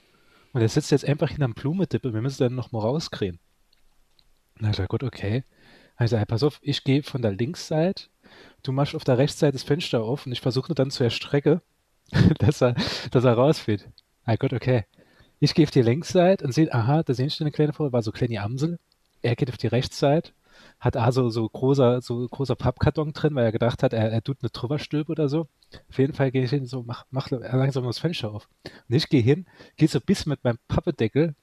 Und 0.54 0.62
der 0.62 0.70
sitzt 0.70 0.92
jetzt 0.92 1.06
einfach 1.06 1.30
hinterm 1.30 1.54
Blumedippe. 1.54 2.14
Wir 2.14 2.22
müssen 2.22 2.44
dann 2.44 2.56
noch 2.56 2.72
mal 2.72 2.80
rauskriegen. 2.80 3.40
Na, 4.60 4.70
ich 4.70 4.78
sag, 4.78 4.88
gut, 4.90 5.04
okay. 5.04 5.44
Also, 5.96 6.18
hey, 6.18 6.26
pass 6.26 6.44
auf, 6.44 6.60
ich 6.62 6.84
gehe 6.84 7.04
von 7.04 7.22
der 7.22 7.32
Linksseite. 7.32 8.06
Du 8.64 8.72
machst 8.72 8.96
auf 8.96 9.04
der 9.04 9.18
Rechtsseite 9.18 9.54
das 9.54 9.64
Fenster 9.64 10.02
auf 10.04 10.26
und 10.26 10.32
ich 10.32 10.42
versuche 10.42 10.74
dann 10.74 10.92
zu 10.92 11.04
erstrecken, 11.04 11.62
dass 12.40 12.62
er, 12.62 12.76
dass 13.12 13.24
er 13.24 13.34
rausfällt. 13.34 13.90
Ah, 14.28 14.36
gut, 14.36 14.52
okay. 14.52 14.84
Ich 15.40 15.54
gehe 15.54 15.66
auf 15.66 15.72
die 15.72 15.82
Längsseite 15.82 16.44
und 16.46 16.52
sehe, 16.52 16.74
aha, 16.74 17.02
da 17.02 17.14
sehen 17.14 17.30
schon 17.30 17.46
eine 17.46 17.52
kleine 17.54 17.72
Frau, 17.72 17.94
war 17.94 18.04
so 18.04 18.12
kleine 18.12 18.42
Amsel. 18.42 18.78
Er 19.22 19.38
geht 19.38 19.50
auf 19.50 19.56
die 19.56 19.68
Rechtsseite, 19.68 20.34
hat 20.82 20.98
also 20.98 21.30
so 21.30 21.48
großer, 21.48 22.02
so 22.02 22.28
großer 22.28 22.58
Pappkarton 22.58 23.14
drin, 23.14 23.36
weil 23.36 23.46
er 23.46 23.54
gedacht 23.54 23.84
hat, 23.84 23.94
er, 23.94 24.12
er 24.12 24.22
tut 24.22 24.40
eine 24.42 24.50
drüberstülpe 24.50 25.14
oder 25.14 25.30
so. 25.30 25.48
Auf 25.90 25.98
jeden 25.98 26.12
Fall 26.14 26.32
gehe 26.32 26.44
ich 26.44 26.50
hin, 26.50 26.66
so, 26.66 26.84
mach, 26.84 27.06
mach 27.10 27.32
langsam 27.32 27.86
das 27.86 28.00
Fenster 28.00 28.34
auf. 28.34 28.50
Und 28.90 28.96
ich 28.96 29.08
gehe 29.08 29.22
hin, 29.22 29.46
gehe 29.78 29.88
so 29.88 30.02
bis 30.02 30.26
mit 30.26 30.44
meinem 30.44 30.60
Pappedeckel 30.68 31.34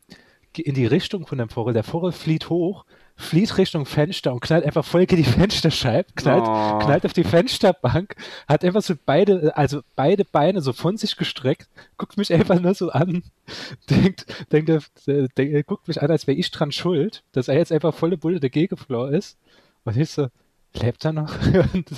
in 0.54 0.74
die 0.74 0.86
Richtung 0.86 1.26
von 1.26 1.38
dem 1.38 1.48
Vogel. 1.48 1.72
Der 1.72 1.84
Vogel 1.84 2.12
flieht 2.12 2.50
hoch, 2.50 2.84
flieht 3.16 3.56
Richtung 3.58 3.86
Fenster 3.86 4.32
und 4.32 4.40
knallt 4.40 4.64
einfach 4.64 4.84
voll 4.84 5.06
gegen 5.06 5.22
die 5.22 5.28
Fensterscheibe, 5.30 6.08
knallt, 6.16 6.44
Oh. 6.46 6.78
knallt 6.84 7.04
auf 7.06 7.12
die 7.12 7.22
Fensterbank, 7.24 8.16
hat 8.48 8.64
einfach 8.64 8.82
so 8.82 8.94
beide, 9.06 9.56
also 9.56 9.82
beide 9.94 10.24
Beine 10.24 10.60
so 10.60 10.72
von 10.72 10.96
sich 10.96 11.16
gestreckt, 11.16 11.68
guckt 11.96 12.16
mich 12.18 12.32
einfach 12.32 12.60
nur 12.60 12.74
so 12.74 12.90
an, 12.90 13.22
denkt, 13.90 14.26
denkt, 14.52 14.68
er- 14.68 15.28
denkt 15.28 15.66
guckt 15.66 15.86
mich 15.88 16.02
an, 16.02 16.10
als 16.10 16.26
wäre 16.26 16.36
ich 16.38 16.50
dran 16.50 16.72
schuld, 16.72 17.22
dass 17.32 17.48
er 17.48 17.56
jetzt 17.56 17.72
einfach 17.72 17.94
volle 17.94 18.16
Bulle 18.16 18.40
dagegen 18.40 18.74
geflohen 18.76 19.14
ist. 19.14 19.38
Und 19.84 19.96
ich 19.96 20.10
so, 20.10 20.28
lebt 20.76 21.04
er 21.04 21.12
noch? 21.12 21.34
Und 21.74 21.90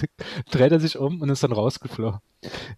dreht 0.51 0.73
er 0.73 0.81
sich 0.81 0.99
um 0.99 1.21
und 1.21 1.29
ist 1.29 1.43
dann 1.43 1.53
rausgeflogen. 1.53 2.21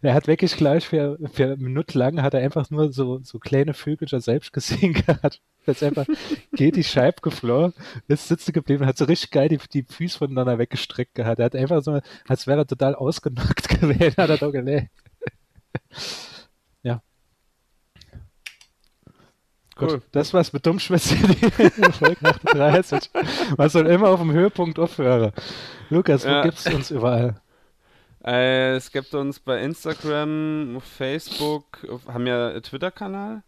Er 0.00 0.14
hat 0.14 0.26
wirklich 0.28 0.56
gleich 0.56 0.86
für, 0.86 1.18
für 1.32 1.44
eine 1.44 1.56
Minute 1.56 1.98
lang 1.98 2.22
hat 2.22 2.34
er 2.34 2.40
einfach 2.40 2.70
nur 2.70 2.92
so, 2.92 3.20
so 3.22 3.38
kleine 3.38 3.74
Vögel 3.74 4.08
schon 4.08 4.20
selbst 4.20 4.52
gesehen 4.52 4.92
gehabt. 5.06 5.40
Er 5.66 5.72
ist 5.72 5.82
einfach, 5.82 6.06
geht 6.52 6.76
die 6.76 6.84
Scheibe 6.84 7.20
geflogen, 7.20 7.74
ist 8.06 8.28
sitzen 8.28 8.52
geblieben, 8.52 8.86
hat 8.86 8.96
so 8.96 9.04
richtig 9.04 9.30
geil 9.30 9.48
die, 9.48 9.58
die 9.58 9.82
Füße 9.82 10.18
voneinander 10.18 10.58
weggestreckt 10.58 11.14
gehabt. 11.14 11.40
Er 11.40 11.46
hat 11.46 11.56
einfach 11.56 11.82
so, 11.82 12.00
als 12.26 12.46
wäre 12.46 12.60
er 12.60 12.66
total 12.66 12.94
ausgenockt 12.94 13.68
gewesen, 13.80 14.16
hat 14.16 14.30
er 14.30 14.38
doch 14.38 14.52
gelegt. 14.52 14.90
ja. 16.82 17.02
Gut, 19.78 19.90
Cool. 19.92 20.02
das 20.12 20.34
war's 20.34 20.52
mit 20.52 20.66
Dummschwätze, 20.66 21.14
die 21.16 21.92
Folge 21.92 22.16
38. 22.22 23.10
Man 23.56 23.68
soll 23.68 23.86
immer 23.86 24.08
auf 24.08 24.20
dem 24.20 24.32
Höhepunkt 24.32 24.78
aufhören. 24.78 25.32
Lukas, 25.88 26.24
wo 26.26 26.30
Ja. 26.30 26.42
gibt's 26.42 26.66
uns 26.66 26.90
überall? 26.90 27.40
Äh, 28.24 28.74
es 28.74 28.90
gibt 28.90 29.14
uns 29.14 29.38
bei 29.38 29.62
Instagram, 29.62 30.80
Facebook, 30.80 31.86
haben 32.08 32.24
wir 32.26 32.48
einen 32.50 32.62
Twitter-Kanal. 32.62 33.42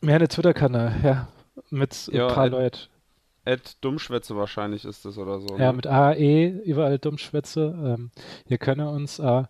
Wir 0.00 0.14
haben 0.14 0.20
einen 0.20 0.28
Twitter-Kanal, 0.28 0.94
ja, 1.02 1.28
mit 1.70 2.08
Ja, 2.12 2.26
ein 2.28 2.34
paar 2.34 2.48
Leuten. 2.48 2.78
Ed 3.44 3.76
Dummschwätze 3.80 4.36
wahrscheinlich 4.36 4.84
ist 4.84 5.04
das 5.06 5.16
oder 5.16 5.40
so. 5.40 5.56
Ja, 5.56 5.70
ne? 5.70 5.72
mit 5.74 5.86
AE, 5.86 6.48
überall 6.64 6.98
Dummschwätze. 6.98 7.74
Ähm, 7.82 8.10
ihr 8.46 8.58
könnt 8.58 8.80
uns 8.82 9.18
äh, 9.20 9.44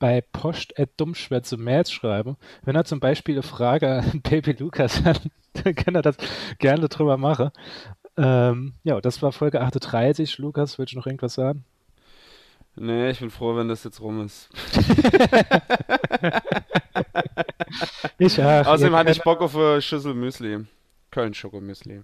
bei 0.00 0.20
post.dummschwätze 0.20 1.56
Mails 1.56 1.92
schreiben. 1.92 2.36
Wenn 2.64 2.74
er 2.74 2.84
zum 2.84 2.98
Beispiel 2.98 3.36
eine 3.36 3.44
Frage 3.44 4.00
an 4.00 4.20
Baby 4.28 4.56
Lukas 4.58 5.04
hat, 5.04 5.20
dann 5.52 5.76
kann 5.76 5.94
er 5.94 6.02
das 6.02 6.16
gerne 6.58 6.88
drüber 6.88 7.16
machen. 7.16 7.50
Ähm, 8.16 8.74
ja, 8.82 9.00
das 9.00 9.22
war 9.22 9.30
Folge 9.30 9.60
38. 9.60 10.38
Lukas, 10.38 10.78
willst 10.78 10.94
du 10.94 10.98
noch 10.98 11.06
irgendwas 11.06 11.34
sagen? 11.34 11.64
Nee, 12.74 13.10
ich 13.10 13.20
bin 13.20 13.30
froh, 13.30 13.54
wenn 13.56 13.68
das 13.68 13.84
jetzt 13.84 14.00
rum 14.00 14.24
ist. 14.24 14.48
Ich, 18.18 18.42
ach, 18.42 18.66
Außerdem 18.66 18.94
hatte 18.94 19.12
ich 19.12 19.22
Bock 19.22 19.40
auf 19.40 19.56
eine 19.56 19.80
Schüssel 19.80 20.14
Müsli. 20.14 20.66
Köln 21.10 21.34
Schokomüsli. 21.34 22.02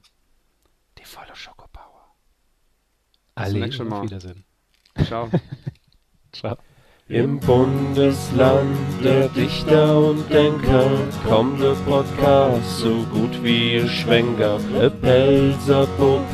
Die 0.99 1.05
volle 1.05 1.34
Schokopower. 1.34 2.14
Alle 3.34 3.61
nächsten 3.61 3.88
Mal. 3.88 3.99
auf 3.99 4.05
Wiedersehen. 4.05 4.44
Ciao. 5.05 5.30
Ciao. 6.32 6.57
Im 7.09 7.38
Bundesland 7.38 8.76
der 9.04 9.28
Dichter 9.28 9.96
und 9.96 10.28
Denker 10.28 10.90
kommt 11.28 11.62
der 11.62 11.76
Podcast 11.88 12.78
so 12.80 13.07
gut 13.12 13.44
wie 13.44 13.74
ihr 13.74 13.86
Schwenker. 13.86 14.59
E 14.82 14.90
Pelzer 14.90 15.86
Bub 15.98 16.24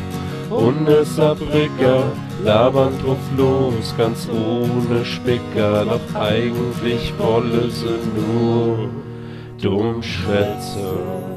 und 0.48 0.88
e 0.88 1.04
Saarbrücker 1.04 2.04
labern 2.42 2.94
drauf 3.04 3.18
los, 3.36 3.94
ganz 3.98 4.26
ohne 4.30 5.04
Spicker. 5.04 5.84
Doch 5.84 6.18
eigentlich 6.18 7.12
wolle 7.18 7.70
sie 7.70 8.00
nur 8.16 8.88
Dummschwätze. 9.60 11.31